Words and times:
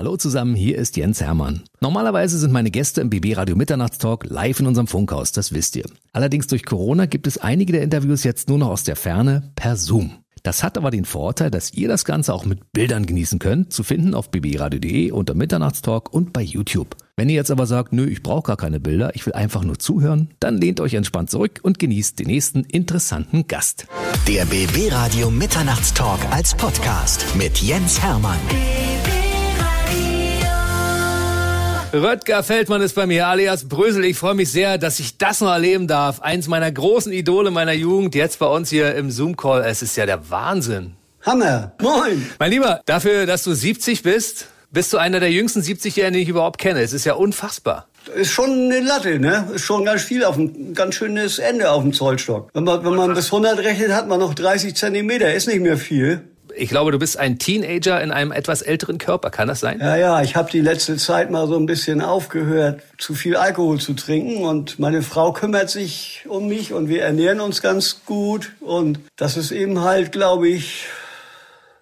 Hallo 0.00 0.16
zusammen, 0.16 0.54
hier 0.54 0.78
ist 0.78 0.96
Jens 0.96 1.20
Hermann. 1.20 1.60
Normalerweise 1.82 2.38
sind 2.38 2.54
meine 2.54 2.70
Gäste 2.70 3.02
im 3.02 3.10
BB 3.10 3.36
Radio 3.36 3.54
Mitternachtstalk 3.54 4.24
live 4.30 4.58
in 4.58 4.66
unserem 4.66 4.86
Funkhaus, 4.86 5.30
das 5.30 5.52
wisst 5.52 5.76
ihr. 5.76 5.84
Allerdings 6.14 6.46
durch 6.46 6.64
Corona 6.64 7.04
gibt 7.04 7.26
es 7.26 7.36
einige 7.36 7.74
der 7.74 7.82
Interviews 7.82 8.24
jetzt 8.24 8.48
nur 8.48 8.56
noch 8.56 8.68
aus 8.68 8.82
der 8.82 8.96
Ferne 8.96 9.52
per 9.56 9.76
Zoom. 9.76 10.12
Das 10.42 10.62
hat 10.62 10.78
aber 10.78 10.90
den 10.90 11.04
Vorteil, 11.04 11.50
dass 11.50 11.74
ihr 11.74 11.86
das 11.86 12.06
Ganze 12.06 12.32
auch 12.32 12.46
mit 12.46 12.72
Bildern 12.72 13.04
genießen 13.04 13.38
könnt, 13.38 13.74
zu 13.74 13.82
finden 13.82 14.14
auf 14.14 14.30
bbradio.de 14.30 15.10
unter 15.10 15.34
Mitternachtstalk 15.34 16.10
und 16.14 16.32
bei 16.32 16.40
YouTube. 16.40 16.96
Wenn 17.18 17.28
ihr 17.28 17.34
jetzt 17.34 17.50
aber 17.50 17.66
sagt, 17.66 17.92
nö, 17.92 18.06
ich 18.06 18.22
brauche 18.22 18.46
gar 18.46 18.56
keine 18.56 18.80
Bilder, 18.80 19.14
ich 19.14 19.26
will 19.26 19.34
einfach 19.34 19.64
nur 19.64 19.78
zuhören, 19.78 20.30
dann 20.40 20.56
lehnt 20.56 20.80
euch 20.80 20.94
entspannt 20.94 21.28
zurück 21.28 21.60
und 21.62 21.78
genießt 21.78 22.18
den 22.18 22.28
nächsten 22.28 22.64
interessanten 22.64 23.48
Gast. 23.48 23.86
Der 24.26 24.46
BB 24.46 24.90
Radio 24.92 25.30
Mitternachtstalk 25.30 26.20
als 26.30 26.54
Podcast 26.54 27.26
mit 27.36 27.58
Jens 27.58 28.00
Hermann. 28.00 28.38
Röttger 31.92 32.44
Feldmann 32.44 32.82
ist 32.82 32.94
bei 32.94 33.04
mir, 33.06 33.26
alias 33.26 33.68
Brösel. 33.68 34.04
Ich 34.04 34.16
freue 34.16 34.34
mich 34.34 34.52
sehr, 34.52 34.78
dass 34.78 35.00
ich 35.00 35.18
das 35.18 35.40
noch 35.40 35.50
erleben 35.50 35.88
darf. 35.88 36.20
Eins 36.20 36.46
meiner 36.46 36.70
großen 36.70 37.12
Idole 37.12 37.50
meiner 37.50 37.72
Jugend, 37.72 38.14
jetzt 38.14 38.38
bei 38.38 38.46
uns 38.46 38.70
hier 38.70 38.94
im 38.94 39.10
Zoom-Call. 39.10 39.64
Es 39.66 39.82
ist 39.82 39.96
ja 39.96 40.06
der 40.06 40.30
Wahnsinn. 40.30 40.94
Hammer. 41.22 41.72
Moin. 41.82 42.30
Mein 42.38 42.52
Lieber, 42.52 42.80
dafür, 42.86 43.26
dass 43.26 43.42
du 43.42 43.52
70 43.52 44.04
bist, 44.04 44.46
bist 44.70 44.92
du 44.92 44.98
einer 44.98 45.18
der 45.18 45.32
jüngsten 45.32 45.62
70-Jährigen, 45.62 46.14
die 46.14 46.22
ich 46.22 46.28
überhaupt 46.28 46.60
kenne. 46.60 46.80
Es 46.80 46.92
ist 46.92 47.06
ja 47.06 47.14
unfassbar. 47.14 47.88
Ist 48.14 48.30
schon 48.30 48.50
eine 48.50 48.80
Latte, 48.80 49.18
ne? 49.18 49.48
Ist 49.52 49.64
schon 49.64 49.84
ganz 49.84 50.02
viel 50.02 50.24
auf 50.24 50.36
ein 50.36 50.74
ganz 50.74 50.94
schönes 50.94 51.40
Ende 51.40 51.72
auf 51.72 51.82
dem 51.82 51.92
Zollstock. 51.92 52.50
Wenn 52.54 52.64
man, 52.64 52.84
wenn 52.84 52.94
man 52.94 53.14
bis 53.14 53.26
100 53.26 53.58
rechnet, 53.58 53.90
hat 53.92 54.06
man 54.06 54.20
noch 54.20 54.34
30 54.34 54.76
Zentimeter. 54.76 55.34
Ist 55.34 55.48
nicht 55.48 55.60
mehr 55.60 55.76
viel. 55.76 56.29
Ich 56.56 56.70
glaube, 56.70 56.92
du 56.92 56.98
bist 56.98 57.18
ein 57.18 57.38
Teenager 57.38 58.00
in 58.02 58.10
einem 58.10 58.32
etwas 58.32 58.62
älteren 58.62 58.98
Körper. 58.98 59.30
Kann 59.30 59.48
das 59.48 59.60
sein? 59.60 59.80
Ja, 59.80 59.96
ja. 59.96 60.22
Ich 60.22 60.36
habe 60.36 60.50
die 60.50 60.60
letzte 60.60 60.96
Zeit 60.96 61.30
mal 61.30 61.46
so 61.46 61.56
ein 61.56 61.66
bisschen 61.66 62.00
aufgehört, 62.00 62.82
zu 62.98 63.14
viel 63.14 63.36
Alkohol 63.36 63.80
zu 63.80 63.94
trinken. 63.94 64.44
Und 64.44 64.78
meine 64.78 65.02
Frau 65.02 65.32
kümmert 65.32 65.70
sich 65.70 66.24
um 66.28 66.48
mich 66.48 66.72
und 66.72 66.88
wir 66.88 67.02
ernähren 67.02 67.40
uns 67.40 67.62
ganz 67.62 68.04
gut. 68.04 68.52
Und 68.60 69.00
das 69.16 69.36
ist 69.36 69.50
eben 69.50 69.80
halt, 69.80 70.12
glaube 70.12 70.48
ich, 70.48 70.86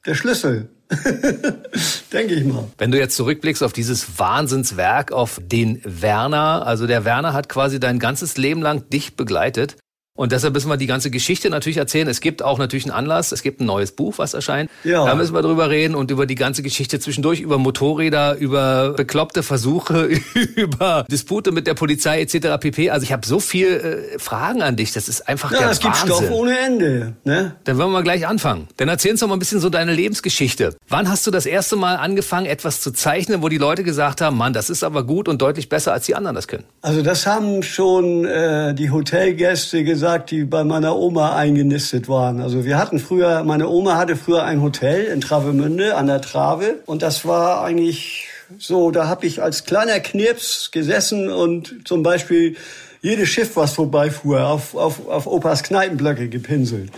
der 0.06 0.14
Schlüssel. 0.14 0.68
Denke 2.12 2.34
ich 2.34 2.44
mal. 2.44 2.64
Wenn 2.78 2.90
du 2.90 2.98
jetzt 2.98 3.16
zurückblickst 3.16 3.62
auf 3.62 3.72
dieses 3.72 4.18
Wahnsinnswerk, 4.18 5.12
auf 5.12 5.38
den 5.42 5.82
Werner, 5.84 6.66
also 6.66 6.86
der 6.86 7.04
Werner 7.04 7.34
hat 7.34 7.48
quasi 7.48 7.78
dein 7.78 7.98
ganzes 7.98 8.36
Leben 8.36 8.62
lang 8.62 8.88
dich 8.88 9.14
begleitet. 9.14 9.76
Und 10.18 10.32
deshalb 10.32 10.52
müssen 10.52 10.68
wir 10.68 10.76
die 10.76 10.88
ganze 10.88 11.12
Geschichte 11.12 11.48
natürlich 11.48 11.76
erzählen. 11.76 12.08
Es 12.08 12.20
gibt 12.20 12.42
auch 12.42 12.58
natürlich 12.58 12.86
einen 12.86 12.92
Anlass. 12.92 13.30
Es 13.30 13.40
gibt 13.40 13.60
ein 13.60 13.66
neues 13.66 13.92
Buch, 13.92 14.14
was 14.16 14.34
erscheint. 14.34 14.68
Ja. 14.82 15.06
Da 15.06 15.14
müssen 15.14 15.32
wir 15.32 15.42
drüber 15.42 15.70
reden 15.70 15.94
und 15.94 16.10
über 16.10 16.26
die 16.26 16.34
ganze 16.34 16.64
Geschichte 16.64 16.98
zwischendurch, 16.98 17.38
über 17.38 17.56
Motorräder, 17.56 18.36
über 18.36 18.94
bekloppte 18.94 19.44
Versuche, 19.44 20.08
über 20.56 21.06
Dispute 21.08 21.52
mit 21.52 21.68
der 21.68 21.74
Polizei 21.74 22.20
etc. 22.20 22.58
pp. 22.58 22.90
Also 22.90 23.04
ich 23.04 23.12
habe 23.12 23.24
so 23.24 23.38
viel 23.38 23.68
äh, 24.16 24.18
Fragen 24.18 24.60
an 24.60 24.74
dich. 24.74 24.92
Das 24.92 25.08
ist 25.08 25.28
einfach 25.28 25.52
ja, 25.52 25.60
der 25.60 25.70
es 25.70 25.78
gibt 25.78 25.94
Stoff 25.94 26.28
ohne 26.32 26.58
Ende. 26.58 27.14
Ne? 27.22 27.54
Dann 27.62 27.78
wollen 27.78 27.90
wir 27.90 27.98
mal 27.98 28.02
gleich 28.02 28.26
anfangen. 28.26 28.66
Dann 28.76 28.88
erzähl 28.88 29.12
uns 29.12 29.20
doch 29.20 29.28
mal 29.28 29.36
ein 29.36 29.38
bisschen 29.38 29.60
so 29.60 29.70
deine 29.70 29.94
Lebensgeschichte. 29.94 30.74
Wann 30.88 31.08
hast 31.08 31.28
du 31.28 31.30
das 31.30 31.46
erste 31.46 31.76
Mal 31.76 31.94
angefangen, 31.94 32.46
etwas 32.46 32.80
zu 32.80 32.90
zeichnen, 32.90 33.40
wo 33.40 33.48
die 33.48 33.58
Leute 33.58 33.84
gesagt 33.84 34.20
haben, 34.20 34.36
Mann, 34.36 34.52
das 34.52 34.68
ist 34.68 34.82
aber 34.82 35.04
gut 35.04 35.28
und 35.28 35.40
deutlich 35.40 35.68
besser, 35.68 35.92
als 35.92 36.06
die 36.06 36.16
anderen 36.16 36.34
das 36.34 36.48
können? 36.48 36.64
Also 36.82 37.02
das 37.02 37.24
haben 37.24 37.62
schon 37.62 38.24
äh, 38.24 38.74
die 38.74 38.90
Hotelgäste 38.90 39.84
gesagt 39.84 40.07
gesagt, 40.08 40.30
die 40.30 40.44
bei 40.44 40.64
meiner 40.64 40.96
Oma 40.96 41.36
eingenistet 41.36 42.08
waren. 42.08 42.40
Also 42.40 42.64
wir 42.64 42.78
hatten 42.78 42.98
früher, 42.98 43.44
meine 43.44 43.68
Oma 43.68 43.98
hatte 43.98 44.16
früher 44.16 44.42
ein 44.42 44.62
Hotel 44.62 45.04
in 45.04 45.20
Travemünde 45.20 45.96
an 45.96 46.06
der 46.06 46.22
Trave 46.22 46.76
und 46.86 47.02
das 47.02 47.26
war 47.26 47.62
eigentlich 47.62 48.28
so, 48.58 48.90
da 48.90 49.06
habe 49.06 49.26
ich 49.26 49.42
als 49.42 49.66
kleiner 49.66 50.00
Knirps 50.00 50.70
gesessen 50.70 51.28
und 51.28 51.86
zum 51.86 52.02
Beispiel 52.02 52.56
jedes 53.02 53.28
Schiff, 53.28 53.54
was 53.56 53.74
vorbeifuhr, 53.74 54.46
auf, 54.46 54.74
auf, 54.74 55.06
auf 55.06 55.26
Opas 55.26 55.62
Kneipenblöcke 55.62 56.30
gepinselt. 56.30 56.90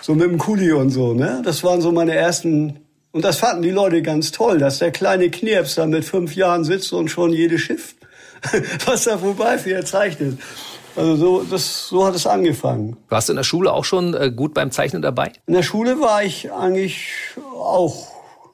So 0.00 0.14
mit 0.14 0.30
dem 0.30 0.38
Kuli 0.38 0.70
und 0.70 0.90
so, 0.90 1.14
ne? 1.14 1.42
Das 1.44 1.64
waren 1.64 1.80
so 1.80 1.90
meine 1.90 2.14
ersten 2.14 2.76
und 3.10 3.24
das 3.24 3.38
fanden 3.38 3.62
die 3.62 3.70
Leute 3.70 4.02
ganz 4.02 4.30
toll, 4.30 4.58
dass 4.58 4.78
der 4.78 4.92
kleine 4.92 5.30
Knirps 5.30 5.74
da 5.74 5.86
mit 5.86 6.04
fünf 6.04 6.36
Jahren 6.36 6.62
sitzt 6.62 6.92
und 6.92 7.08
schon 7.08 7.32
jedes 7.32 7.62
Schiff, 7.62 7.96
was 8.86 9.02
da 9.02 9.18
vorbeifährt, 9.18 9.88
zeichnet. 9.88 10.38
Also 10.94 11.16
so, 11.16 11.42
das, 11.42 11.88
so 11.88 12.06
hat 12.06 12.14
es 12.14 12.26
angefangen. 12.26 12.96
Warst 13.08 13.28
du 13.28 13.32
in 13.32 13.36
der 13.36 13.44
Schule 13.44 13.72
auch 13.72 13.84
schon 13.84 14.14
äh, 14.14 14.30
gut 14.30 14.54
beim 14.54 14.70
Zeichnen 14.70 15.02
dabei? 15.02 15.32
In 15.46 15.54
der 15.54 15.62
Schule 15.62 16.00
war 16.00 16.22
ich 16.22 16.52
eigentlich 16.52 17.08
auch 17.56 18.08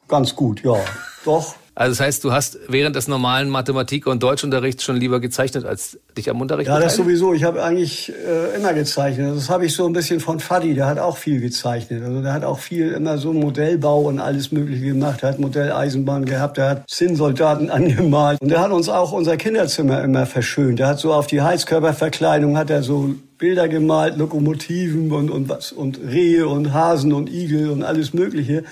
ganz 0.06 0.36
gut, 0.36 0.62
ja. 0.62 0.76
Doch. 1.24 1.54
Also 1.78 1.92
das 1.92 2.00
heißt, 2.00 2.24
du 2.24 2.32
hast 2.32 2.58
während 2.66 2.96
des 2.96 3.06
normalen 3.06 3.50
Mathematik- 3.50 4.08
und 4.08 4.20
Deutschunterrichts 4.20 4.82
schon 4.82 4.96
lieber 4.96 5.20
gezeichnet, 5.20 5.64
als 5.64 5.96
dich 6.16 6.28
am 6.28 6.40
Unterricht 6.40 6.66
Ja, 6.68 6.80
das 6.80 6.96
sowieso. 6.96 7.34
Ich 7.34 7.44
habe 7.44 7.62
eigentlich 7.62 8.12
äh, 8.12 8.56
immer 8.56 8.74
gezeichnet. 8.74 9.36
Das 9.36 9.48
habe 9.48 9.66
ich 9.66 9.74
so 9.74 9.86
ein 9.86 9.92
bisschen 9.92 10.18
von 10.18 10.40
Fadi, 10.40 10.74
der 10.74 10.86
hat 10.86 10.98
auch 10.98 11.16
viel 11.16 11.40
gezeichnet. 11.40 12.02
Also 12.02 12.20
der 12.20 12.32
hat 12.32 12.42
auch 12.42 12.58
viel 12.58 12.90
immer 12.90 13.16
so 13.18 13.32
Modellbau 13.32 14.00
und 14.00 14.18
alles 14.18 14.50
Mögliche 14.50 14.86
gemacht. 14.86 15.22
Er 15.22 15.28
hat 15.28 15.38
Modelleisenbahn 15.38 16.24
gehabt, 16.24 16.56
der 16.56 16.68
hat 16.68 16.90
Zinnsoldaten 16.90 17.70
angemalt. 17.78 18.40
Und 18.40 18.48
der 18.48 18.58
hat 18.58 18.72
uns 18.72 18.88
auch 18.88 19.12
unser 19.12 19.36
Kinderzimmer 19.36 20.02
immer 20.02 20.26
verschönt. 20.26 20.80
Der 20.80 20.88
hat 20.88 20.98
so 20.98 21.12
auf 21.12 21.28
die 21.28 21.42
Heizkörperverkleidung 21.42 22.58
hat 22.58 22.70
er 22.70 22.82
so 22.82 23.14
Bilder 23.38 23.68
gemalt, 23.68 24.16
Lokomotiven 24.16 25.12
und, 25.12 25.30
und 25.30 25.48
was, 25.48 25.70
und 25.70 26.00
Rehe 26.10 26.48
und 26.48 26.72
Hasen 26.74 27.12
und 27.12 27.30
Igel 27.30 27.70
und 27.70 27.84
alles 27.84 28.12
Mögliche. 28.12 28.64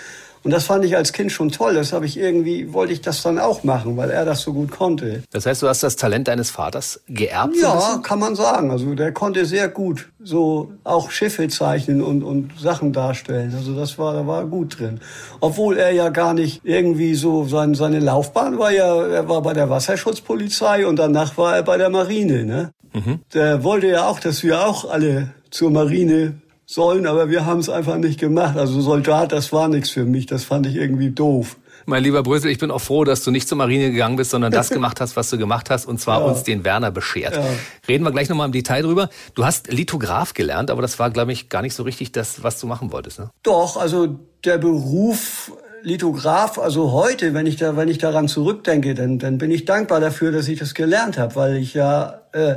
Und 0.47 0.53
das 0.53 0.63
fand 0.63 0.85
ich 0.85 0.97
als 0.97 1.13
Kind 1.13 1.33
schon 1.33 1.51
toll. 1.51 1.75
Das 1.75 1.93
habe 1.93 2.07
ich 2.07 2.17
irgendwie, 2.17 2.73
wollte 2.73 2.93
ich 2.93 3.01
das 3.01 3.21
dann 3.21 3.41
auch 3.41 3.65
machen, 3.65 3.97
weil 3.97 4.11
er 4.11 4.25
das 4.25 4.43
so 4.43 4.53
gut 4.53 4.71
konnte. 4.71 5.25
Das 5.33 5.45
heißt, 5.45 5.61
du 5.61 5.67
hast 5.67 5.83
das 5.83 5.97
Talent 5.97 6.29
deines 6.29 6.53
Vaters 6.53 7.01
geerbt? 7.09 7.57
Ja, 7.61 7.99
kann 8.01 8.21
man 8.21 8.37
sagen. 8.37 8.71
Also 8.71 8.95
der 8.95 9.11
konnte 9.11 9.45
sehr 9.45 9.67
gut 9.69 10.09
so 10.23 10.71
auch 10.85 11.11
Schiffe 11.11 11.49
zeichnen 11.49 12.01
und, 12.01 12.23
und 12.23 12.61
Sachen 12.61 12.93
darstellen. 12.93 13.53
Also 13.57 13.75
das 13.75 13.99
war, 13.99 14.15
da 14.15 14.25
war 14.29 14.47
gut 14.47 14.79
drin. 14.79 15.01
Obwohl 15.41 15.79
er 15.79 15.91
ja 15.91 16.11
gar 16.11 16.33
nicht 16.33 16.61
irgendwie 16.63 17.17
so, 17.17 17.45
sein, 17.47 17.75
seine 17.75 17.99
Laufbahn 17.99 18.57
war 18.57 18.71
ja, 18.71 19.05
er 19.05 19.29
war 19.29 19.43
bei 19.43 19.53
der 19.53 19.69
Wasserschutzpolizei 19.69 20.87
und 20.87 20.95
danach 20.95 21.37
war 21.37 21.57
er 21.57 21.65
bei 21.65 21.77
der 21.77 21.91
Marine. 21.91 22.45
Ne? 22.45 22.71
Mhm. 22.93 23.19
Der 23.35 23.65
wollte 23.65 23.89
ja 23.89 24.07
auch, 24.07 24.21
dass 24.21 24.45
wir 24.45 24.65
auch 24.65 24.89
alle 24.89 25.35
zur 25.51 25.73
Marine 25.73 26.41
sollen, 26.67 27.07
aber 27.07 27.31
wir 27.31 27.47
haben 27.47 27.61
es 27.61 27.71
einfach 27.71 27.97
nicht 27.97 28.19
gemacht. 28.19 28.57
Also 28.57 28.81
Soldat, 28.81 29.33
das 29.33 29.53
war 29.53 29.69
nichts 29.69 29.91
für 29.91 30.05
mich. 30.05 30.27
Das 30.27 30.45
fand 30.45 30.67
ich 30.67 30.75
irgendwie 30.75 31.11
doof. 31.11 31.57
Mein 31.89 32.03
lieber 32.03 32.25
Brösel, 32.25 32.51
ich 32.51 32.59
bin 32.59 32.73
auch 32.73 32.81
froh, 32.81 33.05
dass 33.05 33.23
du 33.23 33.31
nicht 33.31 33.47
zur 33.47 33.57
Marine 33.57 33.93
gegangen 33.93 34.17
bist, 34.17 34.33
sondern 34.33 34.51
das 34.51 34.71
gemacht 34.77 35.01
hast, 35.01 35.15
was 35.15 35.31
du 35.31 35.39
gemacht 35.39 35.71
hast, 35.71 35.87
und 35.87 36.01
zwar 36.01 36.21
ja. 36.21 36.27
uns 36.27 36.43
den 36.43 36.65
Werner 36.65 36.91
beschert. 36.91 37.37
Ja. 37.37 37.45
Reden 37.87 38.03
wir 38.03 38.11
gleich 38.11 38.29
nochmal 38.29 38.47
im 38.47 38.53
Detail 38.53 38.83
drüber. 38.83 39.09
Du 39.35 39.45
hast 39.45 39.73
Lithograf 39.73 40.35
gelernt, 40.35 40.73
aber 40.73 40.83
das 40.83 40.99
war, 40.99 41.11
glaube 41.11 41.31
ich, 41.31 41.49
gar 41.49 41.63
nicht 41.63 41.75
so 41.75 41.85
richtig 41.85 42.11
das, 42.11 42.43
was 42.43 42.59
du 42.59 42.67
machen 42.67 42.91
wolltest. 42.91 43.21
Ne? 43.21 43.31
Doch, 43.45 43.77
also 43.77 44.19
der 44.45 44.59
Beruf 44.59 45.53
Lithograf, 45.83 46.59
also 46.59 46.91
heute, 46.91 47.33
wenn 47.35 47.47
ich 47.47 47.55
da, 47.55 47.77
wenn 47.77 47.89
ich 47.89 47.99
daran 47.99 48.27
zurückdenke, 48.27 48.97
dann, 48.97 49.21
dann 49.21 49.39
bin 49.39 49.53
ich 49.53 49.65
dankbar 49.67 50.01
dafür, 50.01 50.33
dass 50.33 50.49
ich 50.49 50.59
das 50.59 50.75
gelernt 50.75 51.17
habe, 51.17 51.37
weil 51.37 51.57
ich 51.59 51.75
ja 51.75 52.23
äh, 52.33 52.57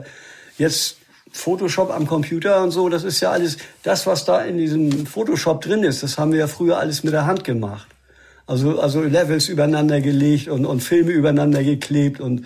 jetzt 0.57 0.98
Photoshop 1.31 1.91
am 1.91 2.07
Computer 2.07 2.63
und 2.63 2.71
so, 2.71 2.89
das 2.89 3.03
ist 3.03 3.19
ja 3.21 3.31
alles, 3.31 3.57
das, 3.83 4.07
was 4.07 4.25
da 4.25 4.41
in 4.41 4.57
diesem 4.57 5.05
Photoshop 5.05 5.61
drin 5.61 5.83
ist, 5.83 6.03
das 6.03 6.17
haben 6.17 6.31
wir 6.31 6.39
ja 6.39 6.47
früher 6.47 6.77
alles 6.77 7.03
mit 7.03 7.13
der 7.13 7.25
Hand 7.25 7.43
gemacht. 7.43 7.87
Also, 8.47 8.79
also 8.79 9.01
Levels 9.01 9.47
übereinander 9.47 10.01
gelegt 10.01 10.47
und, 10.47 10.65
und 10.65 10.81
Filme 10.81 11.11
übereinander 11.11 11.63
geklebt 11.63 12.19
und, 12.19 12.45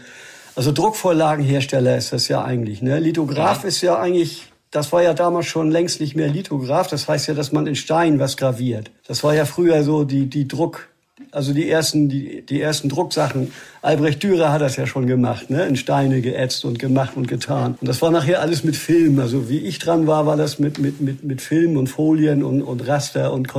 also 0.55 0.71
Druckvorlagenhersteller 0.71 1.97
ist 1.97 2.13
das 2.13 2.27
ja 2.27 2.43
eigentlich, 2.43 2.81
ne? 2.81 2.99
Lithograf 2.99 3.63
ja. 3.63 3.69
ist 3.69 3.81
ja 3.81 3.97
eigentlich, 3.97 4.51
das 4.69 4.91
war 4.91 5.01
ja 5.01 5.13
damals 5.13 5.45
schon 5.45 5.71
längst 5.71 6.01
nicht 6.01 6.15
mehr 6.15 6.27
Lithograf, 6.27 6.87
das 6.87 7.07
heißt 7.07 7.27
ja, 7.27 7.33
dass 7.33 7.51
man 7.51 7.67
in 7.67 7.75
Stein 7.75 8.19
was 8.19 8.37
graviert. 8.37 8.91
Das 9.07 9.23
war 9.23 9.33
ja 9.33 9.45
früher 9.45 9.83
so 9.83 10.03
die, 10.03 10.27
die 10.27 10.47
Druck, 10.47 10.89
also 11.33 11.51
die 11.51 11.67
ersten, 11.67 12.09
die, 12.09 12.45
die 12.45 12.61
ersten 12.61 12.89
Drucksachen. 12.89 13.51
Albrecht 13.81 14.21
Dürer 14.21 14.51
hat 14.51 14.61
das 14.61 14.75
ja 14.75 14.85
schon 14.85 15.07
gemacht, 15.07 15.49
ne? 15.49 15.65
in 15.65 15.75
Steine 15.75 16.21
geätzt 16.21 16.63
und 16.63 16.77
gemacht 16.77 17.13
und 17.15 17.27
getan. 17.27 17.75
Und 17.81 17.87
das 17.87 18.03
war 18.03 18.11
nachher 18.11 18.39
alles 18.39 18.63
mit 18.63 18.75
Film. 18.75 19.19
Also 19.19 19.49
wie 19.49 19.57
ich 19.57 19.79
dran 19.79 20.05
war, 20.05 20.27
war 20.27 20.37
das 20.37 20.59
mit, 20.59 20.77
mit, 20.77 21.01
mit, 21.01 21.23
mit 21.23 21.41
Film 21.41 21.75
und 21.75 21.87
Folien 21.87 22.43
und, 22.43 22.61
und 22.61 22.87
Raster 22.87 23.33
und, 23.33 23.49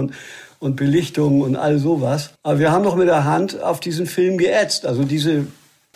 und 0.61 0.77
Belichtung 0.77 1.41
und 1.41 1.57
all 1.57 1.81
sowas. 1.81 2.31
Aber 2.45 2.61
wir 2.61 2.71
haben 2.71 2.85
noch 2.85 2.95
mit 2.95 3.09
der 3.09 3.25
Hand 3.25 3.61
auf 3.61 3.81
diesen 3.81 4.07
Film 4.07 4.39
geätzt. 4.39 4.87
Also 4.87 5.03
diese, 5.03 5.49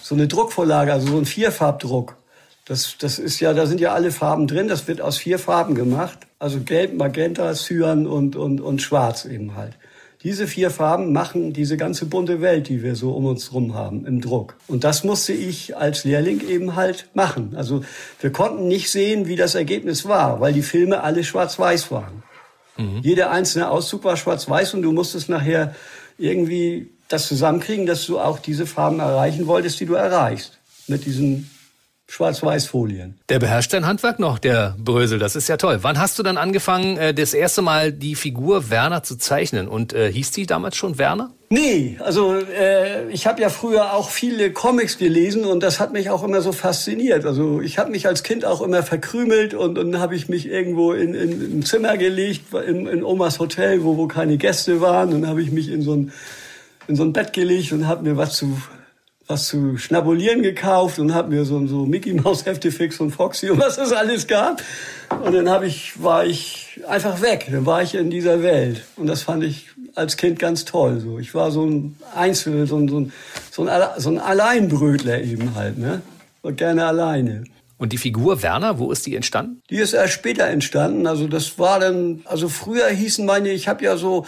so 0.03 0.17
eine 0.17 0.27
Druckvorlage, 0.27 0.93
also 0.93 1.07
so 1.07 1.19
ein 1.19 1.27
Vierfarbdruck. 1.27 2.17
Das, 2.65 2.97
das 2.99 3.21
ist 3.21 3.39
ja, 3.39 3.55
da 3.55 3.67
sind 3.67 3.81
ja 3.81 3.95
alle 3.95 4.11
Farben 4.11 4.49
drin. 4.49 4.67
Das 4.67 4.89
wird 4.89 5.01
aus 5.01 5.19
vier 5.19 5.39
Farben 5.39 5.77
gemacht. 5.77 6.19
Also 6.41 6.59
Gelb, 6.59 6.95
Magenta, 6.95 7.53
Cyan 7.55 8.09
und, 8.09 8.35
und, 8.35 8.61
und 8.61 8.83
Schwarz 8.83 9.25
eben 9.27 9.55
halt. 9.55 9.78
Diese 10.25 10.49
vier 10.49 10.71
Farben 10.71 11.13
machen 11.13 11.53
diese 11.53 11.77
ganze 11.77 12.07
bunte 12.07 12.41
Welt, 12.41 12.69
die 12.69 12.83
wir 12.83 12.97
so 12.97 13.13
um 13.13 13.27
uns 13.27 13.53
rum 13.53 13.75
haben 13.75 14.05
im 14.05 14.21
Druck. 14.21 14.57
Und 14.67 14.83
das 14.83 15.05
musste 15.05 15.33
ich 15.33 15.77
als 15.77 16.03
Lehrling 16.03 16.41
eben 16.49 16.75
halt 16.75 17.09
machen. 17.15 17.55
Also 17.57 17.85
wir 18.21 18.33
konnten 18.33 18.67
nicht 18.67 18.91
sehen, 18.91 19.29
wie 19.29 19.37
das 19.37 19.55
Ergebnis 19.55 20.07
war, 20.07 20.41
weil 20.41 20.53
die 20.53 20.63
Filme 20.63 21.03
alle 21.03 21.23
schwarz-weiß 21.23 21.93
waren. 21.93 22.25
Mhm. 22.77 23.01
Jeder 23.03 23.31
einzelne 23.31 23.71
Auszug 23.71 24.03
war 24.03 24.17
schwarz-weiß 24.17 24.75
und 24.75 24.83
du 24.83 24.91
musstest 24.91 25.29
nachher 25.29 25.77
irgendwie 26.19 26.91
das 27.07 27.29
zusammenkriegen, 27.29 27.87
dass 27.87 28.05
du 28.05 28.19
auch 28.19 28.41
diese 28.41 28.67
Farben 28.67 28.99
erreichen 28.99 29.47
wolltest, 29.47 29.79
die 29.79 29.87
du 29.87 29.95
erreichst. 29.95 30.59
Mit 30.89 31.05
diesen 31.07 31.49
Schwarz-Weiß-Folien. 32.09 33.19
Der 33.29 33.39
beherrscht 33.39 33.73
dein 33.75 33.87
Handwerk 33.87 34.19
noch, 34.19 34.39
der 34.39 34.75
Brösel. 34.79 35.19
Das 35.19 35.37
ist 35.37 35.47
ja 35.49 35.59
toll. 35.59 35.79
Wann 35.83 36.01
hast 36.01 36.19
du 36.19 36.23
dann 36.23 36.39
angefangen, 36.39 36.97
äh, 36.97 37.13
das 37.13 37.35
erste 37.35 37.61
Mal 37.61 37.93
die 37.93 38.15
Figur 38.15 38.71
Werner 38.71 39.03
zu 39.03 39.17
zeichnen? 39.17 39.69
Und 39.69 39.93
äh, 39.93 40.11
hieß 40.11 40.31
die 40.31 40.47
damals 40.47 40.77
schon 40.77 40.99
Werner? 40.99 41.31
Nee, 41.51 41.99
also 42.03 42.35
äh, 42.35 43.09
ich 43.11 43.27
habe 43.27 43.43
ja 43.43 43.51
früher 43.51 43.93
auch 43.93 44.09
viele 44.09 44.53
Comics 44.53 44.97
gelesen 44.97 45.45
und 45.45 45.63
das 45.63 45.81
hat 45.81 45.93
mich 45.93 46.09
auch 46.09 46.25
immer 46.25 46.41
so 46.41 46.53
fasziniert. 46.53 47.27
Also 47.27 47.61
ich 47.61 47.79
habe 47.79 47.91
mich 47.91 48.07
als 48.07 48.23
Kind 48.23 48.47
auch 48.47 48.63
immer 48.63 48.83
verkrümelt 48.83 49.53
und 49.53 49.75
dann 49.75 49.99
habe 50.01 50.17
ich 50.17 50.31
mich 50.31 50.49
irgendwo 50.49 50.93
in, 50.93 51.13
in, 51.15 51.59
ein 51.59 51.63
Zimmer 51.63 51.99
gelegt, 51.99 52.55
in, 52.55 52.87
in 52.87 53.05
Omas 53.05 53.39
Hotel, 53.39 53.85
wo, 53.85 53.99
wo 53.99 54.09
keine 54.09 54.39
Gäste 54.39 54.81
waren. 54.81 55.11
Dann 55.11 55.27
habe 55.27 55.43
ich 55.43 55.53
mich 55.53 55.69
in 55.69 55.83
so 55.83 55.95
ein 55.95 56.13
in 56.89 56.97
so 56.97 57.05
ein 57.05 57.13
Bett 57.13 57.35
gelegt 57.35 57.71
und 57.73 57.87
habe 57.87 58.03
mir 58.03 58.17
was 58.17 58.35
zu 58.35 58.61
was 59.29 59.47
zu 59.47 59.77
schnabulieren 59.77 60.43
gekauft 60.43 60.99
und 60.99 61.15
habe 61.15 61.29
mir 61.29 61.45
so, 61.45 61.65
so 61.67 61.85
Mickey 61.85 62.15
Mouse 62.15 62.47
Hefte 62.47 62.73
Fix 62.73 62.99
und 62.99 63.11
Foxy 63.11 63.51
und 63.51 63.61
was 63.61 63.77
es 63.77 63.93
alles 63.93 64.27
gab. 64.27 64.63
Und 65.23 65.35
dann 65.35 65.49
habe 65.51 65.67
ich, 65.67 66.03
war 66.03 66.25
ich 66.25 66.81
einfach 66.89 67.21
weg. 67.21 67.47
Dann 67.51 67.67
war 67.67 67.83
ich 67.83 67.95
in 67.95 68.11
dieser 68.11 68.43
Welt. 68.43 68.85
Und 68.97 69.07
das 69.07 69.23
fand 69.23 69.45
ich 69.45 69.69
als 69.95 70.17
Kind 70.17 70.39
ganz 70.39 70.65
toll. 70.65 71.01
So, 71.01 71.19
ich 71.19 71.35
war 71.35 71.51
so 71.51 71.67
ein 71.67 71.97
Einzel, 72.15 72.67
so 72.67 72.79
ein, 72.79 72.89
so 72.89 73.01
ein, 73.01 73.13
so 73.51 73.67
ein, 73.67 73.83
so 73.99 74.11
ein 74.11 74.19
Alleinbrötler 74.19 75.21
eben 75.23 75.55
halt, 75.55 75.77
ne? 75.77 76.01
Und 76.41 76.57
gerne 76.57 76.87
alleine. 76.87 77.45
Und 77.77 77.93
die 77.93 77.99
Figur 77.99 78.43
Werner, 78.43 78.79
wo 78.79 78.91
ist 78.91 79.07
die 79.07 79.15
entstanden? 79.15 79.63
Die 79.71 79.77
ist 79.77 79.93
erst 79.93 80.15
später 80.15 80.47
entstanden. 80.47 81.07
Also 81.07 81.29
das 81.29 81.59
war 81.59 81.79
dann, 81.79 82.23
also 82.25 82.49
früher 82.49 82.89
hießen 82.89 83.27
meine, 83.27 83.51
ich 83.51 83.69
habe 83.69 83.85
ja 83.85 83.97
so 83.97 84.25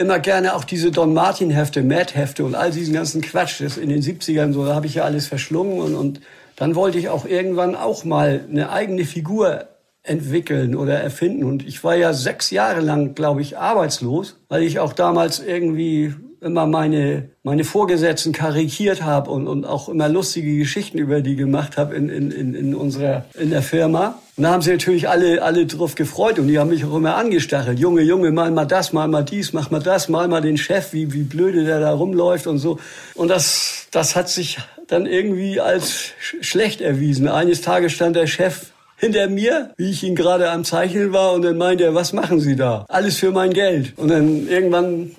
immer 0.00 0.18
gerne 0.18 0.54
auch 0.54 0.64
diese 0.64 0.90
Don 0.90 1.12
Martin 1.12 1.50
Hefte, 1.50 1.82
Mad 1.82 2.14
Hefte 2.14 2.44
und 2.44 2.54
all 2.54 2.70
diesen 2.70 2.94
ganzen 2.94 3.20
Quatsch. 3.20 3.60
Das 3.60 3.76
in 3.76 3.90
den 3.90 4.00
70ern 4.00 4.52
so, 4.52 4.64
da 4.64 4.74
habe 4.74 4.86
ich 4.86 4.94
ja 4.94 5.04
alles 5.04 5.26
verschlungen 5.26 5.80
und, 5.80 5.94
und 5.94 6.20
dann 6.56 6.74
wollte 6.74 6.98
ich 6.98 7.10
auch 7.10 7.26
irgendwann 7.26 7.76
auch 7.76 8.04
mal 8.04 8.44
eine 8.50 8.70
eigene 8.70 9.04
Figur 9.04 9.66
entwickeln 10.02 10.74
oder 10.74 10.98
erfinden. 10.98 11.44
Und 11.44 11.66
ich 11.66 11.84
war 11.84 11.96
ja 11.96 12.14
sechs 12.14 12.50
Jahre 12.50 12.80
lang, 12.80 13.14
glaube 13.14 13.42
ich, 13.42 13.58
arbeitslos, 13.58 14.38
weil 14.48 14.62
ich 14.62 14.78
auch 14.78 14.94
damals 14.94 15.38
irgendwie 15.38 16.14
immer 16.40 16.66
meine, 16.66 17.30
meine 17.42 17.64
Vorgesetzten 17.64 18.32
karikiert 18.32 19.02
habe 19.02 19.30
und, 19.30 19.46
und 19.46 19.64
auch 19.64 19.88
immer 19.88 20.08
lustige 20.08 20.56
Geschichten 20.56 20.98
über 20.98 21.20
die 21.20 21.36
gemacht 21.36 21.76
habe 21.76 21.94
in, 21.94 22.08
in, 22.08 22.30
in, 22.30 22.54
in 22.54 22.74
unserer, 22.74 23.24
in 23.38 23.50
der 23.50 23.62
Firma. 23.62 24.18
Und 24.36 24.44
da 24.44 24.52
haben 24.52 24.62
sie 24.62 24.70
natürlich 24.70 25.08
alle, 25.08 25.42
alle 25.42 25.66
drauf 25.66 25.94
gefreut 25.94 26.38
und 26.38 26.48
die 26.48 26.58
haben 26.58 26.70
mich 26.70 26.84
auch 26.84 26.96
immer 26.96 27.16
angestachelt. 27.16 27.78
Junge, 27.78 28.02
Junge, 28.02 28.30
mal 28.30 28.50
mal 28.50 28.64
das, 28.64 28.92
mal 28.92 29.06
mal 29.06 29.22
dies, 29.22 29.52
mach 29.52 29.70
mal 29.70 29.82
das, 29.82 30.08
mal 30.08 30.28
mal 30.28 30.40
den 30.40 30.56
Chef, 30.56 30.92
wie, 30.92 31.12
wie 31.12 31.24
blöde 31.24 31.64
der 31.64 31.80
da 31.80 31.92
rumläuft 31.92 32.46
und 32.46 32.58
so. 32.58 32.78
Und 33.14 33.28
das, 33.28 33.86
das 33.90 34.16
hat 34.16 34.30
sich 34.30 34.58
dann 34.88 35.06
irgendwie 35.06 35.60
als 35.60 36.12
schlecht 36.40 36.80
erwiesen. 36.80 37.28
Eines 37.28 37.60
Tages 37.60 37.92
stand 37.92 38.16
der 38.16 38.26
Chef 38.26 38.69
hinter 39.00 39.28
mir, 39.28 39.70
wie 39.76 39.90
ich 39.90 40.04
ihn 40.04 40.14
gerade 40.14 40.50
am 40.50 40.62
Zeichnen 40.62 41.12
war 41.12 41.32
und 41.32 41.42
dann 41.42 41.56
meinte 41.56 41.84
er, 41.84 41.94
was 41.94 42.12
machen 42.12 42.38
Sie 42.38 42.54
da? 42.54 42.84
Alles 42.88 43.16
für 43.16 43.32
mein 43.32 43.52
Geld. 43.52 43.94
Und 43.96 44.08
dann 44.08 44.46
irgendwann, 44.46 45.10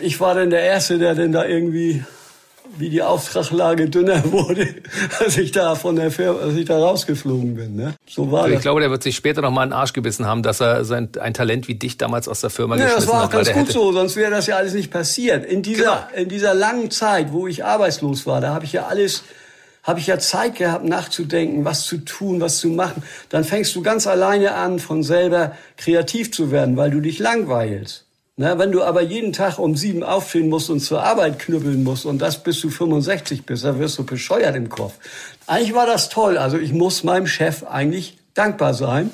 ich 0.00 0.20
war 0.20 0.34
dann 0.34 0.50
der 0.50 0.62
Erste, 0.62 0.98
der 0.98 1.14
dann 1.14 1.32
da 1.32 1.46
irgendwie 1.46 2.02
wie 2.76 2.90
die 2.90 3.02
Auftragslage 3.02 3.88
dünner 3.88 4.22
wurde, 4.32 4.68
als 5.18 5.36
ich 5.36 5.52
da 5.52 5.74
von 5.74 5.96
der 5.96 6.10
Firma, 6.10 6.40
als 6.40 6.54
ich 6.54 6.64
da 6.64 6.78
rausgeflogen 6.78 7.54
bin. 7.54 7.76
Ne? 7.76 7.94
So 8.08 8.30
war 8.30 8.46
ich 8.48 8.54
das. 8.54 8.62
glaube, 8.62 8.80
der 8.80 8.90
wird 8.90 9.02
sich 9.02 9.16
später 9.16 9.40
noch 9.42 9.50
mal 9.50 9.62
einen 9.62 9.72
Arsch 9.72 9.92
gebissen 9.92 10.26
haben, 10.26 10.42
dass 10.42 10.60
er 10.60 10.84
sein, 10.84 11.08
ein 11.20 11.34
Talent 11.34 11.68
wie 11.68 11.74
dich 11.74 11.98
damals 11.98 12.28
aus 12.28 12.40
der 12.40 12.50
Firma 12.50 12.76
ja, 12.76 12.84
geschmissen 12.84 13.08
hat. 13.08 13.14
Das 13.14 13.18
war 13.18 13.24
auch 13.26 13.30
ganz 13.30 13.52
gut 13.52 13.72
so, 13.72 13.92
sonst 13.92 14.16
wäre 14.16 14.30
das 14.30 14.46
ja 14.46 14.56
alles 14.56 14.74
nicht 14.74 14.90
passiert. 14.90 15.44
In 15.44 15.62
dieser, 15.62 16.08
genau. 16.10 16.22
in 16.22 16.28
dieser 16.28 16.54
langen 16.54 16.90
Zeit, 16.90 17.32
wo 17.32 17.46
ich 17.46 17.64
arbeitslos 17.64 18.26
war, 18.26 18.40
da 18.40 18.54
habe 18.54 18.64
ich 18.64 18.72
ja 18.72 18.86
alles 18.86 19.24
habe 19.88 20.00
ich 20.00 20.06
ja 20.06 20.18
Zeit 20.18 20.56
gehabt, 20.56 20.84
nachzudenken, 20.84 21.64
was 21.64 21.86
zu 21.86 21.96
tun, 21.96 22.42
was 22.42 22.58
zu 22.58 22.68
machen. 22.68 23.02
Dann 23.30 23.42
fängst 23.42 23.74
du 23.74 23.80
ganz 23.80 24.06
alleine 24.06 24.52
an, 24.52 24.80
von 24.80 25.02
selber 25.02 25.56
kreativ 25.78 26.30
zu 26.30 26.50
werden, 26.50 26.76
weil 26.76 26.90
du 26.90 27.00
dich 27.00 27.18
langweilst. 27.18 28.04
Na, 28.36 28.58
wenn 28.58 28.70
du 28.70 28.82
aber 28.82 29.00
jeden 29.00 29.32
Tag 29.32 29.58
um 29.58 29.76
sieben 29.76 30.02
aufstehen 30.02 30.50
musst 30.50 30.68
und 30.68 30.80
zur 30.80 31.02
Arbeit 31.02 31.38
knüppeln 31.38 31.82
musst 31.84 32.04
und 32.04 32.18
das 32.20 32.42
bis 32.42 32.60
du 32.60 32.68
65 32.68 33.46
bist, 33.46 33.64
dann 33.64 33.78
wirst 33.78 33.96
du 33.96 34.04
bescheuert 34.04 34.54
im 34.56 34.68
Kopf. 34.68 34.92
Eigentlich 35.46 35.74
war 35.74 35.86
das 35.86 36.10
toll. 36.10 36.36
Also 36.36 36.58
ich 36.58 36.74
muss 36.74 37.02
meinem 37.02 37.26
Chef 37.26 37.64
eigentlich 37.64 38.18
dankbar 38.34 38.74
sein, 38.74 39.10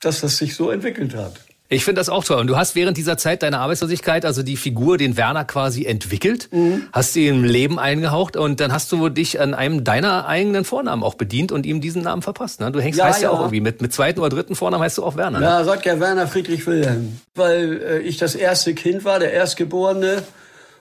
dass 0.00 0.20
das 0.20 0.36
sich 0.36 0.56
so 0.56 0.70
entwickelt 0.70 1.14
hat. 1.14 1.34
Ich 1.72 1.86
finde 1.86 2.00
das 2.00 2.10
auch 2.10 2.22
toll. 2.22 2.38
Und 2.38 2.48
du 2.48 2.56
hast 2.56 2.74
während 2.74 2.98
dieser 2.98 3.16
Zeit 3.16 3.42
deiner 3.42 3.60
Arbeitslosigkeit, 3.60 4.26
also 4.26 4.42
die 4.42 4.58
Figur, 4.58 4.98
den 4.98 5.16
Werner 5.16 5.46
quasi 5.46 5.86
entwickelt, 5.86 6.48
mhm. 6.52 6.82
hast 6.92 7.14
sie 7.14 7.28
im 7.28 7.44
Leben 7.44 7.78
eingehaucht 7.78 8.36
und 8.36 8.60
dann 8.60 8.74
hast 8.74 8.92
du 8.92 9.08
dich 9.08 9.40
an 9.40 9.54
einem 9.54 9.82
deiner 9.82 10.26
eigenen 10.26 10.64
Vornamen 10.64 11.02
auch 11.02 11.14
bedient 11.14 11.50
und 11.50 11.64
ihm 11.64 11.80
diesen 11.80 12.02
Namen 12.02 12.20
verpasst. 12.20 12.60
Ne? 12.60 12.70
Du 12.70 12.80
hängst, 12.80 12.98
ja, 12.98 13.06
heißt 13.06 13.22
ja, 13.22 13.30
ja, 13.30 13.34
auch 13.34 13.40
irgendwie 13.40 13.62
mit, 13.62 13.80
mit 13.80 13.90
zweiten 13.90 14.20
oder 14.20 14.28
dritten 14.28 14.54
Vornamen 14.54 14.84
heißt 14.84 14.98
du 14.98 15.04
auch 15.04 15.16
Werner. 15.16 15.40
Ne? 15.40 15.46
Ja, 15.46 15.60
Röttger 15.62 15.98
Werner 15.98 16.26
Friedrich 16.26 16.66
Wilhelm. 16.66 17.20
Weil 17.34 17.80
äh, 17.82 17.98
ich 18.00 18.18
das 18.18 18.34
erste 18.34 18.74
Kind 18.74 19.06
war, 19.06 19.18
der 19.18 19.32
Erstgeborene. 19.32 20.22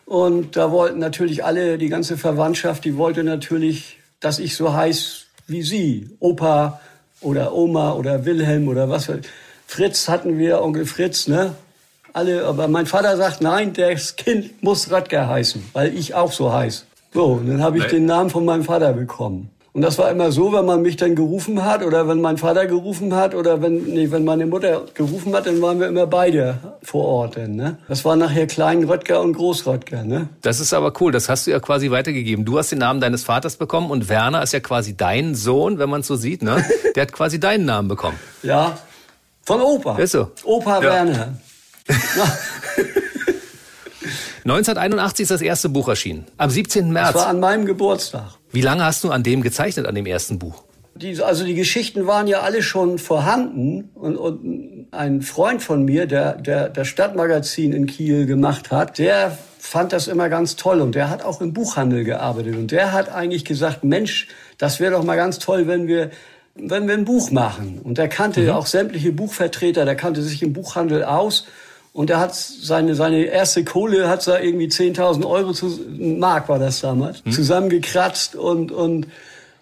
Und 0.06 0.58
da 0.58 0.72
wollten 0.72 1.00
natürlich 1.00 1.46
alle, 1.46 1.78
die 1.78 1.88
ganze 1.88 2.18
Verwandtschaft, 2.18 2.84
die 2.84 2.98
wollte 2.98 3.24
natürlich, 3.24 3.98
dass 4.20 4.40
ich 4.40 4.58
so 4.58 4.74
heiß 4.74 5.28
wie 5.48 5.64
sie. 5.64 6.10
Opa 6.20 6.82
oder 7.22 7.54
Oma 7.54 7.94
oder 7.94 8.26
Wilhelm 8.26 8.68
oder 8.68 8.90
was. 8.90 9.10
Fritz 9.72 10.10
hatten 10.10 10.38
wir, 10.38 10.62
Onkel 10.62 10.86
Fritz, 10.86 11.30
ne? 11.30 11.56
Alle, 12.12 12.44
aber 12.44 12.68
mein 12.68 12.88
Vater 12.88 13.16
sagt, 13.16 13.40
nein, 13.40 13.72
das 13.72 14.18
Kind 14.18 14.62
muss 14.62 14.92
Röttger 14.92 15.30
heißen, 15.30 15.64
weil 15.72 15.96
ich 15.98 16.14
auch 16.14 16.34
so 16.34 16.52
heiß. 16.52 16.86
So, 17.14 17.24
und 17.24 17.48
dann 17.48 17.64
habe 17.64 17.78
ich 17.78 17.84
Nein. 17.84 17.92
den 17.94 18.06
Namen 18.06 18.30
von 18.30 18.44
meinem 18.44 18.66
Vater 18.66 18.92
bekommen. 18.92 19.50
Und 19.72 19.82
das 19.82 19.98
war 19.98 20.12
immer 20.12 20.34
so, 20.34 20.52
wenn 20.52 20.66
man 20.66 20.82
mich 20.82 20.98
dann 20.98 21.16
gerufen 21.16 21.64
hat 21.64 21.86
oder 21.86 22.06
wenn 22.10 22.20
mein 22.20 22.38
Vater 22.38 22.66
gerufen 22.66 23.16
hat 23.16 23.34
oder 23.34 23.62
wenn, 23.62 23.86
nee, 23.86 24.12
wenn 24.12 24.26
meine 24.26 24.46
Mutter 24.46 24.88
gerufen 24.94 25.34
hat, 25.34 25.48
dann 25.48 25.62
waren 25.62 25.80
wir 25.80 25.88
immer 25.88 26.06
beide 26.06 26.58
vor 26.84 27.06
Ort. 27.06 27.38
Denn, 27.38 27.56
ne? 27.56 27.78
Das 27.88 28.04
war 28.04 28.18
nachher 28.18 28.48
Klein 28.48 28.84
Röttger 28.84 29.22
und 29.22 29.32
Groß 29.32 29.66
Röttger. 29.68 30.04
Ne? 30.04 30.28
Das 30.42 30.60
ist 30.60 30.74
aber 30.74 30.92
cool, 31.00 31.14
das 31.14 31.30
hast 31.30 31.48
du 31.48 31.52
ja 31.52 31.62
quasi 31.62 31.92
weitergegeben. 31.92 32.44
Du 32.44 32.58
hast 32.58 32.74
den 32.74 32.80
Namen 32.80 33.00
deines 33.00 33.24
Vaters 33.24 33.56
bekommen 33.56 33.90
und 33.90 34.10
Werner 34.10 34.44
ist 34.44 34.52
ja 34.52 34.60
quasi 34.60 34.98
dein 34.98 35.34
Sohn, 35.34 35.80
wenn 35.80 35.90
man 35.90 36.02
es 36.02 36.08
so 36.08 36.18
sieht. 36.18 36.42
Ne? 36.42 36.66
Der 36.98 37.04
hat 37.04 37.14
quasi 37.14 37.40
deinen 37.40 37.64
Namen 37.64 37.88
bekommen. 37.88 38.20
Ja, 38.44 38.78
von 39.52 39.62
Opa. 39.62 39.98
Ist 39.98 40.12
so. 40.12 40.32
Opa 40.44 40.82
ja. 40.82 40.84
Werner. 40.84 41.38
1981 44.44 45.24
ist 45.24 45.32
das 45.32 45.42
erste 45.42 45.70
Buch 45.70 45.88
erschienen. 45.88 46.26
Am 46.38 46.50
17. 46.50 46.92
März. 46.92 47.14
Das 47.14 47.22
war 47.24 47.28
an 47.28 47.40
meinem 47.40 47.66
Geburtstag. 47.66 48.38
Wie 48.52 48.62
lange 48.62 48.84
hast 48.84 49.04
du 49.04 49.12
an 49.12 49.24
dem 49.24 49.44
gezeichnet, 49.44 49.86
an 49.86 49.94
dem 49.94 50.08
ersten 50.08 50.40
Buch? 50.40 50.64
Die, 50.96 51.22
also 51.22 51.46
die 51.46 51.54
Geschichten 51.54 52.08
waren 52.08 52.28
ja 52.28 52.42
alle 52.42 52.64
schon 52.64 52.98
vorhanden. 52.98 53.92
Und, 53.94 54.18
und 54.18 54.88
ein 54.92 55.22
Freund 55.22 55.62
von 55.62 55.86
mir, 55.86 56.08
der, 56.08 56.34
der 56.36 56.70
das 56.70 56.88
Stadtmagazin 56.88 57.72
in 57.72 57.86
Kiel 57.86 58.26
gemacht 58.26 58.72
hat, 58.72 58.98
der 58.98 59.38
fand 59.60 59.94
das 59.94 60.08
immer 60.08 60.28
ganz 60.28 60.56
toll. 60.56 60.82
Und 60.82 60.96
der 60.96 61.10
hat 61.10 61.24
auch 61.24 61.40
im 61.40 61.54
Buchhandel 61.54 62.04
gearbeitet. 62.04 62.56
Und 62.56 62.72
der 62.72 62.94
hat 62.94 63.10
eigentlich 63.10 63.46
gesagt, 63.46 63.84
Mensch, 63.84 64.28
das 64.58 64.80
wäre 64.80 64.94
doch 64.94 65.04
mal 65.04 65.18
ganz 65.18 65.38
toll, 65.38 65.68
wenn 65.68 65.88
wir 65.88 66.10
wenn 66.56 66.88
wir 66.88 66.94
ein 66.94 67.06
Buch 67.06 67.32
machen. 67.32 67.80
Und 67.84 67.98
er 68.00 68.08
kannte 68.08 68.42
mhm. 68.42 68.50
auch 68.52 68.66
sämtliche 68.66 69.12
Buchvertreter, 69.12 69.86
der 69.86 69.96
kannte 69.96 70.22
sich 70.22 70.44
im 70.44 70.54
Buchhandel 70.54 71.04
aus. 71.04 71.48
Und 71.94 72.10
er 72.10 72.20
hat 72.20 72.36
seine, 72.36 72.96
seine 72.96 73.26
erste 73.26 73.66
Kohle, 73.66 74.08
hat 74.08 74.26
da 74.26 74.40
irgendwie 74.40 74.68
10.000 74.68 75.26
Euro, 75.26 75.52
zu, 75.52 75.80
Mark 75.90 76.48
war 76.48 76.60
das 76.60 76.80
damals, 76.82 77.24
mhm. 77.26 77.32
zusammengekratzt 77.32 78.36
und, 78.36 78.72
und 78.72 79.08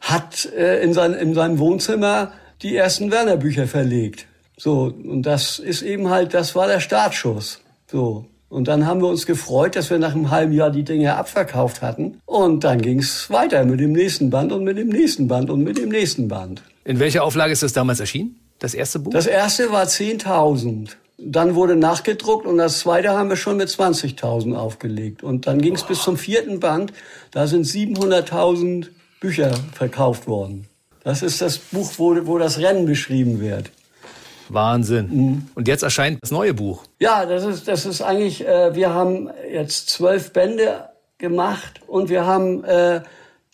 hat 0.02 0.46
äh, 0.56 0.84
in, 0.84 0.94
sein, 0.94 1.14
in 1.14 1.34
seinem 1.34 1.58
Wohnzimmer 1.60 2.32
die 2.62 2.76
ersten 2.76 3.12
Werner-Bücher 3.12 3.68
verlegt. 3.68 4.28
So, 4.58 4.94
und 5.04 5.24
das 5.24 5.58
ist 5.58 5.82
eben 5.82 6.10
halt, 6.10 6.34
das 6.34 6.56
war 6.56 6.68
der 6.68 6.82
Startschuss. 6.82 7.62
So. 7.88 8.26
Und 8.50 8.68
dann 8.68 8.88
haben 8.88 9.02
wir 9.02 9.08
uns 9.08 9.28
gefreut, 9.28 9.76
dass 9.76 9.92
wir 9.92 10.00
nach 10.00 10.16
einem 10.16 10.32
halben 10.32 10.54
Jahr 10.54 10.72
die 10.72 10.84
Dinge 10.84 11.16
abverkauft 11.16 11.82
hatten. 11.82 12.20
Und 12.26 12.64
dann 12.64 12.82
ging 12.82 13.00
es 13.00 13.30
weiter 13.30 13.64
mit 13.64 13.80
dem 13.80 13.92
nächsten 13.92 14.32
Band 14.32 14.52
und 14.52 14.64
mit 14.64 14.78
dem 14.78 14.90
nächsten 14.90 15.28
Band 15.28 15.52
und 15.52 15.64
mit 15.64 15.78
dem 15.78 15.90
nächsten 15.90 16.28
Band. 16.28 16.64
In 16.84 17.00
welcher 17.00 17.24
Auflage 17.24 17.54
ist 17.54 17.62
das 17.62 17.74
damals 17.74 18.00
erschienen? 18.00 18.40
Das 18.58 18.74
erste 18.74 19.00
Buch? 19.00 19.12
Das 19.12 19.28
erste 19.28 19.72
war 19.72 19.86
10.000. 19.86 20.90
Dann 21.20 21.54
wurde 21.54 21.76
nachgedruckt 21.76 22.48
und 22.48 22.58
das 22.58 22.80
zweite 22.80 23.10
haben 23.10 23.30
wir 23.30 23.36
schon 23.36 23.58
mit 23.58 23.70
20.000 23.70 24.56
aufgelegt. 24.56 25.22
Und 25.22 25.48
dann 25.48 25.62
ging 25.62 25.76
es 25.76 25.84
bis 25.84 26.02
zum 26.02 26.18
vierten 26.18 26.60
Band. 26.60 26.92
Da 27.32 27.46
sind 27.46 27.66
700.000 27.66 28.88
Bücher 29.20 29.52
verkauft 29.74 30.28
worden. 30.28 30.66
Das 31.04 31.22
ist 31.22 31.42
das 31.42 31.58
Buch, 31.58 31.92
wo, 31.98 32.26
wo 32.26 32.38
das 32.38 32.60
Rennen 32.60 32.86
beschrieben 32.86 33.40
wird. 33.40 33.72
Wahnsinn. 34.54 35.10
Mhm. 35.10 35.48
Und 35.56 35.68
jetzt 35.68 35.84
erscheint 35.84 36.20
das 36.22 36.32
neue 36.32 36.54
Buch. 36.54 36.84
Ja, 37.00 37.26
das 37.26 37.44
ist, 37.46 37.68
das 37.68 37.86
ist 37.86 38.02
eigentlich, 38.02 38.46
äh, 38.46 38.76
wir 38.76 38.94
haben 38.94 39.30
jetzt 39.52 39.90
zwölf 39.90 40.34
Bände 40.34 40.90
gemacht 41.18 41.82
und 41.88 42.10
wir 42.10 42.26
haben 42.26 42.64
äh, 42.64 43.02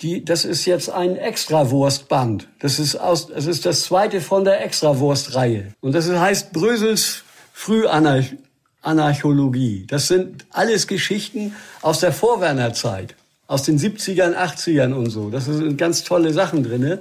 die, 0.02 0.25
das 0.25 0.46
ist 0.46 0.66
jetzt 0.66 0.90
ein 0.90 1.16
Extrawurstband. 1.16 2.50
Das 2.60 2.80
ist 2.80 2.96
aus, 2.96 3.28
das 3.28 3.46
ist 3.46 3.66
das 3.66 3.84
zweite 3.84 4.22
von 4.22 4.44
der 4.44 4.64
Extrawurstreihe. 4.64 5.74
Und 5.82 5.96
das 5.96 6.10
heißt 6.10 6.52
Brösels 6.52 7.24
Frühanarchie. 7.54 8.38
Anarchologie. 8.86 9.86
Das 9.88 10.08
sind 10.08 10.46
alles 10.52 10.88
Geschichten 10.88 11.56
aus 11.82 12.00
der 12.00 12.12
Vorwernerzeit, 12.12 13.16
aus 13.48 13.64
den 13.64 13.80
70ern, 13.80 14.36
80ern 14.36 14.94
und 14.94 15.10
so. 15.10 15.30
Das 15.30 15.46
sind 15.46 15.78
ganz 15.78 16.04
tolle 16.04 16.32
Sachen 16.34 16.64
drinne 16.64 17.00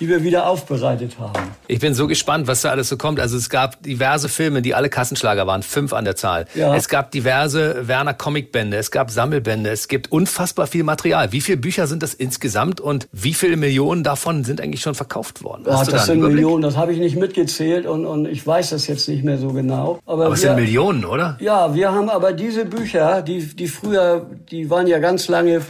die 0.00 0.08
wir 0.08 0.24
wieder 0.24 0.46
aufbereitet 0.46 1.18
haben. 1.18 1.50
Ich 1.68 1.78
bin 1.78 1.92
so 1.92 2.06
gespannt, 2.06 2.46
was 2.46 2.62
da 2.62 2.70
alles 2.70 2.88
so 2.88 2.96
kommt. 2.96 3.20
Also 3.20 3.36
es 3.36 3.50
gab 3.50 3.82
diverse 3.82 4.30
Filme, 4.30 4.62
die 4.62 4.74
alle 4.74 4.88
Kassenschlager 4.88 5.46
waren, 5.46 5.62
fünf 5.62 5.92
an 5.92 6.06
der 6.06 6.16
Zahl. 6.16 6.46
Ja. 6.54 6.74
Es 6.74 6.88
gab 6.88 7.10
diverse 7.10 7.86
Werner 7.86 8.14
Comicbände, 8.14 8.78
es 8.78 8.90
gab 8.90 9.10
Sammelbände, 9.10 9.70
es 9.70 9.88
gibt 9.88 10.10
unfassbar 10.10 10.66
viel 10.66 10.84
Material. 10.84 11.32
Wie 11.32 11.42
viele 11.42 11.58
Bücher 11.58 11.86
sind 11.86 12.02
das 12.02 12.14
insgesamt 12.14 12.80
und 12.80 13.08
wie 13.12 13.34
viele 13.34 13.58
Millionen 13.58 14.02
davon 14.02 14.42
sind 14.44 14.60
eigentlich 14.60 14.80
schon 14.80 14.94
verkauft 14.94 15.44
worden? 15.44 15.64
Ja, 15.66 15.84
das 15.84 16.06
sind 16.06 16.18
Überblick? 16.18 16.36
Millionen, 16.36 16.62
das 16.62 16.76
habe 16.76 16.92
ich 16.94 16.98
nicht 16.98 17.16
mitgezählt 17.16 17.86
und, 17.86 18.06
und 18.06 18.26
ich 18.26 18.46
weiß 18.46 18.70
das 18.70 18.86
jetzt 18.86 19.06
nicht 19.06 19.22
mehr 19.22 19.36
so 19.36 19.52
genau. 19.52 20.00
Aber, 20.06 20.26
aber 20.26 20.34
es 20.34 20.40
sind 20.40 20.56
Millionen, 20.56 21.04
oder? 21.04 21.36
Ja, 21.40 21.74
wir 21.74 21.92
haben 21.92 22.08
aber 22.08 22.32
diese 22.32 22.64
Bücher, 22.64 23.20
die, 23.20 23.54
die 23.54 23.68
früher, 23.68 24.26
die 24.50 24.70
waren 24.70 24.86
ja 24.86 24.98
ganz 24.98 25.28
lange 25.28 25.56
äh, 25.56 25.60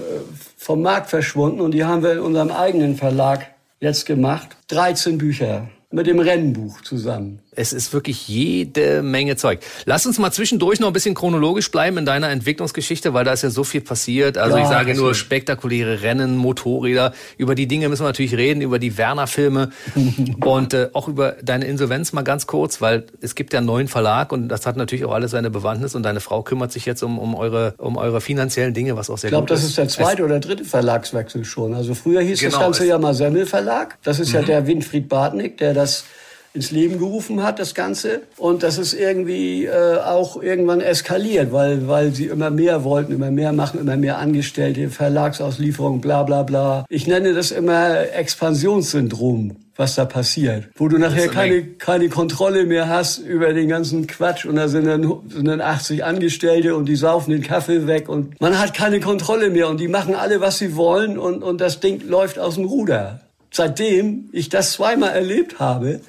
vom 0.57 0.83
Markt 0.83 1.11
verschwunden 1.11 1.61
und 1.61 1.73
die 1.73 1.85
haben 1.85 2.03
wir 2.03 2.13
in 2.13 2.21
unserem 2.21 2.51
eigenen 2.51 2.95
Verlag 2.95 3.47
jetzt 3.81 4.07
gemacht. 4.07 4.57
13 4.69 5.19
Bücher 5.19 5.71
mit 5.91 6.07
dem 6.07 6.21
Rennbuch 6.21 6.83
zusammen. 6.83 7.41
Es 7.57 7.73
ist 7.73 7.93
wirklich 7.93 8.29
jede 8.29 9.03
Menge 9.03 9.35
Zeug. 9.35 9.61
Lass 9.85 10.07
uns 10.07 10.19
mal 10.19 10.31
zwischendurch 10.31 10.79
noch 10.79 10.87
ein 10.87 10.93
bisschen 10.93 11.15
chronologisch 11.15 11.71
bleiben 11.71 11.99
in 11.99 12.07
deiner 12.07 12.31
Entwicklungsgeschichte, 12.31 13.13
weil 13.13 13.25
da 13.25 13.33
ist 13.33 13.43
ja 13.43 13.51
so 13.51 13.65
viel 13.65 13.81
passiert. 13.81 14.39
Also 14.39 14.57
ja, 14.57 14.63
ich 14.63 14.69
sage 14.69 14.95
nur 14.95 15.15
spektakuläre 15.15 16.03
Rennen, 16.03 16.37
Motorräder. 16.37 17.13
Über 17.39 17.57
die 17.57 17.67
Dinge 17.67 17.89
müssen 17.89 18.03
wir 18.03 18.09
natürlich 18.09 18.37
reden, 18.37 18.61
über 18.61 18.79
die 18.79 18.97
Werner-Filme 18.97 19.71
und 20.45 20.75
äh, 20.75 20.91
auch 20.93 21.09
über 21.09 21.37
deine 21.43 21.65
Insolvenz 21.65 22.13
mal 22.13 22.23
ganz 22.23 22.47
kurz, 22.47 22.81
weil 22.81 23.07
es 23.21 23.35
gibt 23.35 23.53
ja 23.53 23.59
einen 23.59 23.67
neuen 23.67 23.89
Verlag 23.89 24.33
und 24.33 24.49
das 24.49 24.65
hat 24.65 24.77
natürlich 24.77 25.05
auch 25.05 25.13
alles 25.13 25.33
seine 25.33 25.51
Bewandtnis 25.51 25.97
und 25.97 26.05
deine 26.05 26.21
Frau 26.21 26.43
kümmert 26.43 26.71
sich 26.71 26.87
jetzt 26.87 27.03
um, 27.03 27.19
um, 27.19 27.35
eure, 27.35 27.75
um 27.79 27.97
eure 27.97 28.21
finanziellen 28.21 28.75
Dinge, 28.75 28.97
was 28.97 29.11
auch 29.11 29.19
sehr 29.19 29.29
ich 29.29 29.33
glaub, 29.33 29.49
gut 29.49 29.57
ist. 29.57 29.69
Ich 29.69 29.75
glaube, 29.75 29.87
das 29.87 29.95
ist 29.95 29.99
der 29.99 30.07
zweite 30.07 30.23
es 30.23 30.27
oder 30.27 30.39
dritte 30.39 30.65
Verlagswechsel 30.65 31.45
schon. 31.45 31.75
Also 31.75 31.95
früher 31.95 32.21
hieß 32.21 32.39
genau, 32.39 32.53
das 32.53 32.61
Ganze 32.61 32.87
ja 32.87 32.99
mal 32.99 33.15
Semmel 33.15 33.47
Verlag. 33.47 33.99
Das 34.05 34.21
ist 34.21 34.29
mhm. 34.29 34.35
ja 34.37 34.43
der 34.43 34.67
Winfried 34.67 35.09
Bartnick, 35.09 35.59
der 35.59 35.75
das 35.75 36.05
ins 36.53 36.71
Leben 36.71 36.99
gerufen 36.99 37.43
hat, 37.43 37.59
das 37.59 37.75
Ganze. 37.75 38.23
Und 38.37 38.63
das 38.63 38.79
ist 38.79 38.93
irgendwie 38.93 39.67
äh, 39.67 39.99
auch 39.99 40.43
irgendwann 40.43 40.81
eskaliert, 40.81 41.53
weil, 41.53 41.87
weil 41.87 42.13
sie 42.13 42.27
immer 42.27 42.51
mehr 42.51 42.85
wollten, 42.85 43.13
immer 43.13 43.31
mehr 43.31 43.53
machen, 43.53 43.81
immer 43.81 43.97
mehr 43.97 44.19
Angestellte, 44.19 44.91
Verlagsauslieferung, 44.91 46.01
bla 46.01 46.23
bla 46.25 46.43
bla. 46.43 46.85
Ich 46.89 47.07
nenne 47.07 47.35
das 47.35 47.51
immer 47.51 48.09
Expansionssyndrom 48.13 49.57
was 49.81 49.95
da 49.95 50.05
passiert. 50.05 50.69
Wo 50.77 50.89
du 50.89 50.99
nachher 50.99 51.29
keine, 51.29 51.63
keine 51.63 52.11
Kontrolle 52.11 52.67
mehr 52.67 52.91
hast 52.91 53.17
über 53.17 53.55
den 53.55 53.67
ganzen 53.69 54.07
Quatsch 54.07 54.45
und 54.45 54.57
da 54.57 54.69
sind 54.69 54.85
dann, 54.85 55.11
sind 55.29 55.47
dann 55.47 55.63
80 55.63 56.05
Angestellte 56.05 56.77
und 56.77 56.85
die 56.85 56.97
saufen 56.97 57.31
den 57.31 57.43
Kaffee 57.43 57.87
weg 57.87 58.11
und 58.11 58.39
man 58.43 58.59
hat 58.59 58.75
keine 58.75 59.01
Kontrolle 59.01 59.49
mehr 59.49 59.69
und 59.69 59.81
die 59.81 59.89
machen 59.89 60.15
alle, 60.15 60.43
was 60.43 60.59
sie 60.59 60.77
wollen 60.77 61.19
und, 61.19 61.43
und 61.43 61.63
das 61.63 61.81
Ding 61.81 62.07
läuft 62.07 62.39
aus 62.39 62.57
dem 62.57 62.67
Ruder. 62.67 63.23
Seitdem 63.53 64.29
ich 64.33 64.51
das 64.51 64.73
zweimal 64.73 65.13
erlebt 65.13 65.59
habe, 65.59 66.01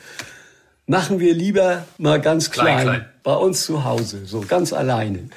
machen 0.92 1.22
wir 1.22 1.34
lieber 1.34 1.86
mal 1.98 2.20
ganz 2.20 2.52
klein, 2.52 2.82
klein, 2.82 2.86
klein. 2.86 3.06
bei 3.24 3.34
uns 3.34 3.66
zu 3.66 3.86
Hause, 3.86 4.26
so 4.26 4.42
ganz 4.42 4.74
alleine. 4.74 5.30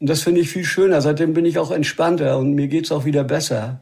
Und 0.00 0.10
das 0.10 0.22
finde 0.22 0.40
ich 0.40 0.50
viel 0.50 0.64
schöner. 0.64 1.00
Seitdem 1.00 1.34
bin 1.34 1.46
ich 1.46 1.56
auch 1.58 1.70
entspannter 1.70 2.36
und 2.36 2.54
mir 2.54 2.66
geht's 2.66 2.90
auch 2.90 3.04
wieder 3.04 3.22
besser. 3.22 3.78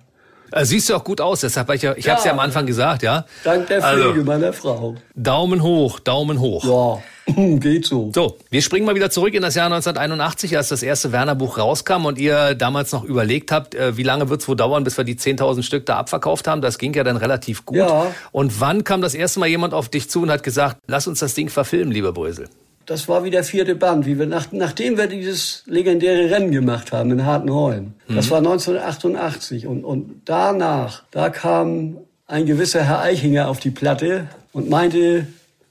Also 0.52 0.70
siehst 0.70 0.90
du 0.90 0.94
auch 0.94 1.02
gut 1.02 1.20
aus, 1.20 1.40
deshalb 1.40 1.70
ich, 1.70 1.82
ich 1.82 2.04
ja, 2.04 2.12
habe 2.12 2.18
es 2.20 2.24
ja 2.24 2.32
am 2.32 2.38
Anfang 2.38 2.66
gesagt, 2.66 3.02
ja. 3.02 3.24
Dank 3.44 3.66
der 3.66 3.82
Pflege 3.82 4.08
also, 4.10 4.24
meiner 4.24 4.52
Frau. 4.52 4.94
Daumen 5.14 5.62
hoch, 5.62 5.98
Daumen 6.00 6.38
hoch. 6.38 6.64
Ja. 6.64 7.02
Geht 7.34 7.86
so. 7.86 8.12
So, 8.14 8.36
wir 8.50 8.62
springen 8.62 8.86
mal 8.86 8.94
wieder 8.94 9.10
zurück 9.10 9.34
in 9.34 9.42
das 9.42 9.56
Jahr 9.56 9.66
1981, 9.66 10.56
als 10.56 10.68
das 10.68 10.82
erste 10.82 11.10
Werner-Buch 11.10 11.58
rauskam 11.58 12.04
und 12.04 12.18
ihr 12.18 12.54
damals 12.54 12.92
noch 12.92 13.02
überlegt 13.02 13.50
habt, 13.50 13.74
äh, 13.74 13.96
wie 13.96 14.04
lange 14.04 14.28
wird 14.28 14.42
es 14.42 14.48
wohl 14.48 14.56
dauern, 14.56 14.84
bis 14.84 14.96
wir 14.96 15.04
die 15.04 15.16
10.000 15.16 15.62
Stück 15.62 15.86
da 15.86 15.96
abverkauft 15.96 16.46
haben. 16.46 16.62
Das 16.62 16.78
ging 16.78 16.94
ja 16.94 17.02
dann 17.02 17.16
relativ 17.16 17.66
gut. 17.66 17.78
Ja. 17.78 18.14
Und 18.30 18.60
wann 18.60 18.84
kam 18.84 19.00
das 19.00 19.14
erste 19.14 19.40
Mal 19.40 19.48
jemand 19.48 19.74
auf 19.74 19.88
dich 19.88 20.08
zu 20.08 20.22
und 20.22 20.30
hat 20.30 20.44
gesagt, 20.44 20.76
lass 20.86 21.08
uns 21.08 21.18
das 21.18 21.34
Ding 21.34 21.48
verfilmen, 21.48 21.92
lieber 21.92 22.12
Brösel? 22.12 22.48
Das 22.86 23.08
war 23.08 23.24
wie 23.24 23.30
der 23.30 23.42
vierte 23.42 23.74
Band, 23.74 24.06
wie 24.06 24.16
wir 24.16 24.26
nach, 24.26 24.52
nachdem 24.52 24.96
wir 24.96 25.08
dieses 25.08 25.64
legendäre 25.66 26.30
Rennen 26.30 26.52
gemacht 26.52 26.92
haben 26.92 27.10
in 27.10 27.26
Hartenholm. 27.26 27.94
Das 28.08 28.26
mhm. 28.26 28.30
war 28.30 28.38
1988 28.38 29.66
und, 29.66 29.84
und 29.84 30.22
danach, 30.24 31.02
da 31.10 31.30
kam 31.30 31.98
ein 32.28 32.46
gewisser 32.46 32.84
Herr 32.84 33.00
Eichinger 33.00 33.48
auf 33.48 33.58
die 33.58 33.70
Platte 33.70 34.28
und 34.52 34.70
meinte, 34.70 35.26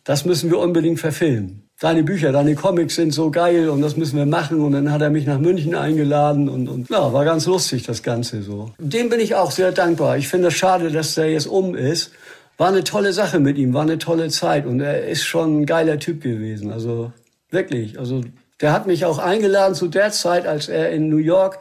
das 0.06 0.24
müssen 0.24 0.50
wir 0.52 0.60
unbedingt 0.60 1.00
verfilmen. 1.00 1.64
Deine 1.82 2.04
Bücher, 2.04 2.32
deine 2.32 2.56
Comics 2.56 2.96
sind 2.96 3.12
so 3.12 3.32
geil 3.32 3.68
und 3.68 3.82
das 3.82 3.98
müssen 3.98 4.18
wir 4.18 4.26
machen. 4.26 4.62
Und 4.62 4.72
dann 4.72 4.92
hat 4.92 5.02
er 5.02 5.10
mich 5.10 5.26
nach 5.26 5.40
München 5.40 5.76
eingeladen 5.76 6.48
und, 6.48 6.70
und 6.70 6.90
ja, 6.90 7.12
war 7.12 7.26
ganz 7.26 7.48
lustig 7.48 7.84
das 7.84 8.02
Ganze 8.02 8.44
so. 8.44 8.72
Dem 8.78 9.10
bin 9.10 9.20
ich 9.20 9.36
auch 9.36 9.52
sehr 9.52 9.74
dankbar. 9.74 10.18
Ich 10.18 10.30
finde 10.30 10.48
es 10.48 10.54
schade, 10.54 10.90
dass 10.90 11.16
der 11.16 11.32
jetzt 11.32 11.48
um 11.48 11.76
ist. 11.76 12.12
War 12.58 12.70
eine 12.70 12.86
tolle 12.86 13.12
Sache 13.12 13.42
mit 13.42 13.58
ihm, 13.58 13.74
war 13.74 13.82
eine 13.82 13.98
tolle 13.98 14.30
Zeit 14.30 14.66
und 14.66 14.80
er 14.80 15.06
ist 15.06 15.26
schon 15.26 15.62
ein 15.62 15.66
geiler 15.66 16.00
Typ 16.00 16.22
gewesen. 16.22 16.72
Also 16.72 17.12
wirklich. 17.50 18.00
Also 18.00 18.22
der 18.62 18.72
hat 18.72 18.88
mich 18.88 19.04
auch 19.04 19.18
eingeladen 19.18 19.76
zu 19.76 19.90
der 19.90 20.12
Zeit, 20.12 20.48
als 20.48 20.70
er 20.70 20.92
in 20.92 21.10
New 21.10 21.18
York 21.18 21.60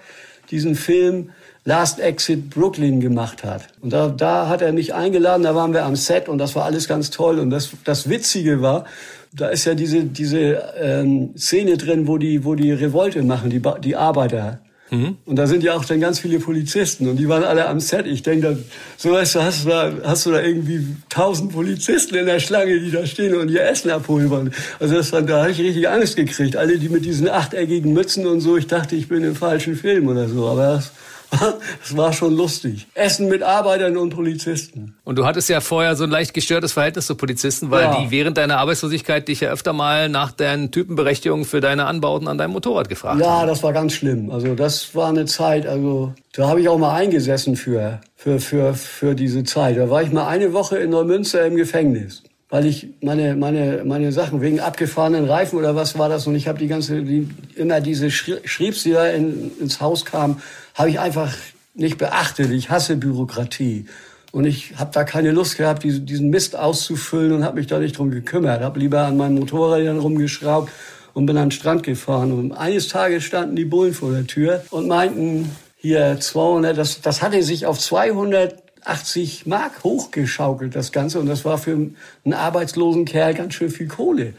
diesen 0.51 0.75
Film 0.75 1.31
Last 1.65 1.99
Exit 1.99 2.51
Brooklyn 2.51 3.01
gemacht 3.01 3.43
hat. 3.43 3.69
Und 3.81 3.93
da, 3.93 4.09
da 4.09 4.49
hat 4.49 4.61
er 4.61 4.73
mich 4.73 4.93
eingeladen, 4.93 5.45
da 5.45 5.55
waren 5.55 5.73
wir 5.73 5.85
am 5.85 5.97
Set 5.97 6.29
und 6.29 6.39
das 6.39 6.55
war 6.55 6.65
alles 6.65 6.89
ganz 6.89 7.11
toll. 7.11 7.39
Und 7.39 7.51
das, 7.51 7.71
das 7.85 8.09
Witzige 8.09 8.61
war, 8.61 8.85
da 9.33 9.49
ist 9.49 9.65
ja 9.65 9.75
diese, 9.75 10.05
diese 10.05 10.63
ähm, 10.79 11.31
Szene 11.37 11.77
drin, 11.77 12.07
wo 12.07 12.19
die, 12.19 12.45
wo 12.45 12.55
die 12.55 12.73
Revolte 12.73 13.23
machen, 13.23 13.51
die, 13.51 13.63
die 13.83 13.97
Arbeiter. 13.97 14.61
Mhm. 14.95 15.17
Und 15.27 15.37
da 15.37 15.47
sind 15.47 15.65
ja 15.65 15.75
auch 15.75 15.85
dann 15.85 16.01
ganz 16.01 16.21
viele 16.21 16.39
Polizisten 16.39 17.09
und 17.09 17.17
die 17.17 17.29
waren 17.29 17.43
alle 17.43 17.67
am 17.67 17.81
Set. 17.81 18.07
Ich 18.07 18.23
denke, 18.23 18.59
so 18.97 19.13
weißt 19.13 19.35
du, 19.35 19.43
hast 19.43 19.65
du 19.65 19.69
da, 19.69 19.93
hast 20.05 20.27
du 20.27 20.31
da 20.31 20.41
irgendwie 20.41 20.87
tausend 21.09 21.53
Polizisten 21.53 22.15
in 22.15 22.27
der 22.27 22.39
Schlange, 22.39 22.79
die 22.79 22.91
da 22.91 23.05
stehen 23.07 23.35
und 23.35 23.51
ihr 23.51 23.65
Essen 23.65 23.91
abholen 23.91 24.31
wollen. 24.31 24.55
Also 24.79 24.95
das, 24.95 25.11
da 25.11 25.19
habe 25.19 25.51
ich 25.51 25.59
richtig 25.59 25.89
Angst 25.89 26.17
gekriegt. 26.17 26.57
Alle, 26.57 26.79
die 26.79 26.89
mit 26.89 27.05
diesen 27.05 27.29
achteckigen 27.29 27.93
Mützen 27.93 28.27
und 28.27 28.41
so, 28.41 28.57
ich 28.57 28.67
dachte, 28.67 28.95
ich 28.95 29.09
bin 29.09 29.25
im 29.25 29.35
falschen 29.35 29.75
Film 29.75 30.09
oder 30.09 30.29
so. 30.29 30.47
Aber 30.47 30.77
das, 30.77 30.93
es 31.85 31.97
war 31.97 32.13
schon 32.13 32.35
lustig. 32.35 32.87
Essen 32.95 33.29
mit 33.29 33.43
Arbeitern 33.43 33.97
und 33.97 34.11
Polizisten. 34.11 34.97
Und 35.05 35.17
du 35.17 35.27
hattest 35.27 35.49
ja 35.49 35.61
vorher 35.61 35.97
so 35.97 36.05
ein 36.05 36.11
leicht 36.11 36.35
gestörtes 36.35 36.73
Verhältnis 36.73 37.07
zu 37.07 37.15
Polizisten, 37.15 37.71
weil 37.71 37.85
ja. 37.85 38.01
die 38.01 38.11
während 38.11 38.37
deiner 38.37 38.59
Arbeitslosigkeit 38.59 39.29
dich 39.29 39.41
ja 39.41 39.51
öfter 39.51 39.73
mal 39.73 40.09
nach 40.09 40.33
deinen 40.33 40.71
Typenberechtigungen 40.71 41.45
für 41.45 41.61
deine 41.61 41.87
Anbauten 41.87 42.29
an 42.29 42.39
deinem 42.39 42.53
Motorrad 42.53 42.89
gefragt 42.89 43.21
ja, 43.21 43.27
haben. 43.27 43.41
Ja, 43.41 43.47
das 43.47 43.63
war 43.63 43.73
ganz 43.73 43.93
schlimm. 43.93 44.31
Also 44.31 44.55
das 44.55 44.95
war 44.95 45.09
eine 45.09 45.27
Zeit, 45.27 45.67
also 45.67 46.15
da 46.33 46.49
habe 46.49 46.61
ich 46.61 46.69
auch 46.69 46.79
mal 46.79 46.95
eingesessen 46.95 47.57
für, 47.57 48.01
für, 48.17 48.41
für, 48.41 48.75
für 48.75 49.15
diese 49.15 49.45
Zeit. 49.45 49.77
Da 49.77 49.91
war 49.91 50.03
ich 50.03 50.13
mal 50.13 50.27
eine 50.27 50.53
Woche 50.53 50.79
in 50.79 50.91
Neumünster 50.91 51.45
im 51.45 51.57
Gefängnis 51.57 52.23
weil 52.55 52.67
ich 52.67 52.87
meine, 53.01 53.35
meine, 53.35 53.83
meine 53.85 54.13
Sachen 54.13 54.41
wegen 54.41 54.61
abgefahrenen 54.61 55.25
Reifen 55.25 55.59
oder 55.59 55.75
was 55.75 55.99
war 55.99 56.09
das 56.09 56.29
und 56.29 56.37
ich 56.37 56.47
habe 56.47 56.57
die 56.57 56.69
ganze, 56.69 57.03
die, 57.03 57.29
immer 57.57 57.81
diese 57.81 58.13
Schriebs, 58.13 58.85
die 58.85 58.93
da 58.93 59.09
in, 59.09 59.51
ins 59.59 59.81
Haus 59.81 60.05
kamen, 60.05 60.41
habe 60.75 60.91
ich 60.91 61.01
einfach 61.01 61.33
nicht 61.75 61.99
beachtet. 61.99 62.51
Ich 62.51 62.71
hasse 62.71 62.97
Bürokratie. 62.97 63.87
Und 64.33 64.47
ich 64.47 64.77
habe 64.77 64.91
da 64.93 65.05
keine 65.05 65.31
Lust 65.31 65.57
gehabt, 65.57 65.85
diesen 65.85 66.29
Mist 66.29 66.57
auszufüllen 66.57 67.33
und 67.33 67.45
habe 67.45 67.57
mich 67.57 67.69
da 67.69 67.79
nicht 67.79 67.97
drum 67.97 68.11
gekümmert. 68.11 68.63
Habe 68.63 68.81
lieber 68.81 69.03
an 69.03 69.17
meinen 69.17 69.39
Motorrädern 69.39 69.99
rumgeschraubt 69.99 70.73
und 71.13 71.27
bin 71.27 71.37
an 71.37 71.47
den 71.47 71.51
Strand 71.53 71.85
gefahren. 71.85 72.33
Und 72.33 72.53
eines 72.53 72.89
Tages 72.89 73.23
standen 73.23 73.55
die 73.55 73.65
Bullen 73.65 73.95
vor 73.95 74.11
der 74.11 74.27
Tür 74.27 74.65
und 74.71 74.89
meinten, 74.89 75.51
hier 75.77 76.19
200, 76.19 76.77
das, 76.77 77.01
das 77.01 77.23
hatte 77.23 77.43
sich 77.43 77.67
auf 77.67 77.79
200 77.79 78.65
80 78.85 79.47
Mark 79.47 79.83
hochgeschaukelt, 79.83 80.77
das 80.77 80.93
Ganze. 80.93 81.19
Und 81.19 81.27
das 81.27 81.45
war 81.45 81.59
für 81.59 81.73
einen 81.73 82.35
arbeitslosen 82.35 83.05
Kerl 83.05 83.35
ganz 83.35 83.55
schön 83.55 83.71
viel 83.71 83.89
Kohle. 83.89 84.35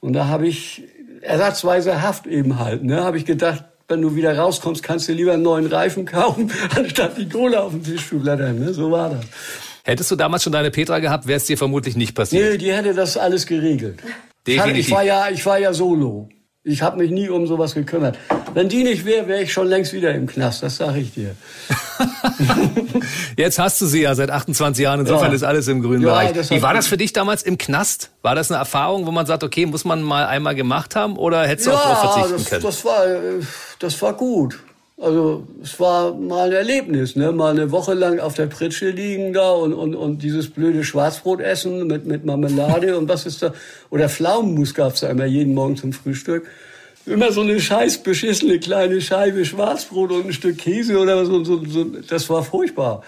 Und 0.00 0.12
da 0.12 0.28
habe 0.28 0.46
ich 0.46 0.84
ersatzweise 1.22 2.02
Haft 2.02 2.26
eben 2.26 2.58
halt. 2.58 2.84
Ne, 2.84 3.02
habe 3.02 3.18
ich 3.18 3.24
gedacht, 3.24 3.64
wenn 3.90 4.00
du 4.00 4.14
wieder 4.14 4.36
rauskommst, 4.36 4.82
kannst 4.82 5.08
du 5.08 5.12
lieber 5.12 5.32
einen 5.32 5.42
neuen 5.42 5.66
Reifen 5.66 6.06
kaufen, 6.06 6.50
anstatt 6.76 7.18
die 7.18 7.28
Kohle 7.28 7.60
auf 7.60 7.72
den 7.72 7.82
Tisch 7.82 8.08
zu 8.08 8.20
blättern. 8.20 8.58
Ne? 8.58 8.72
So 8.72 8.90
war 8.90 9.10
das. 9.10 9.24
Hättest 9.82 10.10
du 10.10 10.16
damals 10.16 10.44
schon 10.44 10.52
deine 10.52 10.70
Petra 10.70 10.98
gehabt, 11.00 11.26
wäre 11.26 11.38
es 11.38 11.44
dir 11.44 11.58
vermutlich 11.58 11.96
nicht 11.96 12.14
passiert. 12.14 12.52
Nee, 12.52 12.58
die 12.58 12.72
hätte 12.72 12.94
das 12.94 13.16
alles 13.16 13.46
geregelt. 13.46 14.00
Definitiv. 14.46 14.86
Ich 14.86 14.90
war 14.92 15.02
ja, 15.02 15.28
ich 15.30 15.44
war 15.44 15.58
ja 15.58 15.72
solo. 15.72 16.28
Ich 16.62 16.82
habe 16.82 16.98
mich 16.98 17.10
nie 17.10 17.30
um 17.30 17.46
sowas 17.46 17.72
gekümmert. 17.72 18.18
Wenn 18.52 18.68
die 18.68 18.84
nicht 18.84 19.06
wäre, 19.06 19.26
wäre 19.26 19.42
ich 19.42 19.50
schon 19.50 19.66
längst 19.66 19.94
wieder 19.94 20.14
im 20.14 20.26
Knast, 20.26 20.62
das 20.62 20.76
sage 20.76 20.98
ich 20.98 21.14
dir. 21.14 21.34
Jetzt 23.38 23.58
hast 23.58 23.80
du 23.80 23.86
sie 23.86 24.02
ja 24.02 24.14
seit 24.14 24.30
28 24.30 24.82
Jahren, 24.82 25.00
insofern 25.00 25.28
ja. 25.28 25.36
ist 25.36 25.42
alles 25.42 25.68
im 25.68 25.80
grünen 25.80 26.02
ja, 26.02 26.10
Bereich. 26.10 26.50
Wie 26.50 26.60
war 26.60 26.74
das 26.74 26.86
für 26.86 26.98
dich 26.98 27.14
damals 27.14 27.44
im 27.44 27.56
Knast? 27.56 28.10
War 28.20 28.34
das 28.34 28.50
eine 28.50 28.58
Erfahrung, 28.58 29.06
wo 29.06 29.10
man 29.10 29.24
sagt, 29.24 29.42
okay, 29.42 29.64
muss 29.64 29.86
man 29.86 30.02
mal 30.02 30.26
einmal 30.26 30.54
gemacht 30.54 30.96
haben 30.96 31.16
oder 31.16 31.46
hättest 31.46 31.68
du 31.68 31.70
ja, 31.70 31.78
auch 31.78 31.82
darauf 31.82 32.12
verzichten 32.12 32.36
das, 32.36 32.50
können? 32.50 32.62
Das 32.62 32.84
war, 32.84 33.04
das 33.78 34.02
war 34.02 34.12
gut. 34.12 34.58
Also 35.00 35.44
es 35.62 35.80
war 35.80 36.14
mal 36.14 36.48
ein 36.48 36.52
Erlebnis, 36.52 37.16
ne? 37.16 37.32
mal 37.32 37.52
eine 37.52 37.70
Woche 37.70 37.94
lang 37.94 38.20
auf 38.20 38.34
der 38.34 38.46
Pritsche 38.46 38.90
liegen 38.90 39.32
da 39.32 39.52
und, 39.52 39.72
und, 39.72 39.94
und 39.94 40.22
dieses 40.22 40.50
blöde 40.50 40.84
Schwarzbrot 40.84 41.40
essen 41.40 41.86
mit, 41.86 42.04
mit 42.04 42.26
Marmelade 42.26 42.98
und 42.98 43.08
was 43.08 43.24
ist 43.24 43.42
da, 43.42 43.54
oder 43.88 44.10
Pflaumenmus 44.10 44.74
gab's 44.74 45.00
da 45.00 45.08
immer 45.08 45.24
jeden 45.24 45.54
Morgen 45.54 45.76
zum 45.76 45.94
Frühstück. 45.94 46.46
immer 47.06 47.32
so 47.32 47.40
eine 47.40 47.58
scheiß 47.58 48.02
beschissene 48.02 48.58
kleine 48.58 49.00
Scheibe 49.00 49.46
Schwarzbrot 49.46 50.12
und 50.12 50.26
ein 50.26 50.32
Stück 50.34 50.58
Käse 50.58 50.98
oder 50.98 51.24
so. 51.24 51.44
so, 51.44 51.64
so 51.64 51.84
das 51.84 52.28
war 52.28 52.42
furchtbar. 52.42 53.02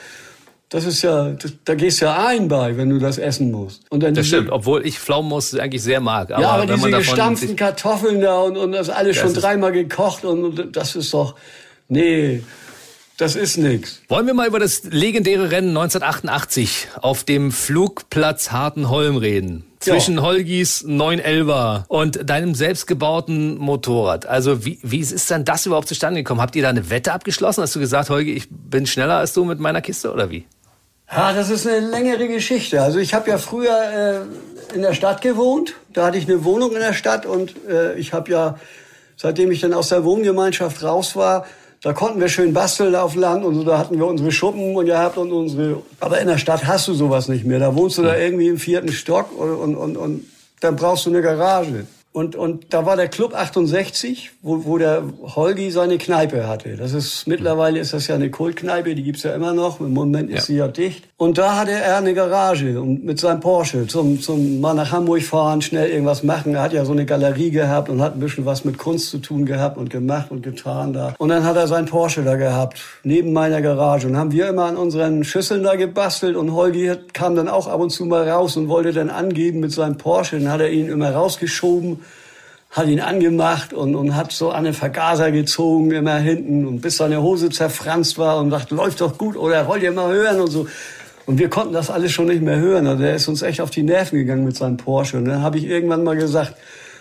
Das 0.70 0.86
ist 0.86 1.02
ja, 1.02 1.32
das, 1.32 1.52
da 1.66 1.74
gehst 1.74 2.00
du 2.00 2.06
ja 2.06 2.26
ein 2.26 2.48
bei, 2.48 2.74
wenn 2.78 2.88
du 2.88 2.98
das 2.98 3.18
essen 3.18 3.50
musst. 3.50 3.82
Und 3.90 4.02
dann 4.02 4.14
das 4.14 4.24
diese, 4.24 4.36
stimmt, 4.36 4.52
obwohl 4.52 4.86
ich 4.86 4.98
Pflaumenmus 4.98 5.54
eigentlich 5.54 5.82
sehr 5.82 6.00
mag. 6.00 6.32
Aber 6.32 6.40
ja, 6.40 6.48
aber 6.52 6.64
diese 6.74 6.90
gestampften 6.90 7.56
Kartoffeln 7.56 8.22
da 8.22 8.40
und, 8.40 8.56
und 8.56 8.72
das 8.72 8.88
alles 8.88 9.18
das 9.18 9.30
schon 9.30 9.38
dreimal 9.38 9.72
gekocht 9.72 10.24
und, 10.24 10.42
und 10.58 10.74
das 10.74 10.96
ist 10.96 11.12
doch, 11.12 11.34
nee, 11.92 12.42
das 13.18 13.36
ist 13.36 13.56
nix. 13.56 14.00
Wollen 14.08 14.26
wir 14.26 14.34
mal 14.34 14.48
über 14.48 14.58
das 14.58 14.84
legendäre 14.84 15.50
Rennen 15.50 15.68
1988 15.68 16.88
auf 17.00 17.24
dem 17.24 17.52
Flugplatz 17.52 18.50
Hartenholm 18.50 19.16
reden? 19.16 19.64
Zwischen 19.80 20.16
ja. 20.16 20.22
Holgis 20.22 20.84
911 20.84 21.84
und 21.88 22.28
deinem 22.28 22.54
selbstgebauten 22.54 23.58
Motorrad. 23.58 24.26
Also 24.26 24.64
wie, 24.64 24.78
wie 24.82 25.00
ist 25.00 25.30
denn 25.30 25.44
das 25.44 25.66
überhaupt 25.66 25.88
zustande 25.88 26.20
gekommen? 26.20 26.40
Habt 26.40 26.56
ihr 26.56 26.62
da 26.62 26.70
eine 26.70 26.88
Wette 26.88 27.12
abgeschlossen? 27.12 27.62
Hast 27.62 27.74
du 27.76 27.80
gesagt, 27.80 28.10
Holgi, 28.10 28.32
ich 28.32 28.48
bin 28.50 28.86
schneller 28.86 29.18
als 29.18 29.32
du 29.32 29.44
mit 29.44 29.60
meiner 29.60 29.82
Kiste 29.82 30.12
oder 30.12 30.30
wie? 30.30 30.46
Ja, 31.10 31.32
das 31.32 31.50
ist 31.50 31.66
eine 31.66 31.86
längere 31.90 32.26
Geschichte. 32.26 32.80
Also 32.80 32.98
ich 32.98 33.12
habe 33.12 33.28
ja 33.28 33.38
früher 33.38 34.24
äh, 34.72 34.74
in 34.74 34.82
der 34.82 34.94
Stadt 34.94 35.20
gewohnt. 35.20 35.74
Da 35.92 36.06
hatte 36.06 36.16
ich 36.16 36.26
eine 36.26 36.42
Wohnung 36.44 36.72
in 36.72 36.80
der 36.80 36.94
Stadt 36.94 37.26
und 37.26 37.54
äh, 37.68 37.94
ich 37.94 38.12
habe 38.14 38.30
ja, 38.30 38.58
seitdem 39.16 39.50
ich 39.50 39.60
dann 39.60 39.74
aus 39.74 39.90
der 39.90 40.04
Wohngemeinschaft 40.04 40.82
raus 40.82 41.14
war, 41.14 41.44
da 41.82 41.92
konnten 41.92 42.20
wir 42.20 42.28
schön 42.28 42.52
basteln 42.52 42.94
auf 42.94 43.16
Land 43.16 43.44
und 43.44 43.56
so, 43.56 43.64
da 43.64 43.76
hatten 43.76 43.98
wir 43.98 44.06
unsere 44.06 44.30
Schuppen 44.30 44.76
und 44.76 44.86
gehabt 44.86 45.18
und 45.18 45.32
unsere. 45.32 45.82
Aber 45.98 46.20
in 46.20 46.28
der 46.28 46.38
Stadt 46.38 46.64
hast 46.64 46.86
du 46.86 46.94
sowas 46.94 47.28
nicht 47.28 47.44
mehr. 47.44 47.58
Da 47.58 47.74
wohnst 47.74 47.98
du 47.98 48.02
da 48.02 48.16
irgendwie 48.16 48.48
im 48.48 48.58
vierten 48.58 48.92
Stock 48.92 49.36
und, 49.36 49.50
und, 49.50 49.76
und, 49.76 49.96
und 49.96 50.24
dann 50.60 50.76
brauchst 50.76 51.06
du 51.06 51.10
eine 51.10 51.22
Garage. 51.22 51.86
Und, 52.14 52.36
und 52.36 52.74
da 52.74 52.84
war 52.84 52.96
der 52.96 53.08
Club 53.08 53.34
68, 53.34 54.32
wo, 54.42 54.66
wo 54.66 54.76
der 54.76 55.02
Holgi 55.34 55.70
seine 55.70 55.96
Kneipe 55.96 56.46
hatte. 56.46 56.76
Das 56.76 56.92
ist, 56.92 57.26
mittlerweile 57.26 57.80
ist 57.80 57.94
das 57.94 58.06
ja 58.06 58.16
eine 58.16 58.30
Kultkneipe, 58.30 58.94
die 58.94 59.02
gibt's 59.02 59.22
ja 59.22 59.34
immer 59.34 59.54
noch. 59.54 59.80
Im 59.80 59.94
Moment 59.94 60.28
ist 60.28 60.40
ja. 60.40 60.42
sie 60.42 60.56
ja 60.56 60.68
dicht. 60.68 61.08
Und 61.16 61.38
da 61.38 61.56
hatte 61.56 61.70
er 61.70 61.96
eine 61.96 62.12
Garage 62.12 62.78
und 62.82 63.02
mit 63.02 63.18
seinem 63.18 63.40
Porsche 63.40 63.86
zum, 63.86 64.20
zum 64.20 64.60
mal 64.60 64.74
nach 64.74 64.92
Hamburg 64.92 65.22
fahren, 65.22 65.62
schnell 65.62 65.88
irgendwas 65.88 66.22
machen. 66.22 66.54
Er 66.54 66.62
hat 66.62 66.74
ja 66.74 66.84
so 66.84 66.92
eine 66.92 67.06
Galerie 67.06 67.50
gehabt 67.50 67.88
und 67.88 68.02
hat 68.02 68.14
ein 68.14 68.20
bisschen 68.20 68.44
was 68.44 68.66
mit 68.66 68.76
Kunst 68.76 69.08
zu 69.08 69.16
tun 69.16 69.46
gehabt 69.46 69.78
und 69.78 69.88
gemacht 69.88 70.30
und 70.30 70.42
getan 70.42 70.92
da. 70.92 71.14
Und 71.16 71.30
dann 71.30 71.44
hat 71.44 71.56
er 71.56 71.66
seinen 71.66 71.86
Porsche 71.86 72.24
da 72.24 72.36
gehabt, 72.36 72.78
neben 73.04 73.32
meiner 73.32 73.62
Garage. 73.62 74.06
Und 74.06 74.18
haben 74.18 74.32
wir 74.32 74.48
immer 74.50 74.66
an 74.66 74.76
unseren 74.76 75.24
Schüsseln 75.24 75.62
da 75.62 75.76
gebastelt 75.76 76.36
und 76.36 76.52
Holgi 76.52 76.92
kam 77.14 77.36
dann 77.36 77.48
auch 77.48 77.68
ab 77.68 77.80
und 77.80 77.88
zu 77.88 78.04
mal 78.04 78.28
raus 78.28 78.58
und 78.58 78.68
wollte 78.68 78.92
dann 78.92 79.08
angeben 79.08 79.60
mit 79.60 79.72
seinem 79.72 79.96
Porsche. 79.96 80.38
Dann 80.38 80.50
hat 80.50 80.60
er 80.60 80.70
ihn 80.70 80.88
immer 80.88 81.12
rausgeschoben 81.12 82.01
hat 82.72 82.88
ihn 82.88 83.00
angemacht 83.00 83.74
und, 83.74 83.94
und 83.94 84.16
hat 84.16 84.32
so 84.32 84.50
an 84.50 84.64
den 84.64 84.72
Vergaser 84.72 85.30
gezogen, 85.30 85.90
immer 85.90 86.16
hinten, 86.16 86.66
und 86.66 86.80
bis 86.80 86.96
seine 86.96 87.22
Hose 87.22 87.50
zerfranst 87.50 88.16
war 88.16 88.38
und 88.38 88.48
dachte, 88.48 88.74
läuft 88.74 89.02
doch 89.02 89.18
gut 89.18 89.36
oder 89.36 89.68
wollt 89.68 89.82
ihr 89.82 89.92
mal 89.92 90.12
hören 90.12 90.40
und 90.40 90.50
so. 90.50 90.66
Und 91.26 91.38
wir 91.38 91.50
konnten 91.50 91.74
das 91.74 91.90
alles 91.90 92.12
schon 92.12 92.26
nicht 92.26 92.42
mehr 92.42 92.58
hören. 92.58 92.86
Also 92.86 93.04
er 93.04 93.14
ist 93.14 93.28
uns 93.28 93.42
echt 93.42 93.60
auf 93.60 93.70
die 93.70 93.82
Nerven 93.82 94.18
gegangen 94.18 94.44
mit 94.44 94.56
seinem 94.56 94.78
Porsche. 94.78 95.18
Und 95.18 95.26
dann 95.26 95.42
habe 95.42 95.58
ich 95.58 95.64
irgendwann 95.64 96.02
mal 96.02 96.16
gesagt, 96.16 96.54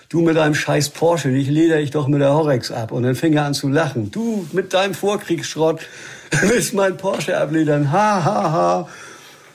du 0.09 0.21
mit 0.21 0.35
deinem 0.35 0.53
scheiß 0.53 0.89
Porsche, 0.89 1.31
dich 1.31 1.47
leder 1.47 1.79
ich 1.79 1.89
doch 1.89 2.07
mit 2.07 2.21
der 2.21 2.33
Horex 2.33 2.69
ab. 2.69 2.91
Und 2.91 3.03
dann 3.03 3.15
fing 3.15 3.33
er 3.33 3.45
an 3.45 3.53
zu 3.53 3.69
lachen. 3.69 4.11
Du 4.11 4.45
mit 4.51 4.73
deinem 4.73 4.93
Vorkriegsschrott 4.93 5.79
willst 6.41 6.73
mein 6.73 6.97
Porsche 6.97 7.37
abledern. 7.37 7.91
Ha, 7.91 8.23
ha, 8.23 8.51
ha. 8.51 8.87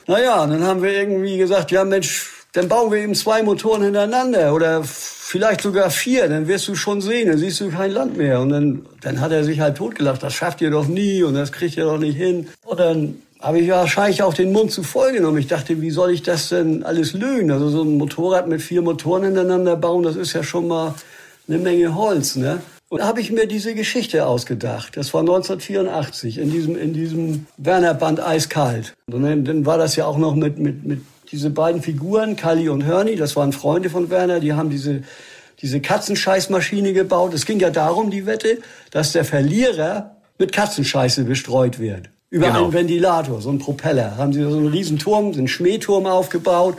Naja, 0.07 0.45
dann 0.47 0.63
haben 0.63 0.81
wir 0.81 0.91
irgendwie 0.91 1.37
gesagt, 1.37 1.71
ja 1.71 1.83
Mensch, 1.85 2.36
dann 2.53 2.67
bauen 2.67 2.91
wir 2.91 2.99
eben 2.99 3.15
zwei 3.15 3.43
Motoren 3.43 3.83
hintereinander 3.83 4.53
oder 4.53 4.83
vielleicht 4.83 5.61
sogar 5.61 5.89
vier, 5.89 6.29
dann 6.29 6.47
wirst 6.47 6.67
du 6.67 6.75
schon 6.75 7.01
sehen, 7.01 7.27
dann 7.27 7.37
siehst 7.37 7.59
du 7.59 7.69
kein 7.69 7.91
Land 7.91 8.17
mehr. 8.17 8.39
Und 8.39 8.49
dann, 8.49 8.85
dann 9.01 9.19
hat 9.19 9.31
er 9.31 9.43
sich 9.43 9.59
halt 9.59 9.77
totgelacht, 9.77 10.23
das 10.23 10.33
schafft 10.33 10.61
ihr 10.61 10.71
doch 10.71 10.87
nie 10.87 11.23
und 11.23 11.33
das 11.33 11.51
kriegt 11.51 11.77
ihr 11.77 11.83
doch 11.83 11.99
nicht 11.99 12.15
hin. 12.15 12.47
Und 12.63 12.79
dann 12.79 13.21
habe 13.39 13.59
ich 13.59 13.69
wahrscheinlich 13.69 14.23
auch 14.23 14.33
den 14.33 14.51
Mund 14.51 14.71
zu 14.71 14.83
voll 14.83 15.11
genommen. 15.11 15.37
Ich 15.37 15.47
dachte, 15.47 15.81
wie 15.81 15.91
soll 15.91 16.11
ich 16.11 16.23
das 16.23 16.49
denn 16.49 16.83
alles 16.83 17.13
lösen? 17.13 17.51
Also 17.51 17.69
so 17.69 17.83
ein 17.83 17.97
Motorrad 17.97 18.47
mit 18.47 18.61
vier 18.61 18.81
Motoren 18.81 19.25
hintereinander 19.25 19.75
bauen, 19.75 20.03
das 20.03 20.15
ist 20.15 20.33
ja 20.33 20.43
schon 20.43 20.67
mal 20.67 20.95
eine 21.47 21.59
Menge 21.59 21.95
Holz, 21.95 22.35
ne? 22.35 22.61
Und 22.89 22.99
da 22.99 23.07
habe 23.07 23.19
ich 23.19 23.33
mir 23.33 23.47
diese 23.47 23.75
Geschichte 23.75 24.25
ausgedacht. 24.25 24.95
Das 24.95 25.13
war 25.13 25.19
1984 25.19 26.37
in 26.37 26.51
diesem, 26.51 26.77
in 26.77 26.93
diesem 26.93 27.45
Werner 27.57 27.93
Band 27.93 28.25
Eiskalt. 28.25 28.93
Und 29.11 29.23
dann, 29.23 29.43
dann 29.43 29.65
war 29.65 29.77
das 29.77 29.97
ja 29.97 30.05
auch 30.05 30.17
noch 30.17 30.35
mit, 30.35 30.57
mit, 30.57 30.85
mit 30.85 31.01
diese 31.31 31.49
beiden 31.49 31.81
Figuren, 31.81 32.35
Kali 32.35 32.69
und 32.69 32.85
Hörni, 32.85 33.15
das 33.15 33.35
waren 33.35 33.51
Freunde 33.51 33.89
von 33.89 34.09
Werner, 34.09 34.39
die 34.39 34.53
haben 34.53 34.69
diese, 34.69 35.03
diese 35.61 35.81
Katzenscheißmaschine 35.81 36.93
gebaut. 36.93 37.33
Es 37.33 37.45
ging 37.45 37.59
ja 37.59 37.69
darum, 37.69 38.11
die 38.11 38.25
Wette, 38.25 38.59
dass 38.91 39.11
der 39.11 39.25
Verlierer 39.25 40.15
mit 40.37 40.53
Katzenscheiße 40.53 41.23
bestreut 41.25 41.79
wird. 41.79 42.09
Über 42.29 42.47
genau. 42.47 42.65
einen 42.65 42.73
Ventilator, 42.73 43.41
so 43.41 43.49
einen 43.49 43.59
Propeller. 43.59 44.17
Haben 44.17 44.33
sie 44.33 44.41
so 44.43 44.57
einen 44.57 44.67
riesen 44.67 44.99
Turm, 44.99 45.33
so 45.33 45.39
einen 45.39 45.47
Schmähturm 45.47 46.05
aufgebaut. 46.05 46.77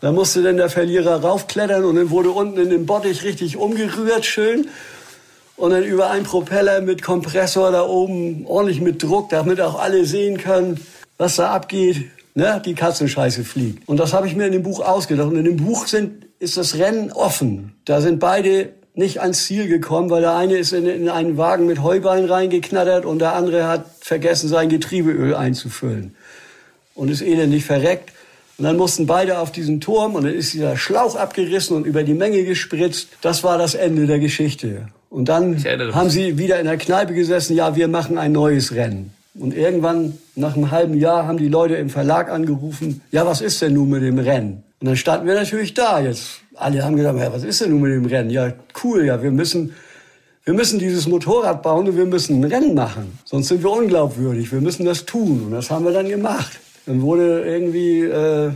Da 0.00 0.12
musste 0.12 0.42
dann 0.42 0.56
der 0.56 0.70
Verlierer 0.70 1.20
raufklettern 1.20 1.84
und 1.84 1.96
dann 1.96 2.10
wurde 2.10 2.30
unten 2.30 2.58
in 2.60 2.70
dem 2.70 2.86
Bottich 2.86 3.24
richtig 3.24 3.56
umgerührt, 3.56 4.24
schön. 4.24 4.68
Und 5.56 5.70
dann 5.70 5.82
über 5.82 6.10
einen 6.10 6.24
Propeller 6.24 6.80
mit 6.82 7.02
Kompressor 7.02 7.72
da 7.72 7.82
oben, 7.82 8.46
ordentlich 8.46 8.80
mit 8.80 9.02
Druck, 9.02 9.30
damit 9.30 9.60
auch 9.60 9.80
alle 9.80 10.04
sehen 10.04 10.38
können, 10.38 10.80
was 11.16 11.36
da 11.36 11.50
abgeht 11.50 12.10
ne, 12.38 12.62
die 12.64 12.74
Katzenscheiße 12.74 13.44
fliegt. 13.44 13.88
Und 13.88 13.98
das 13.98 14.12
habe 14.12 14.26
ich 14.26 14.36
mir 14.36 14.46
in 14.46 14.52
dem 14.52 14.62
Buch 14.62 14.80
ausgedacht. 14.80 15.28
Und 15.28 15.36
in 15.36 15.44
dem 15.44 15.56
Buch 15.56 15.86
sind, 15.86 16.26
ist 16.38 16.56
das 16.56 16.78
Rennen 16.78 17.12
offen. 17.12 17.74
Da 17.84 18.00
sind 18.00 18.20
beide 18.20 18.70
nicht 18.94 19.20
ans 19.20 19.44
Ziel 19.44 19.66
gekommen, 19.68 20.08
weil 20.08 20.22
der 20.22 20.36
eine 20.36 20.56
ist 20.56 20.72
in, 20.72 20.86
in 20.86 21.08
einen 21.08 21.36
Wagen 21.36 21.66
mit 21.66 21.82
Heuballen 21.82 22.26
reingeknattert 22.26 23.04
und 23.04 23.18
der 23.18 23.34
andere 23.34 23.66
hat 23.66 23.86
vergessen, 24.00 24.48
sein 24.48 24.68
Getriebeöl 24.68 25.34
einzufüllen. 25.34 26.14
Und 26.94 27.10
ist 27.10 27.22
elendig 27.22 27.64
verreckt. 27.64 28.12
Und 28.56 28.64
dann 28.64 28.76
mussten 28.76 29.06
beide 29.06 29.38
auf 29.38 29.52
diesen 29.52 29.80
Turm 29.80 30.14
und 30.14 30.24
dann 30.24 30.34
ist 30.34 30.52
dieser 30.52 30.76
Schlauch 30.76 31.14
abgerissen 31.16 31.76
und 31.76 31.86
über 31.86 32.02
die 32.02 32.14
Menge 32.14 32.44
gespritzt. 32.44 33.08
Das 33.20 33.44
war 33.44 33.58
das 33.58 33.74
Ende 33.74 34.06
der 34.06 34.18
Geschichte. 34.18 34.88
Und 35.10 35.28
dann 35.28 35.62
haben 35.64 36.10
sie 36.10 36.38
wieder 36.38 36.58
in 36.58 36.66
der 36.66 36.76
Kneipe 36.76 37.14
gesessen, 37.14 37.56
ja, 37.56 37.74
wir 37.76 37.88
machen 37.88 38.18
ein 38.18 38.32
neues 38.32 38.74
Rennen. 38.74 39.12
Und 39.34 39.54
irgendwann, 39.54 40.18
nach 40.34 40.56
einem 40.56 40.70
halben 40.70 40.94
Jahr, 40.94 41.26
haben 41.26 41.38
die 41.38 41.48
Leute 41.48 41.76
im 41.76 41.90
Verlag 41.90 42.30
angerufen, 42.30 43.02
ja, 43.10 43.24
was 43.26 43.40
ist 43.40 43.62
denn 43.62 43.74
nun 43.74 43.88
mit 43.88 44.02
dem 44.02 44.18
Rennen? 44.18 44.64
Und 44.80 44.86
dann 44.86 44.96
standen 44.96 45.26
wir 45.26 45.34
natürlich 45.34 45.74
da. 45.74 46.00
Jetzt, 46.00 46.40
alle 46.54 46.84
haben 46.84 46.96
gesagt, 46.96 47.18
ja, 47.18 47.32
was 47.32 47.44
ist 47.44 47.60
denn 47.60 47.70
nun 47.70 47.80
mit 47.80 47.92
dem 47.92 48.06
Rennen? 48.06 48.30
Ja, 48.30 48.52
cool, 48.82 49.04
ja, 49.04 49.22
wir 49.22 49.30
müssen, 49.30 49.74
wir 50.44 50.54
müssen 50.54 50.78
dieses 50.78 51.06
Motorrad 51.06 51.62
bauen 51.62 51.88
und 51.88 51.96
wir 51.96 52.06
müssen 52.06 52.40
ein 52.40 52.44
Rennen 52.44 52.74
machen. 52.74 53.18
Sonst 53.24 53.48
sind 53.48 53.62
wir 53.62 53.70
unglaubwürdig. 53.70 54.50
Wir 54.50 54.60
müssen 54.60 54.86
das 54.86 55.04
tun. 55.04 55.44
Und 55.46 55.52
das 55.52 55.70
haben 55.70 55.84
wir 55.84 55.92
dann 55.92 56.08
gemacht. 56.08 56.58
Dann 56.86 57.02
wurde 57.02 57.44
irgendwie 57.44 58.02
äh, 58.04 58.50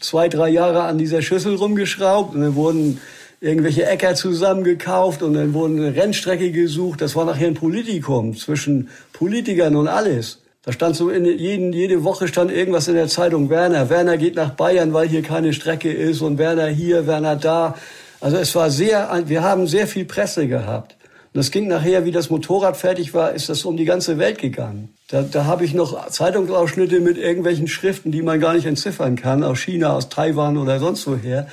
zwei, 0.00 0.28
drei 0.28 0.50
Jahre 0.50 0.82
an 0.82 0.98
dieser 0.98 1.22
Schüssel 1.22 1.54
rumgeschraubt 1.54 2.34
und 2.34 2.42
dann 2.42 2.54
wurden 2.54 3.00
irgendwelche 3.40 3.86
Äcker 3.86 4.14
zusammengekauft 4.14 5.22
und 5.22 5.34
dann 5.34 5.54
wurde 5.54 5.74
eine 5.74 5.96
Rennstrecke 5.96 6.52
gesucht. 6.52 7.00
Das 7.00 7.16
war 7.16 7.24
nachher 7.24 7.46
ein 7.46 7.54
Politikum 7.54 8.36
zwischen 8.36 8.88
Politikern 9.12 9.76
und 9.76 9.88
alles. 9.88 10.42
Da 10.62 10.72
stand 10.72 10.94
so 10.94 11.08
in 11.08 11.24
jeden, 11.24 11.72
jede 11.72 12.04
Woche 12.04 12.28
stand 12.28 12.52
irgendwas 12.52 12.86
in 12.86 12.94
der 12.94 13.08
Zeitung 13.08 13.48
Werner. 13.48 13.88
Werner 13.88 14.18
geht 14.18 14.36
nach 14.36 14.50
Bayern, 14.50 14.92
weil 14.92 15.08
hier 15.08 15.22
keine 15.22 15.54
Strecke 15.54 15.90
ist 15.90 16.20
und 16.20 16.36
Werner 16.36 16.66
hier, 16.66 17.06
Werner 17.06 17.34
da. 17.34 17.76
Also 18.20 18.36
es 18.36 18.54
war 18.54 18.68
sehr, 18.70 19.22
wir 19.24 19.42
haben 19.42 19.66
sehr 19.66 19.86
viel 19.86 20.04
Presse 20.04 20.46
gehabt. 20.46 20.96
Und 21.32 21.38
das 21.38 21.50
ging 21.50 21.66
nachher, 21.66 22.04
wie 22.04 22.12
das 22.12 22.28
Motorrad 22.28 22.76
fertig 22.76 23.14
war, 23.14 23.32
ist 23.32 23.48
das 23.48 23.64
um 23.64 23.78
die 23.78 23.86
ganze 23.86 24.18
Welt 24.18 24.36
gegangen. 24.36 24.92
Da, 25.08 25.22
da 25.22 25.46
habe 25.46 25.64
ich 25.64 25.72
noch 25.72 26.08
Zeitungsausschnitte 26.08 27.00
mit 27.00 27.16
irgendwelchen 27.16 27.68
Schriften, 27.68 28.12
die 28.12 28.20
man 28.20 28.38
gar 28.38 28.52
nicht 28.52 28.66
entziffern 28.66 29.16
kann, 29.16 29.42
aus 29.42 29.60
China, 29.60 29.94
aus 29.94 30.10
Taiwan 30.10 30.58
oder 30.58 30.78
sonst 30.78 31.06
woher. 31.06 31.46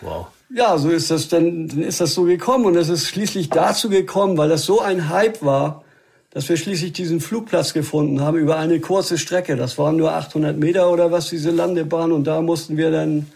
Wow 0.00 0.28
ja, 0.50 0.78
so 0.78 0.90
ist 0.90 1.10
das, 1.10 1.28
dann, 1.28 1.68
dann 1.68 1.82
ist 1.82 2.00
das 2.00 2.14
so 2.14 2.24
gekommen 2.24 2.66
und 2.66 2.76
es 2.76 2.88
ist 2.88 3.08
schließlich 3.08 3.50
dazu 3.50 3.88
gekommen, 3.88 4.36
weil 4.36 4.48
das 4.48 4.64
so 4.64 4.80
ein 4.80 5.08
Hype 5.08 5.42
war, 5.42 5.84
dass 6.30 6.48
wir 6.48 6.56
schließlich 6.56 6.92
diesen 6.92 7.20
Flugplatz 7.20 7.72
gefunden 7.72 8.20
haben 8.20 8.36
über 8.36 8.58
eine 8.58 8.80
kurze 8.80 9.18
Strecke. 9.18 9.56
Das 9.56 9.78
waren 9.78 9.96
nur 9.96 10.12
800 10.12 10.56
Meter 10.56 10.90
oder 10.90 11.12
was, 11.12 11.30
diese 11.30 11.50
Landebahn 11.50 12.10
und 12.12 12.24
da 12.24 12.42
mussten 12.42 12.76
wir 12.76 12.90
dann 12.90 13.26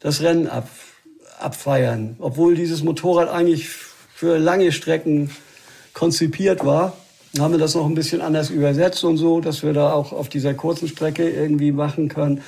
das 0.00 0.22
Rennen 0.22 0.48
ab, 0.48 0.68
abfeiern. 1.38 2.16
Obwohl 2.18 2.56
dieses 2.56 2.82
Motorrad 2.82 3.28
eigentlich 3.28 3.68
für 3.68 4.38
lange 4.38 4.72
Strecken 4.72 5.30
konzipiert 5.94 6.64
war, 6.64 6.96
haben 7.38 7.52
wir 7.52 7.58
das 7.58 7.74
noch 7.74 7.86
ein 7.86 7.94
bisschen 7.94 8.20
anders 8.20 8.50
übersetzt 8.50 9.04
und 9.04 9.18
so, 9.18 9.40
dass 9.40 9.62
wir 9.62 9.72
da 9.72 9.92
auch 9.92 10.12
auf 10.12 10.28
dieser 10.28 10.54
kurzen 10.54 10.88
Strecke 10.88 11.28
irgendwie 11.28 11.72
machen 11.72 12.08
können. 12.08 12.42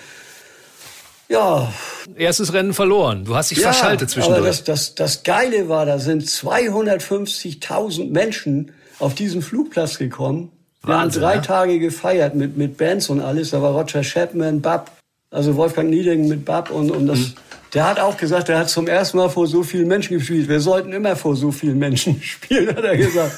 Ja. 1.30 1.72
Erstes 2.16 2.52
Rennen 2.52 2.74
verloren. 2.74 3.24
Du 3.24 3.36
hast 3.36 3.50
dich 3.52 3.58
ja, 3.58 3.72
verschaltet 3.72 4.10
zwischendurch. 4.10 4.40
Aber 4.40 4.48
das, 4.48 4.64
das, 4.64 4.94
das 4.96 5.22
Geile 5.22 5.68
war, 5.68 5.86
da 5.86 5.98
sind 5.98 6.24
250.000 6.24 8.10
Menschen 8.10 8.72
auf 8.98 9.14
diesen 9.14 9.40
Flugplatz 9.40 9.96
gekommen. 9.96 10.50
Wir 10.82 10.94
Wahnsinn, 10.94 11.22
haben 11.22 11.30
drei 11.30 11.36
ja? 11.36 11.40
Tage 11.40 11.78
gefeiert 11.78 12.34
mit, 12.34 12.56
mit 12.56 12.76
Bands 12.76 13.08
und 13.10 13.20
alles. 13.20 13.50
Da 13.50 13.62
war 13.62 13.72
Roger 13.72 14.02
Chapman, 14.02 14.60
Bab, 14.60 14.90
also 15.30 15.56
Wolfgang 15.56 15.88
Nieding 15.88 16.26
mit 16.26 16.44
Bab 16.44 16.70
und, 16.70 16.90
und 16.90 17.06
das, 17.06 17.18
mhm. 17.18 17.34
Der 17.72 17.86
hat 17.86 18.00
auch 18.00 18.16
gesagt, 18.16 18.48
er 18.48 18.58
hat 18.58 18.68
zum 18.68 18.88
ersten 18.88 19.16
Mal 19.16 19.28
vor 19.28 19.46
so 19.46 19.62
vielen 19.62 19.86
Menschen 19.86 20.18
gespielt. 20.18 20.48
Wir 20.48 20.60
sollten 20.60 20.92
immer 20.92 21.14
vor 21.14 21.36
so 21.36 21.52
vielen 21.52 21.78
Menschen 21.78 22.20
spielen, 22.22 22.74
hat 22.74 22.82
er 22.82 22.96
gesagt. 22.96 23.32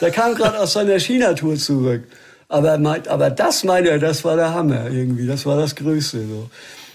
Der 0.00 0.10
kam 0.10 0.34
gerade 0.34 0.58
aus 0.58 0.72
seiner 0.72 0.98
China-Tour 0.98 1.56
zurück. 1.56 2.04
Aber, 2.48 2.78
aber 3.08 3.30
das 3.30 3.64
meinte 3.64 3.90
er, 3.90 3.98
das 3.98 4.24
war 4.24 4.36
der 4.36 4.54
Hammer 4.54 4.88
irgendwie. 4.90 5.26
Das 5.26 5.44
war 5.44 5.56
das 5.56 5.74
Größte. 5.74 6.26
So. 6.26 6.48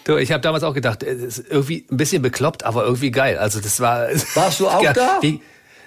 Du, 0.03 0.17
ich 0.17 0.31
habe 0.31 0.41
damals 0.41 0.63
auch 0.63 0.73
gedacht, 0.73 1.03
es 1.03 1.37
ist 1.39 1.51
irgendwie 1.51 1.85
ein 1.91 1.97
bisschen 1.97 2.21
bekloppt, 2.21 2.63
aber 2.63 2.83
irgendwie 2.85 3.11
geil. 3.11 3.37
Also 3.37 3.59
das 3.59 3.79
war. 3.79 4.07
Warst 4.35 4.59
du 4.59 4.67
auch 4.69 4.93
da? 4.93 5.19
Wie, 5.21 5.41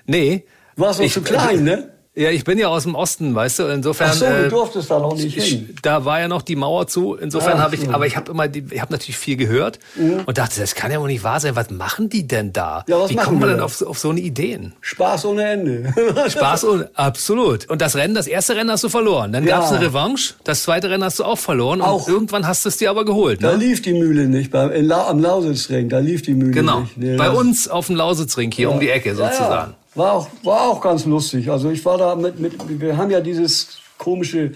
nee. 0.07 0.45
Warst 0.77 1.01
du 1.01 1.09
zu 1.09 1.23
klein, 1.23 1.65
ne? 1.65 1.93
Ja, 2.15 2.29
ich 2.29 2.45
bin 2.45 2.59
ja 2.59 2.69
aus 2.69 2.83
dem 2.83 2.95
Osten, 2.95 3.35
weißt 3.35 3.61
du, 3.61 3.63
insofern. 3.69 4.11
Ach 4.11 4.15
so, 4.15 4.27
du 4.27 4.33
äh, 4.33 4.49
durftest 4.51 4.91
da 4.91 4.99
noch 4.99 5.17
nicht 5.17 5.35
hin. 5.35 5.75
Da 5.81 6.05
war 6.05 6.21
ja 6.21 6.29
noch 6.29 6.43
die 6.43 6.57
Mauer 6.57 6.87
zu. 6.87 7.15
Insofern 7.15 7.59
habe 7.59 7.75
ich, 7.75 7.89
aber 7.89 8.07
ich 8.07 8.17
habe 8.17 8.31
immer, 8.31 8.49
die, 8.49 8.67
ich 8.71 8.83
habe 8.83 8.93
natürlich 8.93 9.17
viel 9.17 9.37
gehört 9.37 9.79
mhm. 9.97 10.21
und 10.27 10.37
dachte, 10.37 10.61
das 10.61 10.75
kann 10.75 10.93
ja 10.93 11.01
wohl 11.01 11.09
nicht 11.09 11.25
wahr 11.25 11.41
sein. 11.41 11.57
Was 11.57 11.71
machen 11.71 12.11
die 12.11 12.27
denn 12.29 12.53
da? 12.53 12.85
Ja, 12.87 13.01
was 13.01 13.09
Wie 13.09 13.17
kommt 13.17 13.41
man 13.41 13.49
denn 13.49 13.61
auf, 13.61 13.81
auf 13.81 13.99
so 13.99 14.11
eine 14.11 14.21
Ideen? 14.21 14.75
Spaß 14.83 15.25
ohne 15.25 15.43
Ende. 15.45 15.95
Spaß 16.29 16.67
ohne, 16.67 16.91
absolut. 16.93 17.71
Und 17.71 17.81
das 17.81 17.97
Rennen, 17.97 18.15
das 18.15 18.27
erste 18.27 18.57
Rennen 18.57 18.71
hast 18.71 18.85
du 18.85 18.91
verloren. 18.91 19.33
Dann 19.33 19.47
ja. 19.47 19.57
gab 19.57 19.65
es 19.65 19.73
eine 19.73 19.87
Revanche. 19.87 20.35
Das 20.45 20.65
zweite 20.65 20.91
Rennen 20.91 21.05
hast 21.05 21.19
du 21.19 21.25
auch 21.25 21.39
verloren. 21.39 21.81
Auch. 21.81 22.07
Und 22.07 22.13
irgendwann 22.13 22.47
hast 22.47 22.67
du 22.67 22.69
es 22.69 22.77
dir 22.77 22.91
aber 22.91 23.07
geholt. 23.07 23.41
Ne? 23.41 23.49
Da 23.49 23.55
lief 23.55 23.81
die 23.81 23.95
Mühle 23.95 24.29
nicht. 24.29 24.51
Beim, 24.51 24.71
in 24.71 24.85
La, 24.85 25.09
am 25.09 25.19
Lausitzring, 25.19 25.89
da 25.89 26.01
lief 26.01 26.21
die 26.21 26.35
Mühle 26.35 26.51
genau. 26.51 26.81
nicht. 26.81 26.99
Nee, 26.99 27.17
Bei 27.17 27.31
uns 27.31 27.69
auf 27.69 27.87
dem 27.87 27.97
Lausitzring 27.97 28.51
hier 28.51 28.69
ja. 28.69 28.75
um 28.75 28.81
die 28.81 28.91
Ecke 28.91 29.15
sozusagen. 29.15 29.77
War 29.95 30.13
auch, 30.13 30.29
war 30.43 30.63
auch 30.63 30.81
ganz 30.81 31.05
lustig. 31.05 31.51
Also 31.51 31.71
ich 31.71 31.85
war 31.85 31.99
da 31.99 32.15
mit, 32.15 32.39
mit 32.39 32.81
wir 32.81 32.97
haben 32.97 33.11
ja 33.11 33.21
dieses 33.21 33.79
komische 33.99 34.53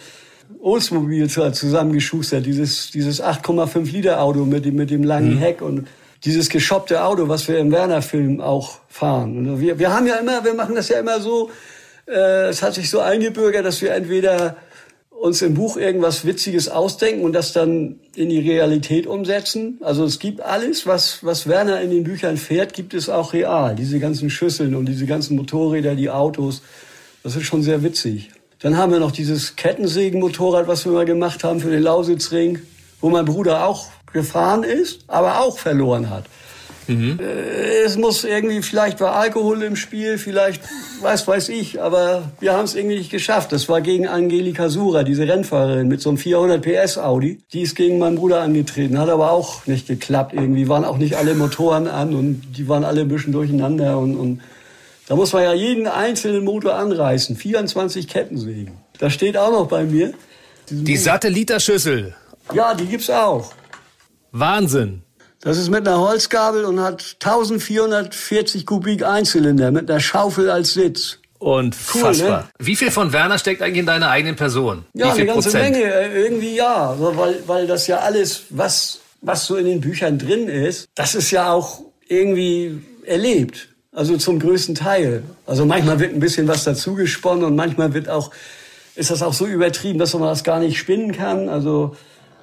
Oldsmobil 0.60 1.28
zusammengeschustert, 1.28 2.46
dieses, 2.46 2.90
dieses 2.90 3.22
8,5 3.22 3.92
Liter 3.92 4.22
Auto 4.22 4.44
mit 4.44 4.64
dem, 4.64 4.76
mit 4.76 4.90
dem 4.90 5.02
langen 5.02 5.34
mhm. 5.34 5.38
Heck 5.38 5.62
und 5.62 5.88
dieses 6.24 6.48
geschoppte 6.48 7.04
Auto, 7.04 7.28
was 7.28 7.46
wir 7.48 7.58
im 7.58 7.70
Werner-Film 7.70 8.40
auch 8.40 8.78
fahren. 8.88 9.60
Wir, 9.60 9.78
wir 9.78 9.92
haben 9.92 10.06
ja 10.06 10.16
immer, 10.16 10.44
wir 10.44 10.54
machen 10.54 10.74
das 10.74 10.88
ja 10.88 10.98
immer 10.98 11.20
so, 11.20 11.50
äh, 12.06 12.48
es 12.48 12.62
hat 12.62 12.74
sich 12.74 12.88
so 12.88 13.00
eingebürgert, 13.00 13.64
dass 13.64 13.82
wir 13.82 13.92
entweder 13.92 14.56
uns 15.20 15.42
im 15.42 15.54
Buch 15.54 15.76
irgendwas 15.76 16.24
Witziges 16.24 16.68
ausdenken 16.68 17.24
und 17.24 17.32
das 17.32 17.52
dann 17.52 17.96
in 18.14 18.28
die 18.28 18.38
Realität 18.38 19.06
umsetzen. 19.06 19.78
Also 19.80 20.04
es 20.04 20.18
gibt 20.18 20.40
alles, 20.40 20.86
was, 20.86 21.24
was 21.24 21.46
Werner 21.46 21.80
in 21.80 21.90
den 21.90 22.04
Büchern 22.04 22.36
fährt, 22.36 22.74
gibt 22.74 22.94
es 22.94 23.08
auch 23.08 23.32
real. 23.32 23.74
Diese 23.74 23.98
ganzen 23.98 24.30
Schüsseln 24.30 24.74
und 24.74 24.86
diese 24.86 25.06
ganzen 25.06 25.36
Motorräder, 25.36 25.94
die 25.94 26.10
Autos, 26.10 26.62
das 27.22 27.34
ist 27.34 27.44
schon 27.44 27.62
sehr 27.62 27.82
witzig. 27.82 28.30
Dann 28.60 28.76
haben 28.76 28.92
wir 28.92 29.00
noch 29.00 29.10
dieses 29.10 29.56
Kettensägenmotorrad, 29.56 30.68
was 30.68 30.84
wir 30.84 30.92
mal 30.92 31.04
gemacht 31.04 31.44
haben 31.44 31.60
für 31.60 31.70
den 31.70 31.82
Lausitzring, 31.82 32.60
wo 33.00 33.10
mein 33.10 33.24
Bruder 33.24 33.66
auch 33.66 33.86
gefahren 34.12 34.62
ist, 34.62 35.04
aber 35.08 35.40
auch 35.40 35.58
verloren 35.58 36.08
hat. 36.08 36.24
Mhm. 36.88 37.18
Äh, 37.20 37.84
es 37.84 37.96
muss 37.96 38.24
irgendwie, 38.24 38.62
vielleicht 38.62 39.00
war 39.00 39.16
Alkohol 39.16 39.62
im 39.62 39.76
Spiel, 39.76 40.18
vielleicht 40.18 40.62
weiß, 41.00 41.26
weiß 41.26 41.48
ich, 41.50 41.80
aber 41.80 42.30
wir 42.40 42.52
haben 42.52 42.64
es 42.64 42.74
irgendwie 42.74 42.98
nicht 42.98 43.10
geschafft. 43.10 43.52
Das 43.52 43.68
war 43.68 43.80
gegen 43.80 44.06
Angelika 44.06 44.68
Sura, 44.68 45.02
diese 45.02 45.26
Rennfahrerin 45.26 45.88
mit 45.88 46.00
so 46.00 46.10
einem 46.10 46.18
400 46.18 46.62
PS 46.62 46.98
Audi. 46.98 47.40
Die 47.52 47.62
ist 47.62 47.74
gegen 47.74 47.98
meinen 47.98 48.16
Bruder 48.16 48.40
angetreten, 48.40 48.98
hat 48.98 49.08
aber 49.08 49.30
auch 49.30 49.66
nicht 49.66 49.86
geklappt 49.86 50.32
irgendwie. 50.34 50.68
Waren 50.68 50.84
auch 50.84 50.98
nicht 50.98 51.16
alle 51.16 51.34
Motoren 51.34 51.88
an 51.88 52.14
und 52.14 52.42
die 52.56 52.68
waren 52.68 52.84
alle 52.84 53.02
ein 53.02 53.08
bisschen 53.08 53.32
durcheinander 53.32 53.98
und, 53.98 54.16
und 54.16 54.40
da 55.08 55.14
muss 55.14 55.32
man 55.32 55.44
ja 55.44 55.54
jeden 55.54 55.86
einzelnen 55.86 56.44
Motor 56.44 56.74
anreißen. 56.74 57.36
24 57.36 58.08
Kettensägen. 58.08 58.72
Das 58.98 59.12
steht 59.12 59.36
auch 59.36 59.52
noch 59.52 59.68
bei 59.68 59.84
mir. 59.84 60.12
Die 60.68 60.96
Satelliterschüssel. 60.96 62.14
Ja, 62.52 62.74
die 62.74 62.86
gibt's 62.86 63.10
auch. 63.10 63.52
Wahnsinn. 64.32 65.02
Das 65.40 65.58
ist 65.58 65.70
mit 65.70 65.86
einer 65.86 66.00
Holzgabel 66.00 66.64
und 66.64 66.80
hat 66.80 67.16
1440 67.22 68.66
Kubik 68.66 69.04
Einzylinder 69.04 69.70
mit 69.70 69.90
einer 69.90 70.00
Schaufel 70.00 70.50
als 70.50 70.72
Sitz. 70.72 71.18
Und 71.38 71.76
cool, 71.94 72.16
ne? 72.16 72.44
Wie 72.58 72.76
viel 72.76 72.90
von 72.90 73.12
Werner 73.12 73.38
steckt 73.38 73.60
eigentlich 73.60 73.80
in 73.80 73.86
deiner 73.86 74.10
eigenen 74.10 74.36
Person? 74.36 74.84
Ja, 74.94 75.12
eine 75.12 75.26
ganze 75.26 75.50
Prozent? 75.50 75.74
Menge. 75.74 75.84
Äh, 75.84 76.22
irgendwie 76.24 76.56
ja. 76.56 76.96
Weil, 76.98 77.42
weil 77.46 77.66
das 77.66 77.86
ja 77.86 77.98
alles, 77.98 78.44
was, 78.50 79.00
was 79.20 79.46
so 79.46 79.56
in 79.56 79.66
den 79.66 79.80
Büchern 79.80 80.18
drin 80.18 80.48
ist, 80.48 80.88
das 80.94 81.14
ist 81.14 81.30
ja 81.30 81.52
auch 81.52 81.82
irgendwie 82.08 82.80
erlebt. 83.04 83.68
Also 83.92 84.16
zum 84.16 84.38
größten 84.38 84.74
Teil. 84.74 85.22
Also 85.46 85.64
manchmal 85.66 85.98
wird 86.00 86.14
ein 86.14 86.20
bisschen 86.20 86.48
was 86.48 86.64
dazu 86.64 86.94
gesponnen 86.94 87.44
und 87.44 87.56
manchmal 87.56 87.94
wird 87.94 88.08
auch, 88.08 88.30
ist 88.94 89.10
das 89.10 89.22
auch 89.22 89.32
so 89.32 89.46
übertrieben, 89.46 89.98
dass 89.98 90.14
man 90.14 90.22
das 90.22 90.44
gar 90.44 90.58
nicht 90.58 90.78
spinnen 90.78 91.12
kann. 91.12 91.48
Also 91.48 91.96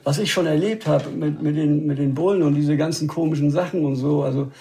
was 0.03 0.17
ich 0.19 0.31
schon 0.31 0.45
erlebt 0.45 0.87
habe 0.87 1.09
mit, 1.09 1.41
mit, 1.41 1.55
den, 1.55 1.85
mit 1.85 1.97
den 1.97 2.13
Bullen 2.13 2.43
und 2.43 2.55
diese 2.55 2.77
ganzen 2.77 3.07
komischen 3.07 3.51
Sachen 3.51 3.85
und 3.85 3.95
so. 3.95 4.23
Also 4.23 4.51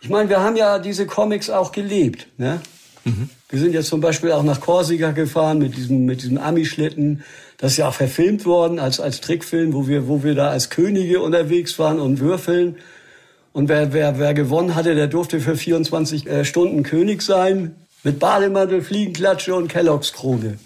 ich 0.00 0.08
meine, 0.08 0.28
wir 0.28 0.40
haben 0.40 0.56
ja 0.56 0.78
diese 0.78 1.06
Comics 1.06 1.50
auch 1.50 1.72
gelebt. 1.72 2.28
Ne? 2.38 2.60
Mhm. 3.04 3.30
Wir 3.48 3.58
sind 3.60 3.72
jetzt 3.72 3.88
zum 3.88 4.00
Beispiel 4.00 4.32
auch 4.32 4.42
nach 4.42 4.60
Korsika 4.60 5.12
gefahren 5.12 5.58
mit 5.58 5.76
diesem, 5.76 6.04
mit 6.04 6.22
diesem 6.22 6.38
Ami-Schlitten. 6.38 7.22
Das 7.58 7.72
ist 7.72 7.78
ja 7.78 7.88
auch 7.88 7.94
verfilmt 7.94 8.44
worden 8.44 8.78
als, 8.78 9.00
als 9.00 9.20
Trickfilm, 9.20 9.72
wo 9.72 9.86
wir, 9.86 10.08
wo 10.08 10.22
wir 10.22 10.34
da 10.34 10.48
als 10.48 10.70
Könige 10.70 11.20
unterwegs 11.20 11.78
waren 11.78 12.00
und 12.00 12.20
würfeln. 12.20 12.76
Und 13.52 13.68
wer, 13.68 13.92
wer, 13.92 14.18
wer 14.18 14.34
gewonnen 14.34 14.74
hatte, 14.74 14.94
der 14.94 15.06
durfte 15.06 15.40
für 15.40 15.56
24 15.56 16.26
äh, 16.26 16.44
Stunden 16.44 16.82
König 16.82 17.22
sein. 17.22 17.76
Mit 18.02 18.18
Bademantel, 18.18 18.82
Fliegenklatsche 18.82 19.54
und 19.54 19.68
Kelloggs 19.68 20.12
Krone. 20.12 20.58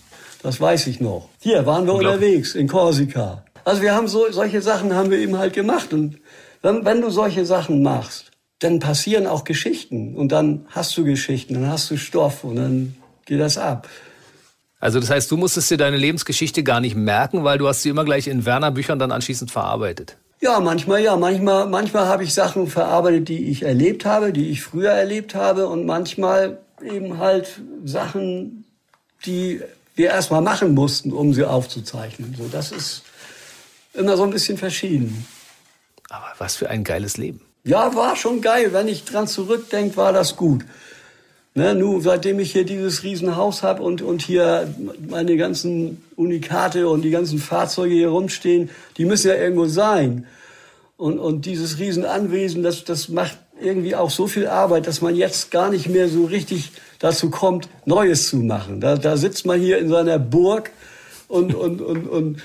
Das 0.42 0.60
weiß 0.60 0.86
ich 0.88 1.00
noch. 1.00 1.28
Hier 1.40 1.64
waren 1.66 1.86
wir 1.86 1.94
unterwegs 1.94 2.54
in 2.54 2.66
Korsika. 2.66 3.44
Also 3.70 3.82
wir 3.82 3.94
haben 3.94 4.08
so, 4.08 4.26
solche 4.32 4.62
Sachen 4.62 4.96
haben 4.96 5.12
wir 5.12 5.18
eben 5.18 5.38
halt 5.38 5.52
gemacht. 5.52 5.92
Und 5.92 6.18
wenn, 6.60 6.84
wenn 6.84 7.00
du 7.00 7.08
solche 7.08 7.46
Sachen 7.46 7.84
machst, 7.84 8.32
dann 8.58 8.80
passieren 8.80 9.28
auch 9.28 9.44
Geschichten. 9.44 10.16
Und 10.16 10.32
dann 10.32 10.66
hast 10.70 10.98
du 10.98 11.04
Geschichten, 11.04 11.54
dann 11.54 11.68
hast 11.68 11.88
du 11.88 11.96
Stoff 11.96 12.42
und 12.42 12.56
dann 12.56 12.96
geht 13.26 13.38
das 13.38 13.58
ab. 13.58 13.88
Also 14.80 14.98
das 14.98 15.08
heißt, 15.08 15.30
du 15.30 15.36
musstest 15.36 15.70
dir 15.70 15.76
deine 15.76 15.98
Lebensgeschichte 15.98 16.64
gar 16.64 16.80
nicht 16.80 16.96
merken, 16.96 17.44
weil 17.44 17.58
du 17.58 17.68
hast 17.68 17.82
sie 17.82 17.90
immer 17.90 18.04
gleich 18.04 18.26
in 18.26 18.44
Werner 18.44 18.72
Büchern 18.72 18.98
dann 18.98 19.12
anschließend 19.12 19.52
verarbeitet. 19.52 20.16
Ja, 20.40 20.58
manchmal 20.58 21.00
ja. 21.04 21.16
Manchmal, 21.16 21.68
manchmal 21.68 22.06
habe 22.06 22.24
ich 22.24 22.34
Sachen 22.34 22.66
verarbeitet, 22.66 23.28
die 23.28 23.50
ich 23.50 23.62
erlebt 23.62 24.04
habe, 24.04 24.32
die 24.32 24.50
ich 24.50 24.62
früher 24.62 24.90
erlebt 24.90 25.36
habe. 25.36 25.68
Und 25.68 25.86
manchmal 25.86 26.58
eben 26.82 27.18
halt 27.18 27.60
Sachen, 27.84 28.64
die 29.24 29.60
wir 29.94 30.08
erstmal 30.08 30.42
machen 30.42 30.74
mussten, 30.74 31.12
um 31.12 31.32
sie 31.32 31.44
aufzuzeichnen. 31.44 32.34
So, 32.36 32.48
das 32.50 32.72
ist 32.72 33.04
immer 33.94 34.16
so 34.16 34.24
ein 34.24 34.30
bisschen 34.30 34.58
verschieden. 34.58 35.26
Aber 36.08 36.32
was 36.38 36.56
für 36.56 36.70
ein 36.70 36.84
geiles 36.84 37.16
Leben. 37.16 37.40
Ja, 37.64 37.94
war 37.94 38.16
schon 38.16 38.40
geil. 38.40 38.72
Wenn 38.72 38.88
ich 38.88 39.04
dran 39.04 39.28
zurückdenke, 39.28 39.96
war 39.96 40.12
das 40.12 40.36
gut. 40.36 40.64
Ne, 41.52 41.74
nur 41.74 42.00
seitdem 42.00 42.38
ich 42.38 42.52
hier 42.52 42.64
dieses 42.64 43.02
Riesenhaus 43.02 43.64
habe 43.64 43.82
und, 43.82 44.02
und 44.02 44.22
hier 44.22 44.72
meine 45.08 45.36
ganzen 45.36 46.02
Unikate 46.14 46.88
und 46.88 47.02
die 47.02 47.10
ganzen 47.10 47.40
Fahrzeuge 47.40 47.92
hier 47.92 48.08
rumstehen, 48.08 48.70
die 48.96 49.04
müssen 49.04 49.28
ja 49.28 49.34
irgendwo 49.34 49.66
sein. 49.66 50.26
Und, 50.96 51.18
und 51.18 51.46
dieses 51.46 51.78
Riesenanwesen, 51.80 52.62
das, 52.62 52.84
das 52.84 53.08
macht 53.08 53.36
irgendwie 53.60 53.96
auch 53.96 54.10
so 54.10 54.28
viel 54.28 54.46
Arbeit, 54.46 54.86
dass 54.86 55.00
man 55.00 55.16
jetzt 55.16 55.50
gar 55.50 55.70
nicht 55.70 55.88
mehr 55.88 56.08
so 56.08 56.24
richtig 56.24 56.70
dazu 57.00 57.30
kommt, 57.30 57.68
Neues 57.84 58.28
zu 58.28 58.36
machen. 58.36 58.80
Da, 58.80 58.96
da 58.96 59.16
sitzt 59.16 59.44
man 59.44 59.60
hier 59.60 59.78
in 59.78 59.88
seiner 59.88 60.20
Burg 60.20 60.70
und, 61.26 61.54
und, 61.54 61.80
und, 61.80 62.06
und 62.06 62.42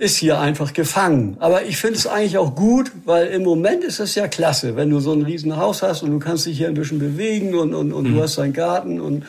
ist 0.00 0.16
hier 0.16 0.40
einfach 0.40 0.72
gefangen. 0.72 1.36
Aber 1.40 1.66
ich 1.66 1.76
finde 1.76 1.98
es 1.98 2.06
eigentlich 2.06 2.38
auch 2.38 2.54
gut, 2.54 2.90
weil 3.04 3.26
im 3.26 3.42
Moment 3.42 3.84
ist 3.84 4.00
es 4.00 4.14
ja 4.14 4.28
klasse, 4.28 4.74
wenn 4.74 4.88
du 4.88 4.98
so 4.98 5.12
ein 5.12 5.20
Riesenhaus 5.20 5.82
hast 5.82 6.02
und 6.02 6.10
du 6.10 6.18
kannst 6.18 6.46
dich 6.46 6.56
hier 6.56 6.68
ein 6.68 6.74
bisschen 6.74 6.98
bewegen 6.98 7.54
und, 7.54 7.74
und, 7.74 7.92
und 7.92 8.08
mhm. 8.08 8.14
du 8.14 8.22
hast 8.22 8.38
deinen 8.38 8.54
Garten 8.54 8.98
und 8.98 9.26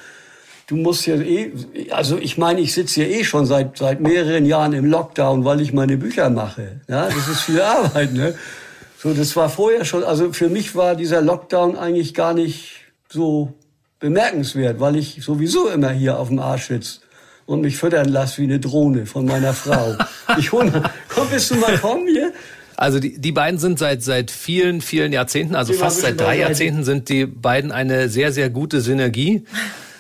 du 0.68 0.78
musst 0.78 1.04
hier 1.04 1.20
eh, 1.20 1.52
also 1.90 2.18
ich 2.18 2.38
meine, 2.38 2.62
ich 2.62 2.72
sitze 2.72 3.04
hier 3.04 3.10
eh 3.10 3.26
schon 3.26 3.46
seit, 3.46 3.80
seit 3.80 4.00
mehreren 4.00 4.46
Jahren 4.46 4.72
im 4.72 4.86
Lockdown, 4.86 5.44
weil 5.44 5.60
ich 5.60 5.74
meine 5.74 5.98
Bücher 5.98 6.30
mache. 6.30 6.80
Ja, 6.88 7.08
das 7.08 7.28
ist 7.28 7.42
viel 7.42 7.60
Arbeit, 7.62 8.14
ne? 8.14 8.34
So, 8.98 9.14
das 9.14 9.36
war 9.36 9.50
vorher 9.50 9.84
schon, 9.84 10.06
also 10.06 10.32
für 10.32 10.48
mich 10.48 10.74
war 10.74 10.96
dieser 10.96 11.22
Lockdown 11.22 11.78
eigentlich 11.78 12.14
gar 12.14 12.34
nicht 12.34 12.78
so 13.10 13.52
bemerkenswert, 14.00 14.80
weil 14.80 14.96
ich 14.96 15.22
sowieso 15.22 15.68
immer 15.68 15.90
hier 15.90 16.18
auf 16.18 16.30
dem 16.30 16.40
Arsch 16.40 16.68
sitze 16.68 17.02
und 17.52 17.62
mich 17.62 17.78
füttern 17.78 18.10
lasse 18.10 18.42
wie 18.42 18.46
eine 18.46 18.60
Drohne 18.60 19.06
von 19.06 19.26
meiner 19.26 19.54
Frau. 19.54 19.96
Ich 20.38 20.52
hole, 20.52 20.72
komm, 21.10 21.30
bist 21.30 21.52
du 21.52 21.56
mal 21.56 21.78
kommen 21.78 22.08
hier? 22.08 22.32
Also 22.78 23.00
die, 23.00 23.20
die 23.20 23.32
beiden 23.32 23.60
sind 23.60 23.78
seit, 23.78 24.02
seit 24.02 24.32
vielen, 24.32 24.82
vielen 24.82 25.12
Jahrzehnten, 25.12 25.56
also 25.56 25.74
fast 25.74 26.02
seit 26.02 26.20
drei 26.20 26.40
Jahrzehnten 26.40 26.84
sind 26.84 27.10
die 27.10 27.26
beiden 27.26 27.72
eine 27.72 28.10
sehr, 28.10 28.32
sehr 28.32 28.50
gute 28.50 28.82
Synergie. 28.82 29.44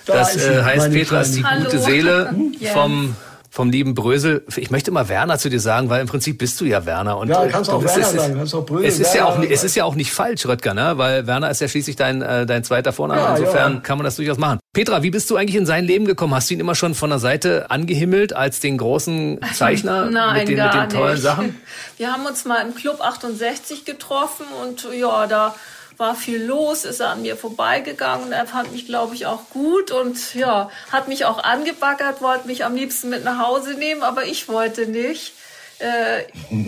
Da 0.05 0.13
das 0.13 0.35
äh, 0.37 0.63
heißt, 0.63 0.91
Petra 0.91 1.21
ist 1.21 1.35
die 1.35 1.43
Hallo. 1.43 1.65
gute 1.65 1.79
Seele 1.79 2.33
vom 2.73 3.15
vom 3.53 3.69
lieben 3.69 3.93
Brösel. 3.95 4.45
Ich 4.55 4.71
möchte 4.71 4.91
mal 4.91 5.09
Werner 5.09 5.37
zu 5.37 5.49
dir 5.49 5.59
sagen, 5.59 5.89
weil 5.89 5.99
im 5.99 6.07
Prinzip 6.07 6.37
bist 6.37 6.59
du 6.61 6.65
ja 6.65 6.85
Werner. 6.85 7.17
Und 7.17 7.27
ja, 7.27 7.45
kannst 7.47 7.69
auch 7.69 7.83
Werner 7.83 8.05
sagen, 8.05 8.35
kannst 8.37 8.55
auch 8.55 8.65
Brösel. 8.65 8.87
Es 8.87 8.97
ist, 8.97 9.13
ja 9.13 9.25
auch, 9.25 9.43
es 9.43 9.65
ist 9.65 9.75
ja 9.75 9.83
auch 9.83 9.95
nicht 9.95 10.13
falsch, 10.13 10.45
Röttger, 10.45 10.73
ne? 10.73 10.93
weil 10.95 11.27
Werner 11.27 11.51
ist 11.51 11.59
ja 11.59 11.67
schließlich 11.67 11.97
dein, 11.97 12.21
äh, 12.21 12.45
dein 12.45 12.63
zweiter 12.63 12.93
Vorname. 12.93 13.19
Ja, 13.19 13.35
Insofern 13.35 13.73
ja. 13.73 13.79
kann 13.81 13.97
man 13.97 14.05
das 14.05 14.15
durchaus 14.15 14.37
machen. 14.37 14.59
Petra, 14.71 15.03
wie 15.03 15.11
bist 15.11 15.29
du 15.29 15.35
eigentlich 15.35 15.57
in 15.57 15.65
sein 15.65 15.83
Leben 15.83 16.05
gekommen? 16.05 16.33
Hast 16.33 16.49
du 16.49 16.53
ihn 16.53 16.61
immer 16.61 16.75
schon 16.75 16.95
von 16.95 17.09
der 17.09 17.19
Seite 17.19 17.69
angehimmelt 17.69 18.33
als 18.33 18.61
den 18.61 18.77
großen 18.77 19.41
Zeichner 19.53 20.09
Nein, 20.09 20.39
mit, 20.39 20.47
den, 20.47 20.55
gar 20.55 20.83
mit 20.83 20.93
den 20.93 20.97
tollen 20.97 21.13
nicht. 21.15 21.23
Sachen? 21.23 21.57
Wir 21.97 22.13
haben 22.13 22.25
uns 22.25 22.45
mal 22.45 22.65
im 22.65 22.73
Club 22.73 23.01
68 23.01 23.83
getroffen 23.83 24.45
und 24.63 24.87
ja, 24.97 25.27
da 25.27 25.55
war 26.01 26.15
viel 26.15 26.43
los, 26.43 26.83
ist 26.83 26.99
er 26.99 27.11
an 27.11 27.21
mir 27.21 27.37
vorbeigegangen. 27.37 28.33
Er 28.33 28.45
fand 28.45 28.73
mich, 28.73 28.87
glaube 28.87 29.15
ich, 29.15 29.27
auch 29.27 29.49
gut 29.51 29.91
und 29.91 30.33
ja, 30.33 30.69
hat 30.91 31.07
mich 31.07 31.23
auch 31.23 31.41
angebaggert, 31.41 32.21
wollte 32.21 32.47
mich 32.47 32.65
am 32.65 32.75
liebsten 32.75 33.09
mit 33.09 33.23
nach 33.23 33.37
Hause 33.37 33.75
nehmen, 33.75 34.01
aber 34.01 34.25
ich 34.25 34.49
wollte 34.49 34.87
nicht. 34.87 35.33
Äh, 35.79 36.23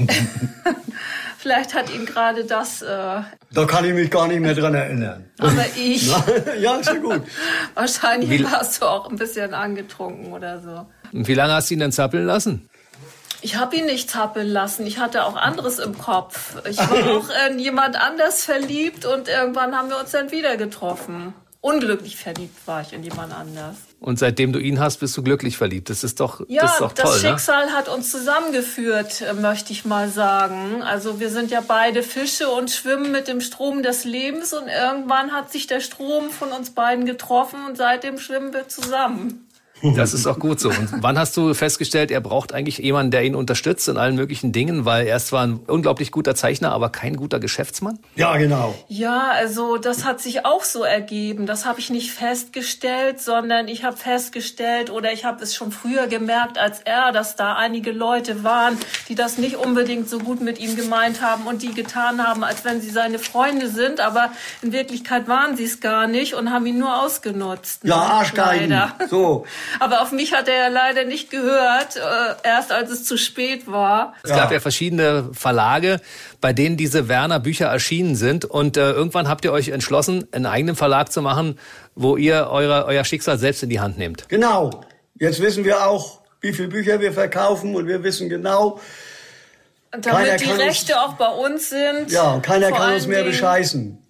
vielleicht 1.37 1.73
hat 1.73 1.93
ihn 1.93 2.05
gerade 2.05 2.45
das. 2.45 2.81
Äh, 2.83 2.85
da 2.85 3.65
kann 3.67 3.83
ich 3.83 3.93
mich 3.93 4.09
gar 4.09 4.27
nicht 4.27 4.39
mehr 4.39 4.53
dran 4.53 4.75
erinnern. 4.75 5.25
Aber 5.39 5.65
ich. 5.75 6.07
ja, 6.59 6.75
ist 6.75 6.87
ja 6.87 6.95
gut. 6.95 7.23
Wahrscheinlich 7.73 8.29
Wie, 8.29 8.43
warst 8.43 8.81
du 8.81 8.85
auch 8.85 9.09
ein 9.09 9.17
bisschen 9.17 9.53
angetrunken 9.53 10.31
oder 10.31 10.61
so. 10.61 10.85
Und 11.11 11.27
wie 11.27 11.33
lange 11.33 11.53
hast 11.53 11.69
du 11.69 11.73
ihn 11.73 11.79
denn 11.79 11.91
zappeln 11.91 12.25
lassen? 12.25 12.69
Ich 13.43 13.58
habe 13.58 13.75
ihn 13.75 13.86
nicht 13.86 14.10
zappeln 14.10 14.47
lassen. 14.47 14.88
Ich 14.88 14.99
hatte 14.99 15.25
auch 15.25 15.36
anderes 15.36 15.77
im 15.77 15.97
Kopf. 15.97 16.56
Ich 16.67 16.77
war 16.77 17.17
auch 17.17 17.29
in 17.49 17.60
jemand 17.60 17.97
anders 17.97 18.45
verliebt 18.45 19.06
und 19.06 19.27
irgendwann 19.27 19.75
haben 19.75 19.89
wir 19.89 19.99
uns 19.99 20.12
dann 20.12 20.32
wieder 20.32 20.56
getroffen. 20.56 21.34
Unglücklich 21.60 22.17
verliebt 22.17 22.65
war 22.65 22.82
ich 22.82 22.93
in 22.93 23.03
jemand 23.03 23.34
anders. 23.34 23.75
Und 23.99 24.19
seitdem 24.19 24.51
du 24.51 24.60
ihn 24.60 24.79
hast, 24.79 24.97
bist 24.97 25.15
du 25.15 25.23
glücklich 25.23 25.58
verliebt. 25.58 25.89
Das 25.89 26.03
ist 26.03 26.19
doch, 26.19 26.41
ja, 26.47 26.62
das 26.62 26.73
ist 26.73 26.82
doch 26.82 26.93
toll. 26.93 27.12
Das 27.13 27.23
ne? 27.23 27.29
Schicksal 27.29 27.65
ne? 27.67 27.71
hat 27.73 27.89
uns 27.89 28.12
zusammengeführt, 28.12 29.21
äh, 29.21 29.34
möchte 29.34 29.71
ich 29.71 29.84
mal 29.84 30.10
sagen. 30.10 30.82
Also 30.82 31.19
wir 31.19 31.29
sind 31.29 31.51
ja 31.51 31.62
beide 31.65 32.03
Fische 32.03 32.49
und 32.49 32.71
schwimmen 32.71 33.12
mit 33.12 33.27
dem 33.27 33.41
Strom 33.41 33.84
des 33.84 34.06
Lebens 34.06 34.53
und 34.53 34.67
irgendwann 34.67 35.32
hat 35.32 35.51
sich 35.51 35.67
der 35.67 35.82
Strom 35.82 36.32
von 36.32 36.51
uns 36.51 36.71
beiden 36.71 37.06
getroffen 37.06 37.65
und 37.65 37.77
seitdem 37.77 38.19
schwimmen 38.19 38.53
wir 38.53 38.69
zusammen. 38.69 39.47
Das 39.95 40.13
ist 40.13 40.25
auch 40.27 40.39
gut 40.39 40.59
so. 40.59 40.69
Und 40.69 40.89
wann 41.01 41.19
hast 41.19 41.35
du 41.35 41.53
festgestellt, 41.53 42.09
er 42.09 42.21
braucht 42.21 42.53
eigentlich 42.53 42.77
jemanden, 42.77 43.11
der 43.11 43.23
ihn 43.23 43.35
unterstützt 43.35 43.87
in 43.89 43.97
allen 43.97 44.15
möglichen 44.15 44.51
Dingen, 44.51 44.85
weil 44.85 45.07
er 45.07 45.17
ist 45.17 45.27
zwar 45.27 45.45
ein 45.45 45.59
unglaublich 45.67 46.11
guter 46.11 46.35
Zeichner, 46.35 46.71
aber 46.71 46.89
kein 46.89 47.17
guter 47.17 47.39
Geschäftsmann? 47.39 47.99
Ja, 48.15 48.37
genau. 48.37 48.75
Ja, 48.87 49.31
also 49.31 49.77
das 49.77 50.05
hat 50.05 50.21
sich 50.21 50.45
auch 50.45 50.63
so 50.63 50.83
ergeben. 50.83 51.45
Das 51.45 51.65
habe 51.65 51.79
ich 51.79 51.89
nicht 51.89 52.11
festgestellt, 52.11 53.21
sondern 53.21 53.67
ich 53.67 53.83
habe 53.83 53.97
festgestellt 53.97 54.89
oder 54.89 55.11
ich 55.11 55.25
habe 55.25 55.43
es 55.43 55.53
schon 55.53 55.71
früher 55.71 56.07
gemerkt 56.07 56.57
als 56.57 56.79
er, 56.79 57.11
dass 57.11 57.35
da 57.35 57.55
einige 57.55 57.91
Leute 57.91 58.43
waren, 58.43 58.77
die 59.09 59.15
das 59.15 59.37
nicht 59.37 59.57
unbedingt 59.57 60.09
so 60.09 60.19
gut 60.19 60.41
mit 60.41 60.59
ihm 60.59 60.75
gemeint 60.75 61.21
haben 61.21 61.45
und 61.45 61.61
die 61.61 61.73
getan 61.73 62.25
haben, 62.25 62.43
als 62.43 62.63
wenn 62.63 62.79
sie 62.79 62.89
seine 62.89 63.19
Freunde 63.19 63.69
sind, 63.69 63.99
aber 63.99 64.31
in 64.61 64.71
Wirklichkeit 64.71 65.27
waren 65.27 65.57
sie 65.57 65.65
es 65.65 65.81
gar 65.81 66.07
nicht 66.07 66.35
und 66.35 66.51
haben 66.51 66.65
ihn 66.65 66.79
nur 66.79 67.03
ausgenutzt. 67.03 67.81
Ja, 67.83 67.95
Arschgeigen. 67.95 68.73
So. 69.09 69.45
Aber 69.79 70.01
auf 70.01 70.12
mich 70.12 70.33
hat 70.33 70.47
er 70.47 70.55
ja 70.55 70.67
leider 70.67 71.05
nicht 71.05 71.29
gehört, 71.29 71.95
äh, 71.95 71.99
erst 72.43 72.71
als 72.71 72.89
es 72.91 73.03
zu 73.03 73.17
spät 73.17 73.67
war. 73.67 74.13
Es 74.23 74.31
gab 74.31 74.51
ja 74.51 74.59
verschiedene 74.59 75.29
Verlage, 75.33 75.99
bei 76.41 76.53
denen 76.53 76.77
diese 76.77 77.07
Werner 77.07 77.39
Bücher 77.39 77.67
erschienen 77.67 78.15
sind. 78.15 78.45
Und 78.45 78.77
äh, 78.77 78.91
irgendwann 78.91 79.27
habt 79.27 79.45
ihr 79.45 79.51
euch 79.51 79.69
entschlossen, 79.69 80.27
einen 80.31 80.45
eigenen 80.45 80.75
Verlag 80.75 81.12
zu 81.12 81.21
machen, 81.21 81.59
wo 81.95 82.17
ihr 82.17 82.47
eure, 82.49 82.86
euer 82.86 83.03
Schicksal 83.03 83.38
selbst 83.38 83.63
in 83.63 83.69
die 83.69 83.79
Hand 83.79 83.97
nehmt. 83.97 84.27
Genau. 84.29 84.81
Jetzt 85.19 85.41
wissen 85.41 85.63
wir 85.63 85.88
auch, 85.88 86.19
wie 86.41 86.53
viele 86.53 86.69
Bücher 86.69 86.99
wir 86.99 87.13
verkaufen 87.13 87.75
und 87.75 87.88
wir 87.88 88.03
wissen 88.03 88.29
genau, 88.29 88.79
und 89.93 90.05
damit 90.07 90.25
keiner 90.25 90.38
die 90.38 90.49
Rechte 90.49 90.93
uns, 90.93 91.01
auch 91.01 91.13
bei 91.13 91.27
uns 91.27 91.69
sind. 91.69 92.12
Ja, 92.12 92.39
keiner 92.39 92.71
kann 92.71 92.95
uns 92.95 93.05
mehr 93.05 93.23
bescheißen. 93.23 94.02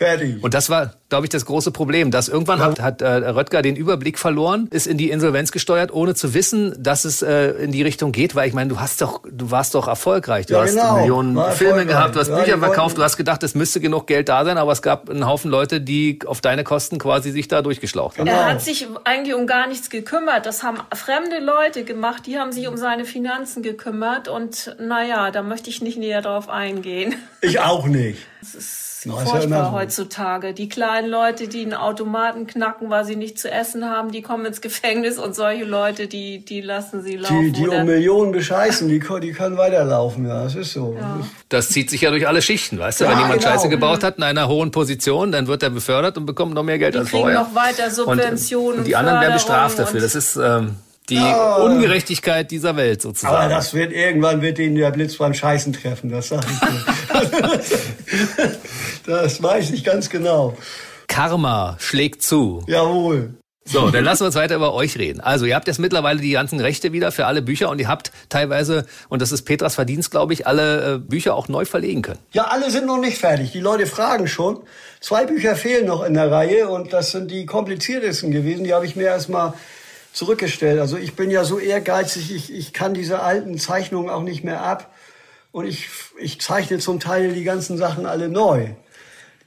Fertig. 0.00 0.42
Und 0.42 0.54
das 0.54 0.70
war, 0.70 0.94
glaube 1.10 1.26
ich, 1.26 1.30
das 1.30 1.44
große 1.44 1.72
Problem, 1.72 2.10
dass 2.10 2.30
irgendwann 2.30 2.58
ja. 2.58 2.64
hat, 2.64 2.80
hat 2.80 3.02
äh, 3.02 3.06
Röttger 3.06 3.60
den 3.60 3.76
Überblick 3.76 4.18
verloren, 4.18 4.66
ist 4.70 4.86
in 4.86 4.96
die 4.96 5.10
Insolvenz 5.10 5.52
gesteuert, 5.52 5.92
ohne 5.92 6.14
zu 6.14 6.32
wissen, 6.32 6.74
dass 6.82 7.04
es 7.04 7.20
äh, 7.20 7.50
in 7.62 7.70
die 7.70 7.82
Richtung 7.82 8.10
geht, 8.10 8.34
weil 8.34 8.48
ich 8.48 8.54
meine, 8.54 8.70
du 8.70 8.80
hast 8.80 9.02
doch, 9.02 9.20
du 9.30 9.50
warst 9.50 9.74
doch 9.74 9.88
erfolgreich, 9.88 10.46
du 10.46 10.54
ja, 10.54 10.62
hast 10.62 10.70
genau. 10.70 10.96
Millionen 10.96 11.36
war 11.36 11.52
Filme 11.52 11.84
gehabt, 11.84 12.16
du 12.16 12.20
hast 12.20 12.28
ja, 12.28 12.38
Bücher 12.38 12.56
verkauft, 12.56 12.96
du 12.96 13.02
hast 13.02 13.18
gedacht, 13.18 13.42
es 13.42 13.54
müsste 13.54 13.78
genug 13.78 14.06
Geld 14.06 14.30
da 14.30 14.42
sein, 14.46 14.56
aber 14.56 14.72
es 14.72 14.80
gab 14.80 15.10
einen 15.10 15.26
Haufen 15.26 15.50
Leute, 15.50 15.82
die 15.82 16.20
auf 16.24 16.40
deine 16.40 16.64
Kosten 16.64 16.98
quasi 16.98 17.30
sich 17.30 17.48
da 17.48 17.60
durchgeschlaucht 17.60 18.16
haben. 18.16 18.24
Genau. 18.24 18.38
Er 18.38 18.46
hat 18.46 18.62
sich 18.62 18.88
eigentlich 19.04 19.34
um 19.34 19.46
gar 19.46 19.66
nichts 19.66 19.90
gekümmert. 19.90 20.46
Das 20.46 20.62
haben 20.62 20.78
fremde 20.94 21.40
Leute 21.40 21.84
gemacht, 21.84 22.26
die 22.26 22.38
haben 22.38 22.52
sich 22.52 22.68
um 22.68 22.78
seine 22.78 23.04
Finanzen 23.04 23.62
gekümmert 23.62 24.28
und 24.28 24.74
naja, 24.80 25.30
da 25.30 25.42
möchte 25.42 25.68
ich 25.68 25.82
nicht 25.82 25.98
näher 25.98 26.22
drauf 26.22 26.48
eingehen. 26.48 27.16
Ich 27.42 27.60
auch 27.60 27.86
nicht. 27.86 28.18
Das 29.02 29.06
ist 29.06 29.24
no, 29.24 29.30
furchtbar 29.30 29.58
ja 29.58 29.64
so. 29.64 29.72
heutzutage. 29.72 30.52
Die 30.52 30.68
kleinen 30.68 31.08
Leute, 31.08 31.48
die 31.48 31.62
einen 31.62 31.72
Automaten 31.72 32.46
knacken, 32.46 32.90
weil 32.90 33.06
sie 33.06 33.16
nicht 33.16 33.38
zu 33.38 33.50
essen 33.50 33.86
haben, 33.86 34.12
die 34.12 34.20
kommen 34.20 34.44
ins 34.44 34.60
Gefängnis 34.60 35.16
und 35.16 35.34
solche 35.34 35.64
Leute, 35.64 36.06
die, 36.06 36.44
die 36.44 36.60
lassen 36.60 37.02
sie 37.02 37.16
laufen. 37.16 37.40
Die, 37.40 37.52
die 37.52 37.68
um 37.68 37.86
Millionen 37.86 38.30
bescheißen, 38.32 38.88
die, 38.88 39.00
die 39.22 39.32
können 39.32 39.56
weiterlaufen, 39.56 40.26
ja, 40.26 40.42
das 40.42 40.54
ist 40.54 40.74
so. 40.74 40.94
Ja. 41.00 41.20
Das 41.48 41.70
zieht 41.70 41.88
sich 41.88 42.02
ja 42.02 42.10
durch 42.10 42.28
alle 42.28 42.42
Schichten, 42.42 42.78
weißt 42.78 43.00
du? 43.00 43.04
Ja, 43.04 43.12
Wenn 43.12 43.20
jemand 43.20 43.40
genau. 43.40 43.52
Scheiße 43.52 43.70
gebaut 43.70 44.04
hat 44.04 44.18
in 44.18 44.22
einer 44.22 44.48
hohen 44.48 44.70
Position, 44.70 45.32
dann 45.32 45.46
wird 45.46 45.62
er 45.62 45.70
befördert 45.70 46.18
und 46.18 46.26
bekommt 46.26 46.52
noch 46.52 46.62
mehr 46.62 46.78
Geld 46.78 46.92
die 46.92 46.98
als 46.98 47.08
vorher. 47.08 47.40
noch 47.40 47.54
weiter 47.54 47.90
Subventionen. 47.90 48.72
Und, 48.72 48.78
und 48.80 48.86
die 48.86 48.96
anderen 48.96 49.22
werden 49.22 49.32
bestraft 49.32 49.78
dafür. 49.78 50.00
Das 50.00 50.14
ist... 50.14 50.36
Ähm, 50.36 50.76
die 51.08 51.18
oh. 51.18 51.64
Ungerechtigkeit 51.64 52.50
dieser 52.52 52.76
Welt 52.76 53.02
sozusagen. 53.02 53.34
Aber 53.34 53.48
das 53.48 53.74
wird 53.74 53.92
irgendwann 53.92 54.42
wird 54.42 54.60
ihnen 54.60 54.76
der 54.76 54.92
Blitz 54.92 55.16
beim 55.16 55.34
Scheißen 55.34 55.72
treffen, 55.72 56.08
das 56.08 56.28
sag 56.28 56.44
ich 56.48 56.60
dir. 56.60 58.50
das 59.06 59.42
weiß 59.42 59.70
ich 59.70 59.84
ganz 59.84 60.10
genau. 60.10 60.56
Karma 61.08 61.76
schlägt 61.80 62.22
zu. 62.22 62.64
Jawohl. 62.66 63.34
So, 63.64 63.90
dann 63.90 64.04
lassen 64.04 64.22
wir 64.22 64.26
uns 64.26 64.34
weiter 64.34 64.56
über 64.56 64.74
euch 64.74 64.98
reden. 64.98 65.20
Also, 65.20 65.44
ihr 65.44 65.54
habt 65.54 65.68
jetzt 65.68 65.78
mittlerweile 65.78 66.20
die 66.20 66.32
ganzen 66.32 66.58
Rechte 66.60 66.92
wieder 66.92 67.12
für 67.12 67.26
alle 67.26 67.42
Bücher 67.42 67.68
und 67.68 67.78
ihr 67.78 67.88
habt 67.88 68.10
teilweise, 68.28 68.86
und 69.08 69.22
das 69.22 69.32
ist 69.32 69.42
Petras 69.42 69.74
Verdienst, 69.74 70.10
glaube 70.10 70.32
ich, 70.32 70.46
alle 70.46 70.94
äh, 70.94 70.98
Bücher 70.98 71.34
auch 71.34 71.46
neu 71.46 71.64
verlegen 71.64 72.02
können. 72.02 72.18
Ja, 72.32 72.44
alle 72.44 72.70
sind 72.70 72.86
noch 72.86 72.98
nicht 72.98 73.18
fertig. 73.18 73.52
Die 73.52 73.60
Leute 73.60 73.86
fragen 73.86 74.26
schon. 74.26 74.60
Zwei 75.00 75.24
Bücher 75.26 75.54
fehlen 75.56 75.86
noch 75.86 76.02
in 76.02 76.14
der 76.14 76.30
Reihe 76.32 76.68
und 76.68 76.92
das 76.92 77.12
sind 77.12 77.30
die 77.30 77.46
kompliziertesten 77.46 78.32
gewesen. 78.32 78.64
Die 78.64 78.74
habe 78.74 78.86
ich 78.86 78.96
mir 78.96 79.06
erstmal 79.06 79.52
zurückgestellt. 80.12 80.80
Also 80.80 80.96
ich 80.96 81.14
bin 81.14 81.30
ja 81.30 81.44
so 81.44 81.58
ehrgeizig, 81.58 82.34
ich, 82.34 82.52
ich 82.52 82.72
kann 82.72 82.94
diese 82.94 83.20
alten 83.20 83.58
Zeichnungen 83.58 84.10
auch 84.10 84.22
nicht 84.22 84.42
mehr 84.42 84.62
ab. 84.62 84.92
Und 85.52 85.66
ich, 85.66 85.88
ich 86.18 86.40
zeichne 86.40 86.78
zum 86.78 86.98
Teil 86.98 87.34
die 87.34 87.44
ganzen 87.44 87.76
Sachen 87.76 88.06
alle 88.06 88.28
neu. 88.28 88.70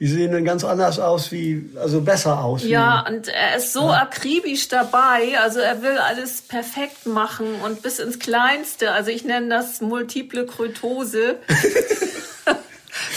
Die 0.00 0.08
sehen 0.08 0.32
dann 0.32 0.44
ganz 0.44 0.64
anders 0.64 0.98
aus 0.98 1.30
wie, 1.30 1.70
also 1.80 2.00
besser 2.00 2.42
aus. 2.42 2.64
Ja, 2.64 3.06
und 3.08 3.28
er 3.28 3.56
ist 3.56 3.72
so 3.72 3.82
ja. 3.82 4.02
akribisch 4.02 4.68
dabei. 4.68 5.38
Also 5.40 5.60
er 5.60 5.82
will 5.82 5.98
alles 5.98 6.42
perfekt 6.42 7.06
machen 7.06 7.46
und 7.64 7.82
bis 7.82 8.00
ins 8.00 8.18
Kleinste. 8.18 8.90
Also 8.90 9.10
ich 9.10 9.24
nenne 9.24 9.48
das 9.48 9.80
multiple 9.80 10.46
Krötose. 10.46 11.36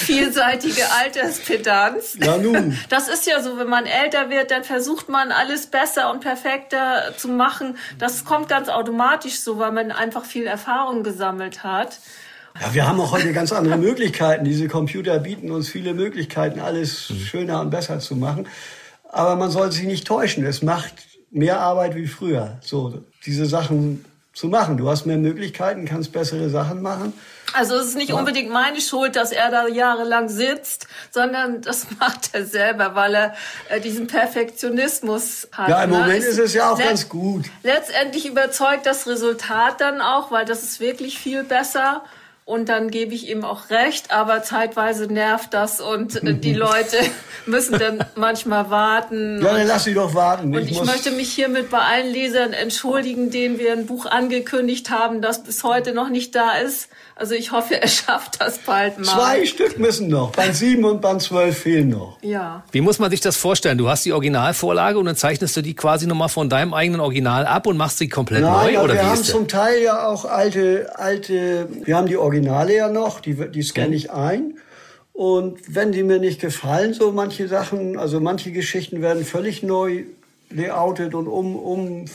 vielseitige 0.07 0.91
Alterspedanz. 0.91 2.17
Ja, 2.21 2.37
nun. 2.37 2.77
Das 2.89 3.07
ist 3.07 3.27
ja 3.27 3.41
so, 3.41 3.57
wenn 3.57 3.69
man 3.69 3.85
älter 3.85 4.29
wird, 4.29 4.51
dann 4.51 4.63
versucht 4.63 5.09
man 5.09 5.31
alles 5.31 5.67
besser 5.67 6.11
und 6.11 6.21
perfekter 6.21 7.13
zu 7.17 7.27
machen. 7.27 7.77
Das 7.99 8.25
kommt 8.25 8.49
ganz 8.49 8.69
automatisch 8.69 9.39
so, 9.39 9.59
weil 9.59 9.71
man 9.71 9.91
einfach 9.91 10.25
viel 10.25 10.45
Erfahrung 10.45 11.03
gesammelt 11.03 11.63
hat. 11.63 11.99
Ja, 12.61 12.73
wir 12.73 12.87
haben 12.87 12.99
auch 12.99 13.11
heute 13.11 13.33
ganz 13.33 13.51
andere 13.51 13.77
Möglichkeiten. 13.77 14.45
Diese 14.45 14.67
Computer 14.67 15.19
bieten 15.19 15.51
uns 15.51 15.69
viele 15.69 15.93
Möglichkeiten, 15.93 16.59
alles 16.59 17.09
mhm. 17.09 17.19
schöner 17.19 17.61
und 17.61 17.69
besser 17.69 17.99
zu 17.99 18.15
machen. 18.15 18.47
Aber 19.09 19.35
man 19.35 19.51
sollte 19.51 19.75
sich 19.75 19.85
nicht 19.85 20.07
täuschen. 20.07 20.45
Es 20.45 20.61
macht 20.61 20.93
mehr 21.31 21.59
Arbeit 21.59 21.95
wie 21.95 22.07
früher. 22.07 22.57
So, 22.61 23.03
diese 23.25 23.45
Sachen 23.45 24.05
zu 24.37 24.47
machen. 24.47 24.77
Du 24.77 24.87
hast 24.87 25.07
mehr 25.07 25.17
Möglichkeiten, 25.17 25.85
kannst 25.85 26.11
bessere 26.11 26.49
Sachen 26.49 26.83
machen. 26.83 27.13
Also 27.53 27.75
es 27.75 27.87
ist 27.87 27.97
nicht 27.97 28.09
ja. 28.09 28.15
unbedingt 28.15 28.51
meine 28.51 28.81
Schuld, 28.81 29.15
dass 29.15 29.31
er 29.31 29.49
da 29.49 29.67
jahrelang 29.67 30.29
sitzt, 30.29 30.87
sondern 31.09 31.61
das 31.61 31.87
macht 31.99 32.29
er 32.33 32.45
selber, 32.45 32.93
weil 32.93 33.15
er 33.15 33.33
äh, 33.69 33.79
diesen 33.79 34.05
Perfektionismus 34.05 35.47
hat. 35.51 35.69
Ja, 35.69 35.83
im 35.83 35.89
ne? 35.89 35.97
Moment 35.97 36.23
ist 36.23 36.37
es 36.37 36.53
ja 36.53 36.71
auch 36.71 36.77
ganz 36.77 37.09
gut. 37.09 37.45
Letztendlich 37.63 38.27
überzeugt 38.27 38.85
das 38.85 39.07
Resultat 39.07 39.81
dann 39.81 40.01
auch, 40.01 40.29
weil 40.29 40.45
das 40.45 40.61
ist 40.61 40.79
wirklich 40.79 41.17
viel 41.17 41.43
besser. 41.43 42.03
Und 42.47 42.69
dann 42.69 42.91
gebe 42.91 43.13
ich 43.13 43.29
ihm 43.29 43.43
auch 43.43 43.69
recht, 43.71 44.11
aber 44.11 44.41
zeitweise 44.41 45.07
nervt 45.07 45.53
das 45.53 45.81
und 45.81 46.23
äh, 46.23 46.33
die 46.33 46.53
Leute 46.55 46.95
müssen 47.45 47.77
dann 47.77 48.05
manchmal 48.15 48.69
warten. 48.69 49.41
Ja, 49.43 49.51
dann 49.57 49.67
lass 49.67 49.83
sie 49.83 49.93
doch 49.93 50.13
warten. 50.13 50.55
Und 50.55 50.63
ich, 50.63 50.71
ich 50.71 50.83
möchte 50.85 51.11
mich 51.11 51.29
hiermit 51.29 51.69
bei 51.69 51.79
allen 51.79 52.09
Lesern 52.09 52.53
entschuldigen, 52.53 53.31
denen 53.31 53.59
wir 53.59 53.73
ein 53.73 53.85
Buch 53.85 54.05
angekündigt 54.05 54.89
haben, 54.91 55.21
das 55.21 55.43
bis 55.43 55.65
heute 55.65 55.93
noch 55.93 56.07
nicht 56.07 56.35
da 56.35 56.53
ist. 56.53 56.87
Also 57.17 57.33
ich 57.33 57.51
hoffe, 57.51 57.81
er 57.81 57.87
schafft 57.89 58.39
das 58.39 58.59
bald 58.59 58.97
mal. 58.99 59.05
Zwei 59.05 59.45
Stück 59.45 59.77
müssen 59.77 60.07
noch. 60.07 60.31
Band 60.31 60.55
7 60.55 60.85
und 60.85 61.01
Band 61.01 61.21
12 61.21 61.57
fehlen 61.57 61.89
noch. 61.89 62.17
Ja. 62.21 62.63
Wie 62.71 62.79
muss 62.79 62.99
man 62.99 63.09
sich 63.11 63.19
das 63.19 63.35
vorstellen? 63.35 63.77
Du 63.77 63.89
hast 63.89 64.05
die 64.05 64.13
Originalvorlage 64.13 64.99
und 64.99 65.05
dann 65.05 65.15
zeichnest 65.15 65.57
du 65.57 65.61
die 65.61 65.75
quasi 65.75 66.07
nochmal 66.07 66.29
von 66.29 66.49
deinem 66.49 66.73
eigenen 66.73 67.01
Original 67.01 67.45
ab 67.45 67.67
und 67.67 67.75
machst 67.75 67.97
sie 67.97 68.07
komplett 68.07 68.43
Nein, 68.43 68.75
neu? 68.75 68.83
Oder 68.83 68.93
wir 68.93 69.09
haben 69.09 69.23
zum 69.23 69.49
Teil 69.49 69.81
ja 69.81 70.07
auch 70.07 70.25
alte, 70.25 70.91
alte, 70.95 71.67
wir 71.83 71.97
haben 71.97 72.07
die 72.07 72.15
Originale 72.37 72.75
ja 72.75 72.89
noch, 72.89 73.19
die, 73.19 73.35
die 73.51 73.63
scanne 73.63 73.95
ich 73.95 74.11
ein. 74.11 74.55
Und 75.13 75.73
wenn 75.73 75.91
die 75.91 76.03
mir 76.03 76.19
nicht 76.19 76.39
gefallen, 76.39 76.93
so 76.93 77.11
manche 77.11 77.47
Sachen, 77.47 77.97
also 77.97 78.19
manche 78.19 78.51
Geschichten 78.51 79.01
werden 79.01 79.25
völlig 79.25 79.63
neu 79.63 80.03
layoutet 80.51 81.15
und 81.15 81.27
um, 81.27 81.55
um 81.55 82.05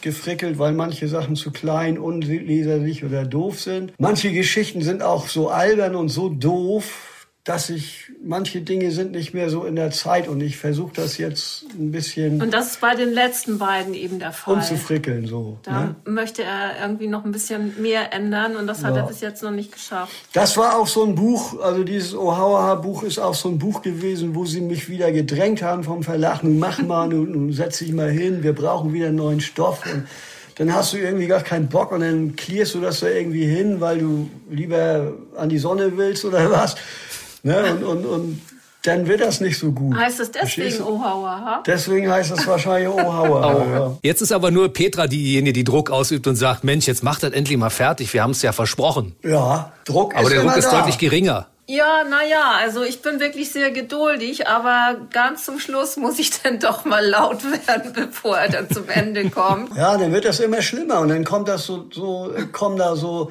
gefrickelt, 0.00 0.58
weil 0.58 0.72
manche 0.72 1.06
Sachen 1.06 1.36
zu 1.36 1.52
klein, 1.52 1.98
unleserlich 1.98 3.04
oder 3.04 3.24
doof 3.24 3.60
sind. 3.60 3.92
Manche 3.98 4.32
Geschichten 4.32 4.82
sind 4.82 5.02
auch 5.02 5.28
so 5.28 5.48
albern 5.48 5.94
und 5.94 6.08
so 6.08 6.28
doof, 6.28 7.19
dass 7.44 7.70
ich 7.70 8.12
manche 8.22 8.60
Dinge 8.60 8.90
sind 8.90 9.12
nicht 9.12 9.32
mehr 9.32 9.48
so 9.48 9.64
in 9.64 9.74
der 9.74 9.90
Zeit 9.90 10.28
und 10.28 10.42
ich 10.42 10.58
versuche 10.58 10.92
das 10.94 11.16
jetzt 11.16 11.64
ein 11.78 11.90
bisschen 11.90 12.40
Und 12.42 12.52
das 12.52 12.72
ist 12.72 12.80
bei 12.82 12.94
den 12.94 13.12
letzten 13.14 13.58
beiden 13.58 13.94
eben 13.94 14.18
der 14.18 14.32
Fall. 14.32 14.54
umzufrickeln 14.56 15.26
so. 15.26 15.58
Da 15.62 15.80
Ne? 15.80 15.94
möchte 16.04 16.42
er 16.42 16.72
irgendwie 16.82 17.06
noch 17.06 17.24
ein 17.24 17.32
bisschen 17.32 17.80
mehr 17.80 18.12
ändern 18.12 18.56
und 18.56 18.66
das 18.66 18.84
hat 18.84 18.94
Ja. 18.94 19.00
er 19.02 19.06
bis 19.08 19.22
jetzt 19.22 19.42
noch 19.42 19.52
nicht 19.52 19.72
geschafft. 19.72 20.12
Das 20.34 20.58
war 20.58 20.78
auch 20.78 20.86
so 20.86 21.02
ein 21.02 21.14
Buch, 21.14 21.58
also 21.60 21.82
dieses 21.82 22.14
Ohauer 22.14 22.76
Buch 22.82 23.02
ist 23.04 23.18
auch 23.18 23.34
so 23.34 23.48
ein 23.48 23.58
Buch 23.58 23.80
gewesen, 23.80 24.34
wo 24.34 24.44
sie 24.44 24.60
mich 24.60 24.90
wieder 24.90 25.10
gedrängt 25.10 25.62
haben 25.62 25.82
vom 25.82 26.02
Verlag. 26.02 26.44
Nun 26.44 26.58
mach 26.58 26.82
mal, 26.82 27.08
nun, 27.08 27.32
nun 27.32 27.52
setz 27.54 27.78
dich 27.78 27.92
mal 27.92 28.10
hin, 28.10 28.42
wir 28.42 28.52
brauchen 28.52 28.92
wieder 28.92 29.10
neuen 29.12 29.40
Stoff. 29.40 29.82
Und 29.86 30.04
dann 30.56 30.74
hast 30.74 30.92
du 30.92 30.98
irgendwie 30.98 31.26
gar 31.26 31.40
keinen 31.42 31.68
Bock 31.70 31.90
und 31.90 32.00
dann 32.00 32.36
klärst 32.36 32.74
du 32.74 32.80
das 32.80 33.00
da 33.00 33.08
irgendwie 33.08 33.46
hin, 33.46 33.80
weil 33.80 33.98
du 33.98 34.28
lieber 34.50 35.14
an 35.36 35.48
die 35.48 35.56
Sonne 35.58 35.96
willst 35.96 36.22
oder 36.26 36.50
was. 36.50 36.76
Ne? 37.42 37.72
Und, 37.72 37.82
und, 37.84 38.06
und 38.06 38.40
dann 38.82 39.06
wird 39.06 39.20
das 39.20 39.40
nicht 39.40 39.58
so 39.58 39.72
gut. 39.72 39.94
Heißt 39.96 40.20
es 40.20 40.30
deswegen? 40.30 40.82
Ohauer, 40.82 41.28
ha? 41.30 41.62
Deswegen 41.66 42.10
heißt 42.10 42.30
es 42.32 42.46
wahrscheinlich 42.46 42.88
Ohauer. 42.88 43.66
ja. 43.72 43.98
Jetzt 44.02 44.22
ist 44.22 44.32
aber 44.32 44.50
nur 44.50 44.72
Petra 44.72 45.06
diejenige, 45.06 45.52
die 45.52 45.64
Druck 45.64 45.90
ausübt 45.90 46.26
und 46.26 46.36
sagt, 46.36 46.64
Mensch, 46.64 46.86
jetzt 46.86 47.02
macht 47.02 47.22
das 47.22 47.32
endlich 47.32 47.58
mal 47.58 47.70
fertig. 47.70 48.12
Wir 48.14 48.22
haben 48.22 48.30
es 48.30 48.40
ja 48.42 48.52
versprochen. 48.52 49.14
ja, 49.22 49.72
Druck 49.84 50.14
Aber 50.14 50.24
ist 50.24 50.32
der 50.32 50.40
immer 50.40 50.52
Druck 50.52 50.58
ist 50.60 50.72
da. 50.72 50.78
deutlich 50.78 50.98
geringer. 50.98 51.46
Ja, 51.66 52.02
naja, 52.02 52.54
also 52.58 52.82
ich 52.82 53.00
bin 53.00 53.20
wirklich 53.20 53.52
sehr 53.52 53.70
geduldig, 53.70 54.48
aber 54.48 54.96
ganz 55.12 55.44
zum 55.44 55.60
Schluss 55.60 55.96
muss 55.96 56.18
ich 56.18 56.42
dann 56.42 56.58
doch 56.58 56.84
mal 56.84 57.06
laut 57.06 57.44
werden, 57.44 57.92
bevor 57.94 58.38
er 58.38 58.48
dann 58.48 58.68
zum 58.70 58.88
Ende 58.88 59.30
kommt. 59.30 59.76
Ja, 59.76 59.96
dann 59.96 60.10
wird 60.12 60.24
das 60.24 60.40
immer 60.40 60.62
schlimmer 60.62 60.98
und 60.98 61.10
dann 61.10 61.22
kommt 61.24 61.46
das 61.48 61.66
so, 61.66 61.88
so 61.92 62.34
kommen 62.50 62.76
da 62.76 62.96
so, 62.96 63.30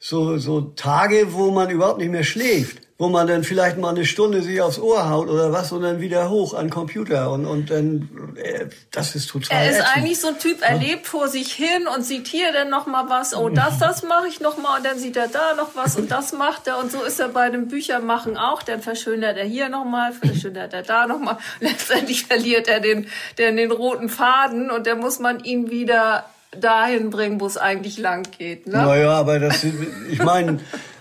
so, 0.00 0.36
so 0.36 0.60
Tage, 0.76 1.32
wo 1.32 1.50
man 1.50 1.70
überhaupt 1.70 1.98
nicht 1.98 2.10
mehr 2.10 2.24
schläft, 2.24 2.87
wo 3.00 3.08
man 3.08 3.28
dann 3.28 3.44
vielleicht 3.44 3.78
mal 3.78 3.90
eine 3.90 4.04
Stunde 4.04 4.42
sich 4.42 4.60
aufs 4.60 4.80
Ohr 4.80 5.08
haut 5.08 5.28
oder 5.28 5.52
was 5.52 5.70
und 5.70 5.82
dann 5.82 6.00
wieder 6.00 6.28
hoch 6.30 6.52
an 6.52 6.66
den 6.66 6.70
Computer 6.70 7.30
und, 7.30 7.46
und 7.46 7.70
dann, 7.70 8.34
äh, 8.34 8.66
das 8.90 9.14
ist 9.14 9.28
total 9.28 9.56
Er 9.56 9.70
ist 9.70 9.76
ätzend. 9.76 9.96
eigentlich 9.96 10.20
so 10.20 10.28
ein 10.28 10.38
Typ, 10.40 10.58
er 10.62 10.76
lebt 10.76 11.06
vor 11.06 11.28
sich 11.28 11.52
hin 11.52 11.86
und 11.94 12.02
sieht 12.02 12.26
hier 12.26 12.52
dann 12.52 12.70
noch 12.70 12.86
mal 12.86 13.08
was, 13.08 13.36
oh 13.36 13.50
das, 13.50 13.78
das 13.78 14.02
mache 14.02 14.26
ich 14.26 14.40
noch 14.40 14.58
mal 14.58 14.78
und 14.78 14.84
dann 14.84 14.98
sieht 14.98 15.16
er 15.16 15.28
da 15.28 15.54
noch 15.56 15.76
was 15.76 15.94
und 15.94 16.10
das 16.10 16.32
macht 16.32 16.66
er 16.66 16.78
und 16.78 16.90
so 16.90 17.00
ist 17.04 17.20
er 17.20 17.28
bei 17.28 17.50
dem 17.50 17.68
Büchermachen 17.68 18.36
auch, 18.36 18.64
dann 18.64 18.82
verschönert 18.82 19.36
er 19.36 19.44
hier 19.46 19.68
noch 19.68 19.84
mal, 19.84 20.12
verschönert 20.12 20.74
er 20.74 20.82
da 20.82 21.06
noch 21.06 21.20
mal, 21.20 21.38
letztendlich 21.60 22.24
verliert 22.26 22.66
er 22.66 22.80
den, 22.80 23.06
den, 23.38 23.56
den 23.56 23.70
roten 23.70 24.08
Faden 24.08 24.72
und 24.72 24.88
dann 24.88 24.98
muss 24.98 25.20
man 25.20 25.44
ihn 25.44 25.70
wieder 25.70 26.24
dahin 26.50 27.10
bringen, 27.10 27.40
wo 27.40 27.46
es 27.46 27.58
eigentlich 27.58 27.98
lang 27.98 28.26
geht. 28.36 28.66
Ne? 28.66 28.78
Naja, 28.78 29.12
aber 29.12 29.38
das, 29.38 29.62
ich 29.62 30.18
meine, 30.18 30.58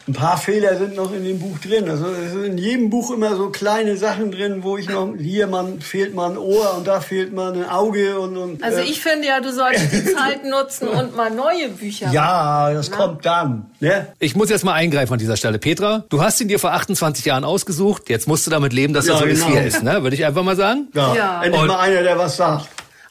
ein 0.08 0.14
paar 0.14 0.38
Fehler 0.38 0.78
sind 0.78 0.96
noch 0.96 1.12
in 1.14 1.26
dem 1.26 1.38
Buch 1.40 1.58
drin. 1.60 1.90
Also 1.90 2.06
es 2.08 2.32
sind 2.32 2.44
in 2.46 2.58
jedem 2.58 2.90
Buch 2.90 3.12
immer 3.12 3.36
so 3.36 3.50
kleine 3.50 3.98
Sachen 3.98 4.32
drin, 4.32 4.60
wo 4.64 4.78
ich 4.78 4.88
noch, 4.88 5.14
hier 5.20 5.48
man, 5.48 5.82
fehlt 5.82 6.16
mal 6.16 6.32
ein 6.32 6.38
Ohr 6.38 6.76
und 6.78 6.88
da 6.88 7.02
fehlt 7.02 7.34
mal 7.34 7.52
ein 7.54 7.68
Auge 7.70 8.18
und, 8.20 8.38
und 8.38 8.64
Also 8.64 8.80
äh, 8.80 8.84
ich 8.84 9.02
finde 9.02 9.28
ja, 9.28 9.42
du 9.42 9.52
solltest 9.52 9.92
die 9.92 10.06
Zeit 10.16 10.46
nutzen 10.46 10.88
und 10.88 11.16
mal 11.16 11.30
neue 11.30 11.70
Bücher 11.70 12.10
ja, 12.12 12.72
das 12.72 12.90
kommt 12.90 13.26
dann. 13.26 13.66
Ne? 13.82 14.08
Ich 14.20 14.36
muss 14.36 14.50
jetzt 14.50 14.64
mal 14.64 14.74
eingreifen 14.74 15.12
an 15.14 15.20
dieser 15.20 15.36
Stelle. 15.36 15.60
Petra, 15.60 16.06
du 16.10 16.22
hast 16.22 16.40
ihn 16.40 16.48
dir 16.48 16.60
vor 16.60 16.72
28 16.72 17.26
Jahren 17.26 17.44
ausgesucht. 17.44 18.10
Jetzt 18.10 18.28
musst 18.28 18.48
du 18.48 18.52
damit 18.52 18.72
leben, 18.74 18.94
dass 18.94 19.08
er 19.08 19.16
Ja, 19.16 19.20
so 19.20 19.26
ist, 19.26 19.42
wie 19.44 19.48
genau. 19.48 19.58
er 19.60 19.68
ist. 19.68 19.84
Ne? 19.84 20.04
Würde 20.04 20.16
ich 20.16 20.26
einfach 20.26 20.44
mal 20.44 20.56
sagen. 20.56 20.88
Ja, 20.94 21.16
Ja. 21.16 21.44
endlich 21.44 21.62
Und- 21.62 21.68
mal 21.68 21.80
einer, 21.80 22.02
der 22.04 22.18
was 22.18 22.38
sagt. 22.38 22.68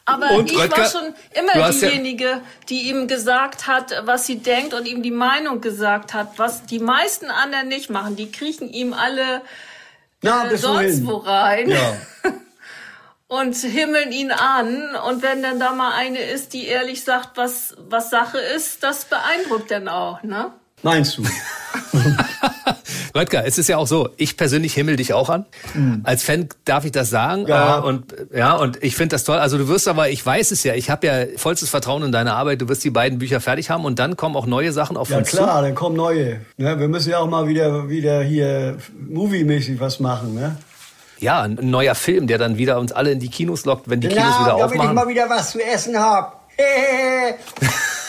Aber 0.09 0.31
Und 0.31 0.49
ich 0.49 0.57
Röttger, 0.57 0.83
war 0.83 0.89
schon 0.89 1.13
immer 1.33 1.53
hast 1.65 1.81
ja- 1.81 1.89
diejenige, 1.89 2.39
die 2.69 2.89
ihm 2.89 3.09
gesagt 3.09 3.67
hat, 3.67 3.93
was 4.05 4.25
sie 4.25 4.39
denkt 4.39 4.73
und 4.73 4.87
ihm 4.87 5.03
die 5.03 5.11
Meinung 5.11 5.59
gesagt 5.59 6.13
hat, 6.13 6.39
was 6.39 6.65
die 6.65 6.79
meisten 6.79 7.29
anderen 7.29 7.67
nicht 7.67 7.89
machen. 7.89 8.15
Die 8.15 8.31
kriechen 8.31 8.69
ihm 8.71 8.93
alle 8.93 9.41
Na, 10.21 10.49
äh, 10.49 10.55
sonst 10.57 11.05
wohin? 11.05 11.07
wo 11.07 11.17
rein 11.17 11.69
Ja. 11.69 11.97
und 13.27 13.53
himmeln 13.57 14.13
ihn 14.13 14.31
an. 14.31 14.95
Und 14.95 15.21
wenn 15.23 15.43
dann 15.43 15.59
da 15.59 15.73
mal 15.73 15.91
eine 15.93 16.19
ist, 16.19 16.53
die 16.53 16.67
ehrlich 16.67 17.03
sagt, 17.03 17.35
was, 17.35 17.75
was 17.77 18.09
Sache 18.09 18.37
ist, 18.39 18.83
das 18.83 19.03
beeindruckt 19.05 19.69
dann 19.71 19.89
auch, 19.89 20.23
ne? 20.23 20.53
Meinst 20.83 21.17
du? 21.17 21.23
Röttger, 23.17 23.45
es 23.45 23.57
ist 23.57 23.67
ja 23.67 23.77
auch 23.77 23.87
so, 23.87 24.09
ich 24.17 24.37
persönlich 24.37 24.73
himmel 24.73 24.95
dich 24.95 25.13
auch 25.13 25.29
an. 25.29 25.45
Als 26.03 26.23
Fan 26.23 26.47
darf 26.65 26.85
ich 26.85 26.91
das 26.91 27.09
sagen. 27.09 27.43
Mhm. 27.43 27.47
Ja. 27.49 27.79
Äh, 27.79 27.81
und 27.81 28.15
ja, 28.33 28.55
und 28.55 28.81
ich 28.83 28.95
finde 28.95 29.15
das 29.15 29.23
toll. 29.23 29.37
Also 29.37 29.57
du 29.57 29.67
wirst 29.67 29.87
aber, 29.87 30.09
ich 30.09 30.25
weiß 30.25 30.51
es 30.51 30.63
ja, 30.63 30.73
ich 30.73 30.89
habe 30.89 31.07
ja 31.07 31.25
vollstes 31.37 31.69
Vertrauen 31.69 32.03
in 32.03 32.11
deine 32.11 32.33
Arbeit. 32.33 32.61
Du 32.61 32.69
wirst 32.69 32.83
die 32.83 32.89
beiden 32.89 33.19
Bücher 33.19 33.41
fertig 33.41 33.69
haben 33.69 33.85
und 33.85 33.99
dann 33.99 34.15
kommen 34.15 34.35
auch 34.35 34.45
neue 34.45 34.71
Sachen 34.71 34.97
auf 34.97 35.09
Ja 35.09 35.17
uns 35.17 35.29
klar, 35.29 35.61
dann 35.61 35.75
kommen 35.75 35.95
neue. 35.95 36.41
Ne? 36.57 36.79
Wir 36.79 36.87
müssen 36.87 37.09
ja 37.09 37.19
auch 37.19 37.27
mal 37.27 37.47
wieder, 37.47 37.89
wieder 37.89 38.21
hier 38.23 38.77
moviemäßig 39.09 39.79
was 39.79 39.99
machen. 39.99 40.35
Ne? 40.35 40.55
zu. 40.59 41.25
Ja, 41.25 41.41
ein 41.41 41.57
neuer 41.61 41.95
Film, 41.95 42.27
der 42.27 42.37
dann 42.37 42.57
wieder 42.57 42.79
uns 42.79 42.91
alle 42.91 43.11
in 43.11 43.19
die 43.19 43.29
Kinos 43.29 43.65
lockt, 43.65 43.89
wenn 43.89 44.01
die 44.01 44.07
Kinos 44.07 44.39
wieder 44.39 44.57
damit 44.57 44.73
ich 44.75 44.79
aufmachen. 44.79 44.95
mal 44.95 45.07
wieder 45.07 45.29
was 45.29 45.51
zu 45.51 45.59
essen 45.59 45.97
hab. 45.97 46.47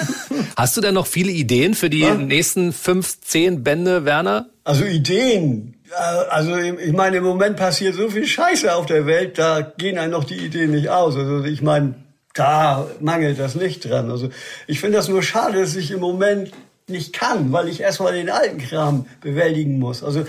Hast 0.56 0.76
du 0.76 0.80
denn 0.80 0.94
noch 0.94 1.06
viele 1.06 1.32
Ideen 1.32 1.74
für 1.74 1.90
die 1.90 2.02
Was? 2.02 2.18
nächsten 2.18 2.72
fünf, 2.72 3.20
zehn 3.20 3.62
Bände, 3.62 4.04
Werner? 4.04 4.46
Also 4.68 4.84
Ideen. 4.84 5.76
Also 6.28 6.54
ich 6.58 6.92
meine, 6.92 7.16
im 7.16 7.24
Moment 7.24 7.56
passiert 7.56 7.94
so 7.94 8.10
viel 8.10 8.26
Scheiße 8.26 8.74
auf 8.74 8.84
der 8.84 9.06
Welt, 9.06 9.38
da 9.38 9.62
gehen 9.62 9.96
einem 9.96 10.12
noch 10.12 10.24
die 10.24 10.36
Ideen 10.36 10.72
nicht 10.72 10.90
aus. 10.90 11.16
Also 11.16 11.42
ich 11.44 11.62
meine, 11.62 11.94
da 12.34 12.86
mangelt 13.00 13.38
das 13.38 13.54
nicht 13.54 13.88
dran. 13.88 14.10
Also 14.10 14.28
ich 14.66 14.80
finde 14.80 14.98
das 14.98 15.08
nur 15.08 15.22
schade, 15.22 15.58
dass 15.58 15.74
ich 15.74 15.90
im 15.90 16.00
Moment 16.00 16.52
nicht 16.88 17.12
kann, 17.12 17.52
weil 17.52 17.68
ich 17.68 17.80
erstmal 17.80 18.12
den 18.12 18.30
alten 18.30 18.58
Kram 18.58 19.06
bewältigen 19.20 19.78
muss. 19.78 20.02
Also 20.02 20.24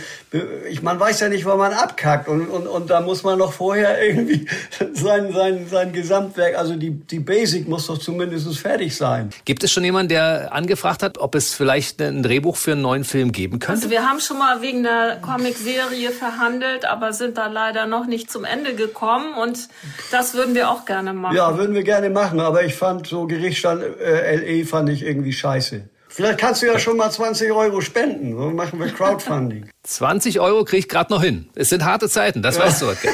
ich, 0.69 0.81
man 0.81 0.99
weiß 0.99 1.19
ja 1.21 1.29
nicht, 1.29 1.45
wann 1.45 1.57
man 1.57 1.73
abkackt 1.73 2.27
und, 2.27 2.47
und, 2.47 2.67
und 2.67 2.89
da 2.89 3.01
muss 3.01 3.23
man 3.23 3.39
noch 3.39 3.53
vorher 3.53 4.03
irgendwie 4.07 4.45
sein, 4.93 5.31
sein, 5.33 5.67
sein 5.69 5.93
Gesamtwerk, 5.93 6.57
also 6.57 6.75
die, 6.75 6.91
die 6.91 7.19
Basic 7.19 7.67
muss 7.67 7.87
doch 7.87 7.97
zumindest 7.97 8.57
fertig 8.57 8.95
sein. 8.95 9.29
Gibt 9.45 9.63
es 9.63 9.71
schon 9.71 9.83
jemanden, 9.83 10.09
der 10.09 10.53
angefragt 10.53 11.03
hat, 11.03 11.17
ob 11.17 11.35
es 11.35 11.53
vielleicht 11.53 12.01
ein 12.01 12.23
Drehbuch 12.23 12.57
für 12.57 12.73
einen 12.73 12.81
neuen 12.81 13.03
Film 13.03 13.31
geben 13.31 13.59
könnte? 13.59 13.81
Also 13.83 13.89
wir 13.89 14.07
haben 14.07 14.19
schon 14.19 14.37
mal 14.37 14.61
wegen 14.61 14.83
der 14.83 15.19
Comicserie 15.21 16.11
verhandelt, 16.11 16.85
aber 16.85 17.13
sind 17.13 17.37
da 17.37 17.47
leider 17.47 17.85
noch 17.85 18.05
nicht 18.05 18.31
zum 18.31 18.43
Ende 18.43 18.75
gekommen 18.75 19.33
und 19.33 19.69
das 20.11 20.33
würden 20.33 20.55
wir 20.55 20.69
auch 20.69 20.85
gerne 20.85 21.13
machen. 21.13 21.35
Ja, 21.35 21.57
würden 21.57 21.73
wir 21.75 21.83
gerne 21.83 22.09
machen, 22.09 22.39
aber 22.39 22.63
ich 22.63 22.75
fand 22.75 23.07
so 23.07 23.27
Gerichtsstand 23.27 23.83
äh, 24.01 24.35
LE 24.35 24.65
fand 24.65 24.89
ich 24.89 25.03
irgendwie 25.03 25.33
scheiße. 25.33 25.83
Vielleicht 26.19 26.39
kannst 26.39 26.61
du 26.61 26.65
ja 26.65 26.77
schon 26.77 26.97
mal 26.97 27.09
20 27.09 27.49
Euro 27.53 27.79
spenden. 27.79 28.37
So 28.37 28.49
machen 28.49 28.77
wir 28.77 28.87
Crowdfunding. 28.87 29.69
20 29.83 30.41
Euro 30.41 30.65
kriege 30.65 30.79
ich 30.79 30.89
gerade 30.89 31.13
noch 31.13 31.23
hin. 31.23 31.47
Es 31.55 31.69
sind 31.69 31.85
harte 31.85 32.09
Zeiten, 32.09 32.41
das 32.41 32.59
weißt 32.59 32.81
du. 32.81 32.87
Röttger. 32.87 33.11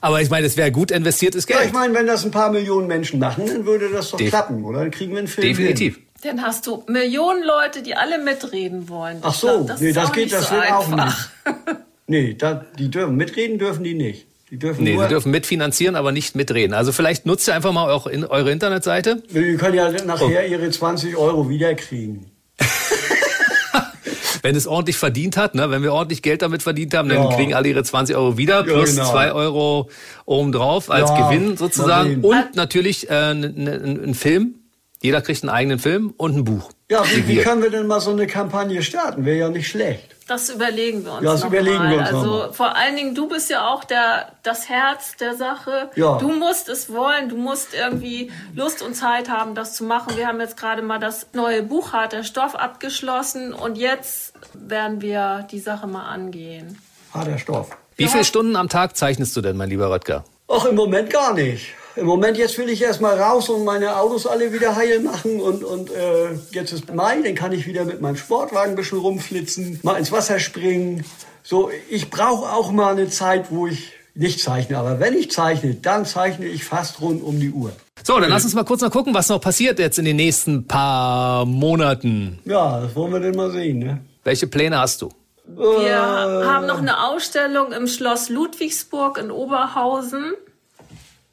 Aber 0.00 0.22
ich 0.22 0.30
meine, 0.30 0.46
es 0.46 0.56
wäre 0.56 0.70
gut 0.70 0.92
investiertes 0.92 1.48
ja, 1.48 1.56
Geld. 1.56 1.66
ich 1.70 1.72
meine, 1.72 1.94
wenn 1.94 2.06
das 2.06 2.24
ein 2.24 2.30
paar 2.30 2.52
Millionen 2.52 2.86
Menschen 2.86 3.18
machen, 3.18 3.44
dann 3.44 3.66
würde 3.66 3.90
das 3.90 4.12
doch 4.12 4.18
Def- 4.18 4.28
klappen, 4.28 4.62
oder? 4.64 4.78
Dann 4.82 4.92
kriegen 4.92 5.10
wir 5.10 5.18
einen 5.18 5.26
Film. 5.26 5.48
Definitiv. 5.48 5.96
Hin. 5.96 6.04
Dann 6.22 6.42
hast 6.42 6.64
du 6.68 6.84
Millionen 6.86 7.42
Leute, 7.42 7.82
die 7.82 7.96
alle 7.96 8.18
mitreden 8.18 8.88
wollen. 8.88 9.18
Ach 9.22 9.34
so, 9.34 9.64
glaub, 9.64 9.80
nee, 9.80 9.88
ist 9.88 9.96
das 9.96 10.10
auch 10.10 10.12
geht, 10.12 10.24
nicht 10.26 10.36
das 10.36 10.48
so 10.48 10.54
wird 10.54 10.70
auch 10.70 10.92
einfach. 10.92 11.28
nicht. 11.66 11.76
Nee, 12.06 12.34
da, 12.34 12.64
die 12.78 12.88
dürfen 12.88 13.16
mitreden 13.16 13.58
dürfen 13.58 13.82
die 13.82 13.94
nicht. 13.94 14.28
Die 14.52 14.58
dürfen 14.58 14.84
Nee, 14.84 14.92
nur, 14.96 15.04
sie 15.04 15.08
dürfen 15.08 15.30
mitfinanzieren, 15.30 15.96
aber 15.96 16.12
nicht 16.12 16.36
mitreden. 16.36 16.74
Also 16.74 16.92
vielleicht 16.92 17.24
nutzt 17.24 17.48
ihr 17.48 17.54
einfach 17.54 17.72
mal 17.72 17.90
auch 17.90 18.06
in 18.06 18.22
eure 18.22 18.50
Internetseite. 18.52 19.22
die 19.30 19.56
können 19.56 19.74
ja 19.74 19.88
Oh. 19.88 20.04
nachher 20.06 20.46
ihre 20.46 20.68
20 20.70 21.16
Euro 21.16 21.48
wiederkriegen. 21.48 22.26
Wenn 24.42 24.54
es 24.54 24.66
ordentlich 24.66 24.96
verdient 24.98 25.36
hat, 25.38 25.54
ne, 25.54 25.70
wenn 25.70 25.82
wir 25.84 25.92
ordentlich 25.94 26.20
Geld 26.20 26.42
damit 26.42 26.62
verdient 26.64 26.92
haben, 26.94 27.08
dann 27.08 27.30
Ja. 27.30 27.34
kriegen 27.36 27.54
alle 27.54 27.68
ihre 27.68 27.82
20 27.84 28.14
Euro 28.16 28.36
wieder 28.36 28.62
plus 28.64 28.90
genau. 28.96 29.08
zwei 29.10 29.32
Euro 29.32 29.88
obendrauf 30.26 30.90
als 30.90 31.08
Ja, 31.10 31.30
Gewinn 31.30 31.56
sozusagen. 31.56 32.22
Und 32.22 32.54
natürlich 32.56 33.08
äh, 33.08 33.30
ein 33.30 34.14
Film. 34.14 34.56
Jeder 35.00 35.22
kriegt 35.22 35.42
einen 35.44 35.50
eigenen 35.50 35.78
Film 35.78 36.12
und 36.16 36.36
ein 36.36 36.44
Buch. 36.44 36.72
Ja, 36.92 37.04
wie, 37.10 37.26
wie 37.26 37.36
können 37.38 37.62
wir 37.62 37.70
denn 37.70 37.86
mal 37.86 38.00
so 38.00 38.10
eine 38.10 38.26
Kampagne 38.26 38.82
starten? 38.82 39.24
Wäre 39.24 39.38
ja 39.38 39.48
nicht 39.48 39.68
schlecht. 39.68 40.14
Das 40.28 40.50
überlegen 40.50 41.04
wir 41.04 41.14
uns. 41.14 41.22
Ja, 41.24 41.32
das 41.32 41.40
noch 41.40 41.48
überlegen 41.48 41.78
mal. 41.78 41.90
wir 41.90 41.98
uns 41.98 42.10
noch 42.10 42.18
Also 42.18 42.30
mal. 42.30 42.52
vor 42.52 42.76
allen 42.76 42.96
Dingen, 42.96 43.14
du 43.14 43.28
bist 43.28 43.50
ja 43.50 43.68
auch 43.68 43.84
der, 43.84 44.32
das 44.42 44.68
Herz 44.68 45.16
der 45.16 45.34
Sache. 45.34 45.90
Ja. 45.96 46.18
Du 46.18 46.28
musst 46.28 46.68
es 46.68 46.92
wollen, 46.92 47.28
du 47.28 47.36
musst 47.36 47.74
irgendwie 47.74 48.30
Lust 48.54 48.82
und 48.82 48.94
Zeit 48.94 49.28
haben, 49.28 49.54
das 49.54 49.74
zu 49.74 49.84
machen. 49.84 50.16
Wir 50.16 50.26
haben 50.28 50.38
jetzt 50.40 50.56
gerade 50.56 50.82
mal 50.82 50.98
das 50.98 51.26
neue 51.32 51.62
Buch 51.62 51.92
Harter 51.92 52.22
Stoff 52.24 52.54
abgeschlossen 52.54 53.52
und 53.52 53.76
jetzt 53.76 54.34
werden 54.54 55.00
wir 55.00 55.46
die 55.50 55.60
Sache 55.60 55.86
mal 55.86 56.08
angehen. 56.08 56.78
Harter 57.12 57.38
Stoff. 57.38 57.70
Wie 57.96 58.06
viele 58.08 58.24
Stunden 58.24 58.56
am 58.56 58.68
Tag 58.68 58.96
zeichnest 58.96 59.36
du 59.36 59.40
denn, 59.40 59.56
mein 59.56 59.68
lieber 59.70 59.90
Röttger? 59.90 60.24
Ach, 60.48 60.64
im 60.66 60.74
Moment 60.76 61.10
gar 61.10 61.34
nicht. 61.34 61.66
Im 61.94 62.06
Moment 62.06 62.38
jetzt 62.38 62.56
will 62.58 62.70
ich 62.70 62.80
erstmal 62.80 63.20
raus 63.20 63.48
und 63.48 63.64
meine 63.64 63.96
Autos 63.96 64.26
alle 64.26 64.52
wieder 64.52 64.76
heil 64.76 65.00
machen 65.00 65.40
und, 65.40 65.62
und 65.62 65.90
äh, 65.90 66.30
jetzt 66.52 66.72
ist 66.72 66.92
Mai, 66.92 67.20
dann 67.22 67.34
kann 67.34 67.52
ich 67.52 67.66
wieder 67.66 67.84
mit 67.84 68.00
meinem 68.00 68.16
Sportwagen 68.16 68.70
ein 68.72 68.76
bisschen 68.76 68.98
rumflitzen, 68.98 69.80
mal 69.82 69.96
ins 69.96 70.10
Wasser 70.10 70.38
springen. 70.38 71.04
So, 71.42 71.70
ich 71.90 72.08
brauche 72.08 72.50
auch 72.52 72.72
mal 72.72 72.92
eine 72.92 73.08
Zeit, 73.08 73.50
wo 73.50 73.66
ich 73.66 73.92
nicht 74.14 74.40
zeichne. 74.40 74.78
Aber 74.78 75.00
wenn 75.00 75.14
ich 75.14 75.30
zeichne, 75.30 75.74
dann 75.74 76.04
zeichne 76.06 76.46
ich 76.46 76.64
fast 76.64 77.00
rund 77.00 77.22
um 77.22 77.40
die 77.40 77.50
Uhr. 77.50 77.72
So, 78.02 78.18
dann 78.18 78.30
lass 78.30 78.44
uns 78.44 78.54
mal 78.54 78.64
kurz 78.64 78.80
noch 78.80 78.90
gucken, 78.90 79.14
was 79.14 79.28
noch 79.28 79.40
passiert 79.40 79.78
jetzt 79.78 79.98
in 79.98 80.04
den 80.04 80.16
nächsten 80.16 80.66
paar 80.66 81.44
Monaten. 81.44 82.38
Ja, 82.44 82.80
das 82.80 82.94
wollen 82.96 83.12
wir 83.12 83.20
denn 83.20 83.36
mal 83.36 83.50
sehen. 83.50 83.78
Ne? 83.78 84.00
Welche 84.24 84.46
Pläne 84.46 84.78
hast 84.78 85.02
du? 85.02 85.10
Wir 85.46 85.86
äh. 85.86 86.44
haben 86.46 86.66
noch 86.66 86.78
eine 86.78 87.08
Ausstellung 87.08 87.72
im 87.72 87.86
Schloss 87.86 88.28
Ludwigsburg 88.28 89.18
in 89.18 89.30
Oberhausen. 89.30 90.32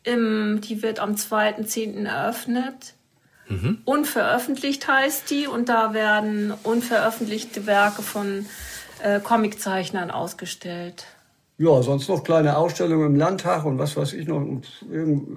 Im, 0.03 0.61
die 0.61 0.81
wird 0.81 0.99
am 0.99 1.15
2.10. 1.15 2.05
eröffnet. 2.05 2.93
Mhm. 3.47 3.81
Unveröffentlicht 3.85 4.87
heißt 4.87 5.29
die 5.29 5.47
und 5.47 5.69
da 5.69 5.93
werden 5.93 6.53
unveröffentlichte 6.63 7.65
Werke 7.65 8.01
von 8.01 8.45
äh, 9.01 9.19
Comiczeichnern 9.19 10.11
ausgestellt. 10.11 11.05
Ja, 11.61 11.83
sonst 11.83 12.07
noch 12.07 12.23
kleine 12.23 12.55
Ausstellungen 12.55 13.07
im 13.07 13.15
Landtag 13.17 13.65
und 13.65 13.79
was 13.79 13.97
weiß 13.97 14.13
ich 14.13 14.25
noch. 14.29 14.41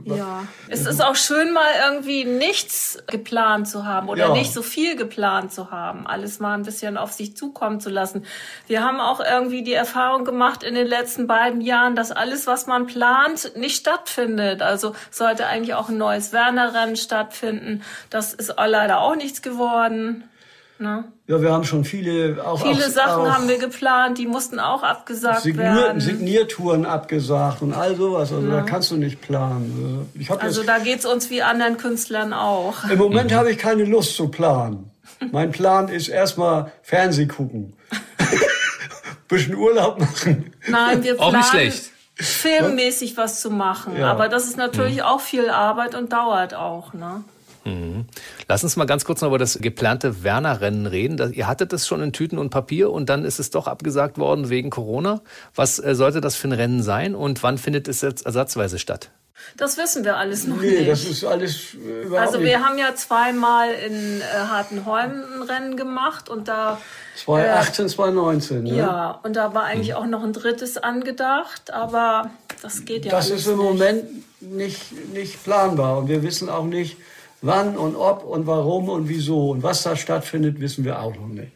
Ja, 0.04 0.44
es 0.68 0.86
ist 0.86 1.04
auch 1.04 1.16
schön, 1.16 1.52
mal 1.52 1.66
irgendwie 1.84 2.24
nichts 2.24 3.02
geplant 3.08 3.66
zu 3.66 3.84
haben 3.86 4.08
oder 4.08 4.28
ja. 4.28 4.32
nicht 4.32 4.52
so 4.52 4.62
viel 4.62 4.94
geplant 4.94 5.52
zu 5.52 5.72
haben. 5.72 6.06
Alles 6.06 6.38
mal 6.38 6.54
ein 6.54 6.62
bisschen 6.62 6.96
auf 6.96 7.10
sich 7.10 7.36
zukommen 7.36 7.80
zu 7.80 7.90
lassen. 7.90 8.24
Wir 8.68 8.84
haben 8.84 9.00
auch 9.00 9.18
irgendwie 9.18 9.64
die 9.64 9.72
Erfahrung 9.72 10.24
gemacht 10.24 10.62
in 10.62 10.76
den 10.76 10.86
letzten 10.86 11.26
beiden 11.26 11.60
Jahren, 11.60 11.96
dass 11.96 12.12
alles, 12.12 12.46
was 12.46 12.68
man 12.68 12.86
plant, 12.86 13.56
nicht 13.56 13.76
stattfindet. 13.76 14.62
Also 14.62 14.94
sollte 15.10 15.46
eigentlich 15.46 15.74
auch 15.74 15.88
ein 15.88 15.98
neues 15.98 16.32
Werner-Rennen 16.32 16.94
stattfinden. 16.94 17.82
Das 18.10 18.32
ist 18.32 18.54
leider 18.56 19.00
auch 19.00 19.16
nichts 19.16 19.42
geworden. 19.42 20.22
Ne? 20.82 21.04
Ja, 21.28 21.40
wir 21.40 21.52
haben 21.52 21.64
schon 21.64 21.84
viele 21.84 22.44
auch 22.44 22.60
Viele 22.60 22.86
auf, 22.86 22.92
Sachen 22.92 23.22
auch 23.22 23.30
haben 23.30 23.48
wir 23.48 23.58
geplant, 23.58 24.18
die 24.18 24.26
mussten 24.26 24.58
auch 24.58 24.82
abgesagt 24.82 25.42
Signier, 25.42 25.64
werden. 25.64 26.00
Signiertouren 26.00 26.84
abgesagt 26.84 27.62
und 27.62 27.72
all 27.72 27.96
sowas. 27.96 28.32
Also 28.32 28.48
ja. 28.48 28.56
da 28.56 28.62
kannst 28.62 28.90
du 28.90 28.96
nicht 28.96 29.20
planen. 29.20 30.10
also 30.38 30.62
da 30.64 30.78
geht 30.78 30.98
es 30.98 31.06
uns 31.06 31.30
wie 31.30 31.42
anderen 31.42 31.76
Künstlern 31.76 32.32
auch. 32.32 32.84
Im 32.90 32.98
Moment 32.98 33.30
mhm. 33.30 33.36
habe 33.36 33.52
ich 33.52 33.58
keine 33.58 33.84
Lust 33.84 34.16
zu 34.16 34.28
planen. 34.28 34.90
Mein 35.30 35.52
Plan 35.52 35.88
ist 35.88 36.08
erstmal 36.08 36.72
Fernseh 36.82 37.26
gucken. 37.26 37.74
Bisschen 39.28 39.54
Urlaub 39.54 40.00
machen. 40.00 40.52
Nein, 40.66 41.04
wir 41.04 41.14
planen. 41.14 41.34
Auch 41.34 41.38
nicht 41.38 41.48
schlecht 41.48 41.92
filmmäßig 42.14 43.16
was 43.16 43.40
zu 43.40 43.50
machen. 43.50 43.98
Ja. 43.98 44.10
Aber 44.10 44.28
das 44.28 44.44
ist 44.44 44.56
natürlich 44.56 44.96
mhm. 44.96 45.02
auch 45.02 45.20
viel 45.20 45.48
Arbeit 45.48 45.94
und 45.94 46.12
dauert 46.12 46.54
auch. 46.54 46.92
Ne? 46.92 47.24
Mhm. 47.64 48.06
Lass 48.48 48.64
uns 48.64 48.76
mal 48.76 48.86
ganz 48.86 49.04
kurz 49.04 49.20
noch 49.20 49.28
über 49.28 49.38
das 49.38 49.58
geplante 49.60 50.22
Werner-Rennen 50.24 50.86
reden. 50.86 51.32
Ihr 51.32 51.46
hattet 51.46 51.72
das 51.72 51.86
schon 51.86 52.02
in 52.02 52.12
Tüten 52.12 52.38
und 52.38 52.50
Papier 52.50 52.90
und 52.90 53.08
dann 53.08 53.24
ist 53.24 53.38
es 53.38 53.50
doch 53.50 53.66
abgesagt 53.66 54.18
worden 54.18 54.50
wegen 54.50 54.70
Corona. 54.70 55.22
Was 55.54 55.78
äh, 55.78 55.94
sollte 55.94 56.20
das 56.20 56.36
für 56.36 56.48
ein 56.48 56.52
Rennen 56.52 56.82
sein 56.82 57.14
und 57.14 57.42
wann 57.42 57.58
findet 57.58 57.88
es 57.88 58.00
jetzt 58.00 58.26
ersatzweise 58.26 58.78
statt? 58.78 59.10
Das 59.56 59.76
wissen 59.76 60.04
wir 60.04 60.16
alles 60.16 60.46
noch 60.46 60.58
nee, 60.58 60.70
nicht. 60.70 60.90
das 60.90 61.04
ist 61.04 61.24
alles 61.24 61.74
äh, 61.74 62.16
Also 62.16 62.40
wir 62.40 62.58
nicht. 62.58 62.66
haben 62.66 62.78
ja 62.78 62.94
zweimal 62.94 63.70
in 63.72 64.20
äh, 64.20 64.24
Hartenholm 64.24 65.24
ein 65.36 65.42
Rennen 65.42 65.76
gemacht 65.76 66.28
und 66.28 66.48
da 66.48 66.80
2018, 67.16 67.86
äh, 67.86 67.88
2019. 67.88 68.62
Ne? 68.62 68.76
Ja, 68.76 69.20
und 69.22 69.36
da 69.36 69.54
war 69.54 69.64
eigentlich 69.64 69.90
mhm. 69.90 69.96
auch 69.96 70.06
noch 70.06 70.22
ein 70.22 70.32
drittes 70.32 70.78
angedacht, 70.78 71.72
aber 71.72 72.30
das 72.62 72.84
geht 72.84 73.04
ja 73.04 73.10
Das 73.10 73.30
ist 73.30 73.46
im 73.46 73.58
nicht. 73.58 73.64
Moment 73.64 74.04
nicht, 74.40 75.12
nicht 75.12 75.42
planbar 75.44 75.98
und 75.98 76.08
wir 76.08 76.22
wissen 76.22 76.48
auch 76.48 76.64
nicht, 76.64 76.96
Wann 77.43 77.76
und 77.76 77.97
ob 77.97 78.24
und 78.24 78.47
warum 78.47 78.88
und 78.88 79.09
wieso 79.09 79.51
und 79.51 79.62
was 79.62 79.82
da 79.82 79.97
stattfindet, 79.97 80.61
wissen 80.61 80.84
wir 80.84 81.01
auch 81.01 81.14
noch 81.14 81.28
nicht. 81.28 81.53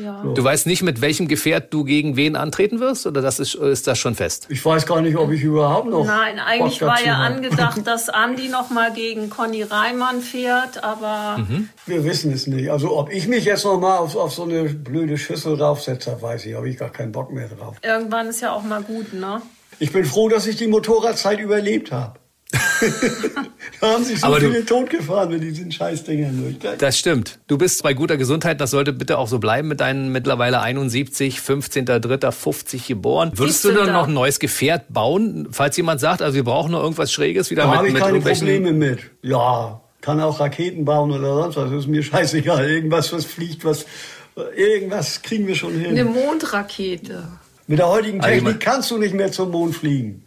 Ja. 0.00 0.22
So. 0.22 0.32
Du 0.32 0.44
weißt 0.44 0.66
nicht, 0.66 0.82
mit 0.82 1.00
welchem 1.00 1.28
Gefährt 1.28 1.72
du 1.72 1.84
gegen 1.84 2.16
wen 2.16 2.36
antreten 2.36 2.80
wirst, 2.80 3.06
oder 3.06 3.20
das 3.20 3.38
ist, 3.38 3.54
ist 3.54 3.86
das 3.86 3.98
schon 3.98 4.14
fest? 4.14 4.46
Ich 4.48 4.64
weiß 4.64 4.86
gar 4.86 5.00
nicht, 5.00 5.16
ob 5.16 5.30
ich 5.30 5.42
überhaupt 5.42 5.88
noch. 5.88 6.04
Nein, 6.04 6.38
eigentlich 6.38 6.80
war 6.80 7.02
ja 7.04 7.18
habe. 7.18 7.34
angedacht, 7.34 7.80
dass 7.86 8.08
Andi 8.08 8.48
noch 8.48 8.70
mal 8.70 8.92
gegen 8.92 9.30
Conny 9.30 9.62
Reimann 9.62 10.20
fährt, 10.20 10.82
aber. 10.82 11.38
Mhm. 11.38 11.68
Wir 11.86 12.04
wissen 12.04 12.32
es 12.32 12.46
nicht. 12.46 12.70
Also, 12.70 12.96
ob 12.96 13.12
ich 13.12 13.28
mich 13.28 13.44
jetzt 13.44 13.64
noch 13.64 13.78
mal 13.78 13.98
auf, 13.98 14.16
auf 14.16 14.32
so 14.32 14.44
eine 14.44 14.64
blöde 14.64 15.18
Schüssel 15.18 15.60
raufsetze, 15.60 16.16
weiß 16.20 16.46
ich. 16.46 16.54
Habe 16.54 16.68
ich 16.68 16.78
gar 16.78 16.90
keinen 16.90 17.12
Bock 17.12 17.32
mehr 17.32 17.48
drauf. 17.48 17.76
Irgendwann 17.82 18.28
ist 18.28 18.40
ja 18.40 18.52
auch 18.52 18.62
mal 18.62 18.82
gut, 18.82 19.12
ne? 19.12 19.42
Ich 19.78 19.92
bin 19.92 20.04
froh, 20.04 20.28
dass 20.28 20.46
ich 20.46 20.56
die 20.56 20.68
Motorradzeit 20.68 21.40
überlebt 21.40 21.92
habe. 21.92 22.21
da 23.80 23.86
haben 23.86 24.04
sich 24.04 24.20
so 24.20 24.26
Aber 24.26 24.40
viele 24.40 24.60
du, 24.60 24.66
totgefahren 24.66 25.30
mit 25.30 25.42
diesen 25.42 25.72
Scheißdingern 25.72 26.58
durch. 26.60 26.78
Das 26.78 26.98
stimmt. 26.98 27.38
Du 27.46 27.56
bist 27.56 27.82
bei 27.82 27.94
guter 27.94 28.16
Gesundheit. 28.16 28.60
Das 28.60 28.70
sollte 28.70 28.92
bitte 28.92 29.18
auch 29.18 29.28
so 29.28 29.38
bleiben 29.38 29.68
mit 29.68 29.80
deinen 29.80 30.12
mittlerweile 30.12 30.60
71, 30.60 31.38
15.03.50 31.38 32.86
geboren. 32.88 33.32
Würdest 33.34 33.64
du 33.64 33.72
dann 33.72 33.92
noch 33.92 34.06
ein 34.06 34.14
neues 34.14 34.38
Gefährt 34.38 34.92
bauen, 34.92 35.48
falls 35.50 35.76
jemand 35.76 36.00
sagt, 36.00 36.20
also 36.20 36.34
wir 36.34 36.44
brauchen 36.44 36.72
noch 36.72 36.82
irgendwas 36.82 37.12
Schräges 37.12 37.50
wieder 37.50 37.62
da 37.62 37.68
mit, 37.68 37.78
habe 37.78 37.88
ich 37.88 37.94
mit 37.94 38.02
keine 38.02 38.20
Probleme 38.20 38.72
mit. 38.72 38.98
Ja, 39.22 39.80
kann 40.02 40.20
auch 40.20 40.40
Raketen 40.40 40.84
bauen 40.84 41.10
oder 41.10 41.34
sonst 41.34 41.56
was. 41.56 41.70
Das 41.70 41.80
ist 41.80 41.88
mir 41.88 42.02
scheißegal. 42.02 42.68
Irgendwas, 42.68 43.12
was 43.12 43.24
fliegt, 43.24 43.64
was 43.64 43.86
irgendwas 44.56 45.22
kriegen 45.22 45.46
wir 45.46 45.54
schon 45.54 45.72
hin. 45.72 45.90
Eine 45.90 46.04
Mondrakete. 46.04 47.28
Mit 47.66 47.78
der 47.78 47.88
heutigen 47.88 48.20
Technik 48.20 48.60
kannst 48.60 48.90
du 48.90 48.98
nicht 48.98 49.14
mehr 49.14 49.32
zum 49.32 49.50
Mond 49.50 49.74
fliegen. 49.74 50.24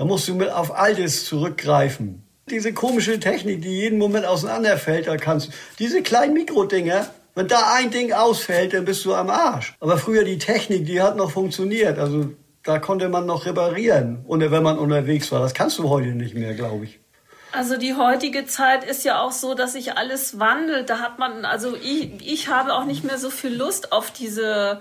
Da 0.00 0.06
musst 0.06 0.26
du 0.28 0.34
mit 0.34 0.50
auf 0.50 0.74
Altes 0.74 1.26
zurückgreifen. 1.26 2.24
Diese 2.48 2.72
komische 2.72 3.20
Technik, 3.20 3.60
die 3.60 3.68
jeden 3.68 3.98
Moment 3.98 4.24
auseinanderfällt, 4.24 5.06
da 5.06 5.18
kannst 5.18 5.50
diese 5.78 6.00
kleinen 6.00 6.32
Mikrodinger, 6.32 7.10
wenn 7.34 7.48
da 7.48 7.74
ein 7.74 7.90
Ding 7.90 8.14
ausfällt, 8.14 8.72
dann 8.72 8.86
bist 8.86 9.04
du 9.04 9.12
am 9.12 9.28
Arsch. 9.28 9.76
Aber 9.78 9.98
früher 9.98 10.24
die 10.24 10.38
Technik, 10.38 10.86
die 10.86 11.02
hat 11.02 11.18
noch 11.18 11.30
funktioniert. 11.30 11.98
Also 11.98 12.30
da 12.62 12.78
konnte 12.78 13.10
man 13.10 13.26
noch 13.26 13.44
reparieren, 13.44 14.24
wenn 14.26 14.62
man 14.62 14.78
unterwegs 14.78 15.30
war. 15.32 15.40
Das 15.40 15.52
kannst 15.52 15.78
du 15.78 15.90
heute 15.90 16.14
nicht 16.14 16.34
mehr, 16.34 16.54
glaube 16.54 16.86
ich. 16.86 16.98
Also 17.52 17.76
die 17.76 17.92
heutige 17.92 18.46
Zeit 18.46 18.84
ist 18.84 19.04
ja 19.04 19.20
auch 19.20 19.32
so, 19.32 19.52
dass 19.52 19.74
sich 19.74 19.98
alles 19.98 20.38
wandelt. 20.38 20.88
Da 20.88 21.00
hat 21.00 21.18
man, 21.18 21.44
also 21.44 21.76
ich, 21.76 22.26
ich 22.26 22.48
habe 22.48 22.72
auch 22.72 22.86
nicht 22.86 23.04
mehr 23.04 23.18
so 23.18 23.28
viel 23.28 23.54
Lust 23.54 23.92
auf 23.92 24.10
diese 24.10 24.80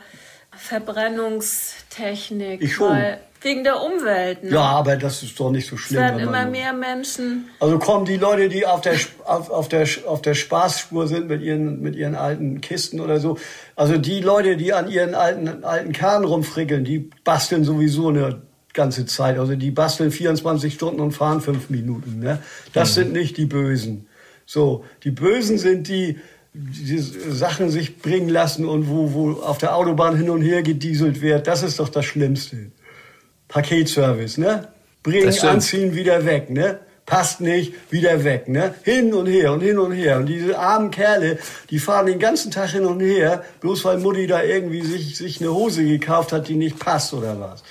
Verbrennungstechnik. 0.55 2.61
Ich 2.61 2.75
schon. 2.75 2.91
Weil 2.91 3.19
Wegen 3.41 3.63
der 3.63 3.81
Umwelt. 3.81 4.43
Ne? 4.43 4.51
Ja, 4.51 4.63
aber 4.63 4.97
das 4.97 5.23
ist 5.23 5.39
doch 5.39 5.49
nicht 5.49 5.67
so 5.67 5.77
schlimm. 5.77 6.01
Es 6.01 6.09
werden 6.09 6.19
immer 6.19 6.45
mehr 6.45 6.73
Menschen. 6.73 7.45
Also 7.59 7.79
kommen 7.79 8.03
die 8.05 8.17
Leute, 8.17 8.49
die 8.49 8.65
auf 8.65 8.81
der, 8.81 8.95
auf, 9.23 9.49
auf, 9.49 9.69
der, 9.69 9.87
auf 10.07 10.21
der 10.21 10.33
Spaßspur 10.33 11.07
sind 11.07 11.29
mit 11.29 11.41
ihren, 11.41 11.81
mit 11.81 11.95
ihren 11.95 12.15
alten 12.15 12.59
Kisten 12.59 12.99
oder 12.99 13.19
so. 13.19 13.37
Also 13.77 13.97
die 13.97 14.19
Leute, 14.19 14.57
die 14.57 14.73
an 14.73 14.89
ihren 14.89 15.15
alten, 15.15 15.63
alten 15.63 15.93
Kahn 15.93 16.25
rumfrickeln, 16.25 16.83
die 16.83 17.09
basteln 17.23 17.63
sowieso 17.63 18.09
eine 18.09 18.41
ganze 18.73 19.05
Zeit. 19.05 19.39
Also 19.39 19.55
die 19.55 19.71
basteln 19.71 20.11
24 20.11 20.73
Stunden 20.73 20.99
und 20.99 21.11
fahren 21.13 21.39
fünf 21.39 21.69
Minuten. 21.69 22.19
Ne? 22.19 22.39
Das 22.73 22.91
mhm. 22.91 22.93
sind 22.93 23.13
nicht 23.13 23.37
die 23.37 23.45
Bösen. 23.45 24.07
So, 24.45 24.83
die 25.03 25.11
Bösen 25.11 25.57
sind 25.57 25.87
die, 25.87 26.19
die 26.53 26.97
Sachen 26.97 27.69
sich 27.69 27.99
bringen 27.99 28.29
lassen 28.29 28.65
und 28.65 28.89
wo, 28.89 29.13
wo 29.13 29.31
auf 29.41 29.59
der 29.59 29.75
Autobahn 29.75 30.17
hin 30.17 30.29
und 30.29 30.41
her 30.41 30.61
gedieselt 30.61 31.21
wird. 31.21 31.47
Das 31.47 31.63
ist 31.63 31.79
doch 31.79 31.89
das 31.89 32.05
Schlimmste. 32.05 32.71
Paketservice, 33.49 34.37
ne? 34.37 34.69
Bringen, 35.03 35.37
anziehen, 35.41 35.95
wieder 35.95 36.25
weg, 36.25 36.49
ne? 36.49 36.79
Passt 37.05 37.41
nicht, 37.41 37.73
wieder 37.91 38.23
weg, 38.23 38.47
ne? 38.47 38.75
Hin 38.83 39.13
und 39.13 39.25
her 39.25 39.51
und 39.51 39.61
hin 39.61 39.79
und 39.79 39.91
her. 39.91 40.17
Und 40.17 40.27
diese 40.27 40.57
armen 40.57 40.91
Kerle, 40.91 41.39
die 41.69 41.79
fahren 41.79 42.05
den 42.05 42.19
ganzen 42.19 42.51
Tag 42.51 42.69
hin 42.69 42.85
und 42.85 42.99
her, 42.99 43.43
bloß 43.61 43.83
weil 43.85 43.97
Mutti 43.97 44.27
da 44.27 44.43
irgendwie 44.43 44.81
sich, 44.83 45.17
sich 45.17 45.41
eine 45.41 45.51
Hose 45.51 45.83
gekauft 45.83 46.31
hat, 46.31 46.47
die 46.47 46.55
nicht 46.55 46.77
passt 46.79 47.13
oder 47.13 47.39
was. 47.39 47.63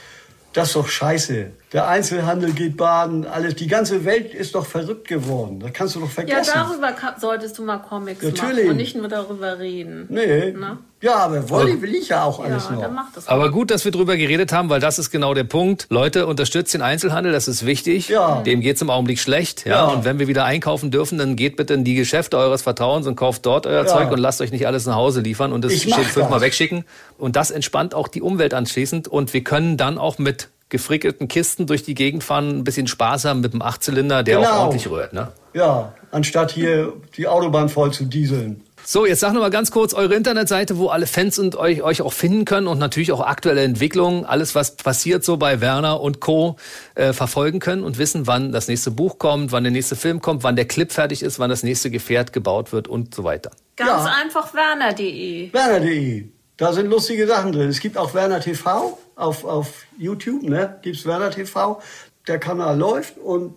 Das 0.52 0.68
ist 0.68 0.76
doch 0.76 0.88
scheiße. 0.88 1.52
Der 1.72 1.86
Einzelhandel 1.86 2.52
geht 2.52 2.78
baden, 2.78 3.26
alles. 3.26 3.56
Die 3.56 3.66
ganze 3.66 4.04
Welt 4.06 4.32
ist 4.32 4.54
doch 4.54 4.64
verrückt 4.64 5.06
geworden. 5.06 5.60
Das 5.60 5.72
kannst 5.74 5.96
du 5.96 6.00
doch 6.00 6.10
vergessen. 6.10 6.52
Ja, 6.54 6.64
darüber 6.64 6.94
solltest 7.20 7.58
du 7.58 7.62
mal 7.62 7.78
Comics 7.78 8.22
Natürlich. 8.22 8.58
machen 8.58 8.70
und 8.70 8.76
nicht 8.76 8.96
nur 8.96 9.08
darüber 9.08 9.58
reden. 9.58 10.06
Nee. 10.08 10.54
Na? 10.56 10.78
Ja, 11.00 11.16
aber 11.16 11.48
wollen 11.48 11.80
will 11.80 11.94
ich 11.94 12.08
ja 12.08 12.24
auch 12.24 12.40
alles 12.40 12.64
ja, 12.64 12.72
noch. 12.72 12.82
Dann 12.82 12.94
mach 12.94 13.12
das 13.12 13.28
aber 13.28 13.52
gut, 13.52 13.70
dass 13.70 13.84
wir 13.84 13.92
drüber 13.92 14.16
geredet 14.16 14.50
haben, 14.50 14.68
weil 14.68 14.80
das 14.80 14.98
ist 14.98 15.10
genau 15.10 15.32
der 15.32 15.44
Punkt. 15.44 15.86
Leute, 15.90 16.26
unterstützt 16.26 16.74
den 16.74 16.82
Einzelhandel, 16.82 17.32
das 17.32 17.46
ist 17.46 17.66
wichtig. 17.66 18.08
Ja. 18.08 18.40
Dem 18.42 18.62
geht's 18.62 18.82
im 18.82 18.90
Augenblick 18.90 19.20
schlecht. 19.20 19.64
Ja. 19.64 19.72
ja. 19.72 19.84
Und 19.84 20.04
wenn 20.04 20.18
wir 20.18 20.26
wieder 20.26 20.44
einkaufen 20.44 20.90
dürfen, 20.90 21.18
dann 21.18 21.36
geht 21.36 21.56
bitte 21.56 21.74
in 21.74 21.84
die 21.84 21.94
Geschäfte 21.94 22.36
eures 22.38 22.62
Vertrauens 22.62 23.06
und 23.06 23.14
kauft 23.14 23.46
dort 23.46 23.66
euer 23.66 23.84
ja. 23.84 23.86
Zeug 23.86 24.10
und 24.10 24.18
lasst 24.18 24.40
euch 24.40 24.50
nicht 24.50 24.66
alles 24.66 24.86
nach 24.86 24.96
Hause 24.96 25.20
liefern 25.20 25.52
und 25.52 25.64
das 25.64 25.74
fünfmal 25.82 26.40
wegschicken. 26.40 26.84
Und 27.16 27.36
das 27.36 27.50
entspannt 27.52 27.94
auch 27.94 28.08
die 28.08 28.22
Umwelt 28.22 28.54
anschließend. 28.54 29.06
Und 29.06 29.34
wir 29.34 29.44
können 29.44 29.76
dann 29.76 29.98
auch 29.98 30.18
mit 30.18 30.48
gefrickelten 30.68 31.28
Kisten 31.28 31.66
durch 31.66 31.82
die 31.82 31.94
Gegend 31.94 32.24
fahren, 32.24 32.58
ein 32.58 32.64
bisschen 32.64 32.86
Spaß 32.86 33.24
haben 33.24 33.40
mit 33.40 33.52
dem 33.52 33.62
Achtzylinder, 33.62 34.22
der 34.22 34.36
genau. 34.38 34.50
auch 34.50 34.60
ordentlich 34.60 34.90
rührt. 34.90 35.12
Ne? 35.12 35.28
Ja, 35.54 35.94
anstatt 36.10 36.50
hier 36.50 36.92
die 37.16 37.26
Autobahn 37.26 37.68
voll 37.68 37.92
zu 37.92 38.04
dieseln. 38.04 38.62
So, 38.84 39.04
jetzt 39.04 39.20
sag 39.20 39.34
noch 39.34 39.40
mal 39.40 39.50
ganz 39.50 39.70
kurz 39.70 39.92
eure 39.92 40.14
Internetseite, 40.14 40.78
wo 40.78 40.88
alle 40.88 41.06
Fans 41.06 41.38
und 41.38 41.56
euch, 41.56 41.82
euch 41.82 42.00
auch 42.00 42.12
finden 42.12 42.44
können 42.44 42.66
und 42.66 42.78
natürlich 42.78 43.12
auch 43.12 43.20
aktuelle 43.20 43.62
Entwicklungen, 43.62 44.24
alles 44.24 44.54
was 44.54 44.76
passiert 44.76 45.24
so 45.24 45.36
bei 45.36 45.60
Werner 45.60 46.00
und 46.00 46.20
Co. 46.20 46.56
Äh, 46.94 47.12
verfolgen 47.12 47.60
können 47.60 47.82
und 47.82 47.98
wissen, 47.98 48.26
wann 48.26 48.50
das 48.52 48.68
nächste 48.68 48.90
Buch 48.90 49.18
kommt, 49.18 49.52
wann 49.52 49.64
der 49.64 49.72
nächste 49.72 49.96
Film 49.96 50.22
kommt, 50.22 50.42
wann 50.42 50.56
der 50.56 50.66
Clip 50.66 50.90
fertig 50.90 51.22
ist, 51.22 51.38
wann 51.38 51.50
das 51.50 51.62
nächste 51.62 51.90
Gefährt 51.90 52.32
gebaut 52.32 52.72
wird 52.72 52.88
und 52.88 53.14
so 53.14 53.24
weiter. 53.24 53.50
Ganz 53.76 54.04
ja. 54.04 54.14
einfach 54.22 54.54
werner.de. 54.54 55.52
Werner.de. 55.52 56.24
Da 56.56 56.72
sind 56.72 56.88
lustige 56.88 57.26
Sachen 57.26 57.52
drin. 57.52 57.68
Es 57.68 57.80
gibt 57.80 57.98
auch 57.98 58.14
Werner 58.14 58.40
TV 58.40 58.98
auf, 59.18 59.44
auf 59.44 59.84
YouTube, 59.98 60.44
ne? 60.44 60.78
Gibt's 60.82 61.04
Werner 61.04 61.30
TV. 61.30 61.80
Der 62.26 62.38
Kanal 62.38 62.78
läuft 62.78 63.18
und 63.18 63.54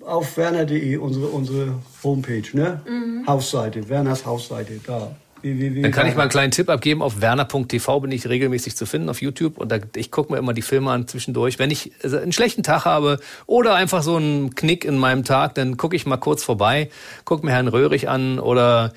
auf 0.00 0.36
werner.de 0.36 0.96
unsere, 0.96 1.26
unsere 1.26 1.74
Homepage, 2.02 2.44
ne? 2.52 2.80
Mhm. 2.88 3.26
Hausseite, 3.26 3.88
Werners 3.88 4.26
Hausseite, 4.26 4.80
da 4.84 5.14
Dann 5.42 5.92
kann 5.92 6.06
ich 6.08 6.14
mal 6.14 6.22
einen 6.22 6.30
kleinen 6.30 6.50
Tipp 6.50 6.68
abgeben. 6.68 7.02
Auf 7.02 7.20
werner.tv 7.20 8.00
bin 8.00 8.10
ich 8.10 8.28
regelmäßig 8.28 8.74
zu 8.74 8.86
finden 8.86 9.08
auf 9.08 9.20
YouTube 9.20 9.58
und 9.58 9.70
da, 9.70 9.78
ich 9.94 10.10
gucke 10.10 10.32
mir 10.32 10.38
immer 10.38 10.54
die 10.54 10.62
Filme 10.62 10.90
an 10.90 11.06
zwischendurch. 11.06 11.58
Wenn 11.58 11.70
ich 11.70 11.92
also 12.02 12.16
einen 12.16 12.32
schlechten 12.32 12.62
Tag 12.62 12.84
habe 12.84 13.20
oder 13.46 13.74
einfach 13.74 14.02
so 14.02 14.16
einen 14.16 14.54
Knick 14.54 14.84
in 14.84 14.96
meinem 14.96 15.24
Tag, 15.24 15.54
dann 15.54 15.76
gucke 15.76 15.94
ich 15.94 16.06
mal 16.06 16.16
kurz 16.16 16.42
vorbei, 16.42 16.90
gucke 17.24 17.44
mir 17.44 17.52
Herrn 17.52 17.68
Röhrig 17.68 18.08
an 18.08 18.38
oder 18.38 18.92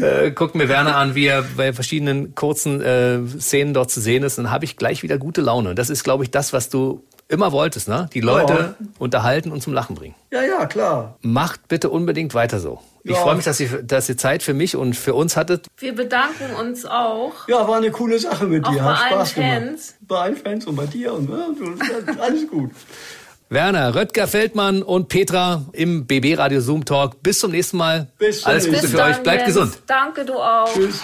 äh, 0.00 0.30
guckt 0.30 0.54
mir 0.54 0.68
Werner 0.68 0.96
an, 0.96 1.14
wie 1.14 1.26
er 1.26 1.42
bei 1.56 1.72
verschiedenen 1.72 2.34
kurzen 2.34 2.80
äh, 2.80 3.20
Szenen 3.38 3.74
dort 3.74 3.90
zu 3.90 4.00
sehen 4.00 4.22
ist, 4.22 4.38
dann 4.38 4.50
habe 4.50 4.64
ich 4.64 4.76
gleich 4.76 5.02
wieder 5.02 5.18
gute 5.18 5.40
Laune. 5.40 5.74
Das 5.74 5.90
ist, 5.90 6.04
glaube 6.04 6.24
ich, 6.24 6.30
das, 6.30 6.52
was 6.52 6.68
du 6.68 7.04
immer 7.28 7.52
wolltest, 7.52 7.88
ne? 7.88 8.08
Die 8.12 8.20
Leute 8.20 8.52
ja. 8.52 8.86
unterhalten 8.98 9.50
und 9.50 9.62
zum 9.62 9.72
Lachen 9.72 9.96
bringen. 9.96 10.14
Ja, 10.30 10.42
ja, 10.42 10.66
klar. 10.66 11.16
Macht 11.22 11.68
bitte 11.68 11.90
unbedingt 11.90 12.34
weiter 12.34 12.60
so. 12.60 12.80
Ja. 13.02 13.12
Ich 13.12 13.18
freue 13.18 13.36
mich, 13.36 13.44
dass 13.44 13.60
ihr, 13.60 13.82
dass 13.82 14.08
ihr 14.08 14.16
Zeit 14.16 14.42
für 14.42 14.54
mich 14.54 14.76
und 14.76 14.94
für 14.94 15.14
uns 15.14 15.36
hattet. 15.36 15.66
Wir 15.78 15.94
bedanken 15.94 16.54
uns 16.58 16.86
auch. 16.86 17.48
Ja, 17.48 17.66
war 17.68 17.76
eine 17.76 17.90
coole 17.90 18.18
Sache 18.18 18.46
mit 18.46 18.66
dir. 18.66 18.84
Auch 18.84 18.94
Hat 18.94 19.10
Spaß 19.10 19.32
Fans. 19.32 19.86
gemacht. 19.88 20.08
Bei 20.08 20.16
allen 20.18 20.36
Fans 20.36 20.66
und 20.66 20.76
bei 20.76 20.86
dir 20.86 21.12
und, 21.12 21.28
und 21.28 22.20
alles 22.20 22.48
gut. 22.48 22.70
Werner, 23.50 23.94
Röttger 23.94 24.26
Feldmann 24.26 24.82
und 24.82 25.08
Petra 25.08 25.64
im 25.72 26.06
BB 26.06 26.36
Radio 26.38 26.60
Zoom 26.60 26.84
Talk. 26.84 27.22
Bis 27.22 27.40
zum 27.40 27.50
nächsten 27.52 27.76
Mal. 27.76 28.08
Bis 28.18 28.44
Alles 28.44 28.66
Gute 28.66 28.88
für 28.88 29.02
euch. 29.02 29.18
Bleibt 29.18 29.42
Jens. 29.42 29.54
gesund. 29.54 29.78
Danke, 29.86 30.24
du 30.24 30.34
auch. 30.34 30.72
Tschüss. 30.72 31.00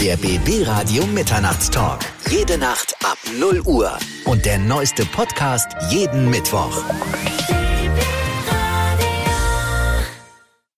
Der 0.00 0.16
BB 0.16 0.66
Radio 0.66 1.06
Mitternachtstalk. 1.06 2.00
Jede 2.28 2.58
Nacht 2.58 2.94
ab 3.04 3.16
0 3.38 3.60
Uhr. 3.64 3.96
Und 4.26 4.44
der 4.44 4.58
neueste 4.58 5.06
Podcast 5.06 5.68
jeden 5.90 6.28
Mittwoch. 6.28 6.82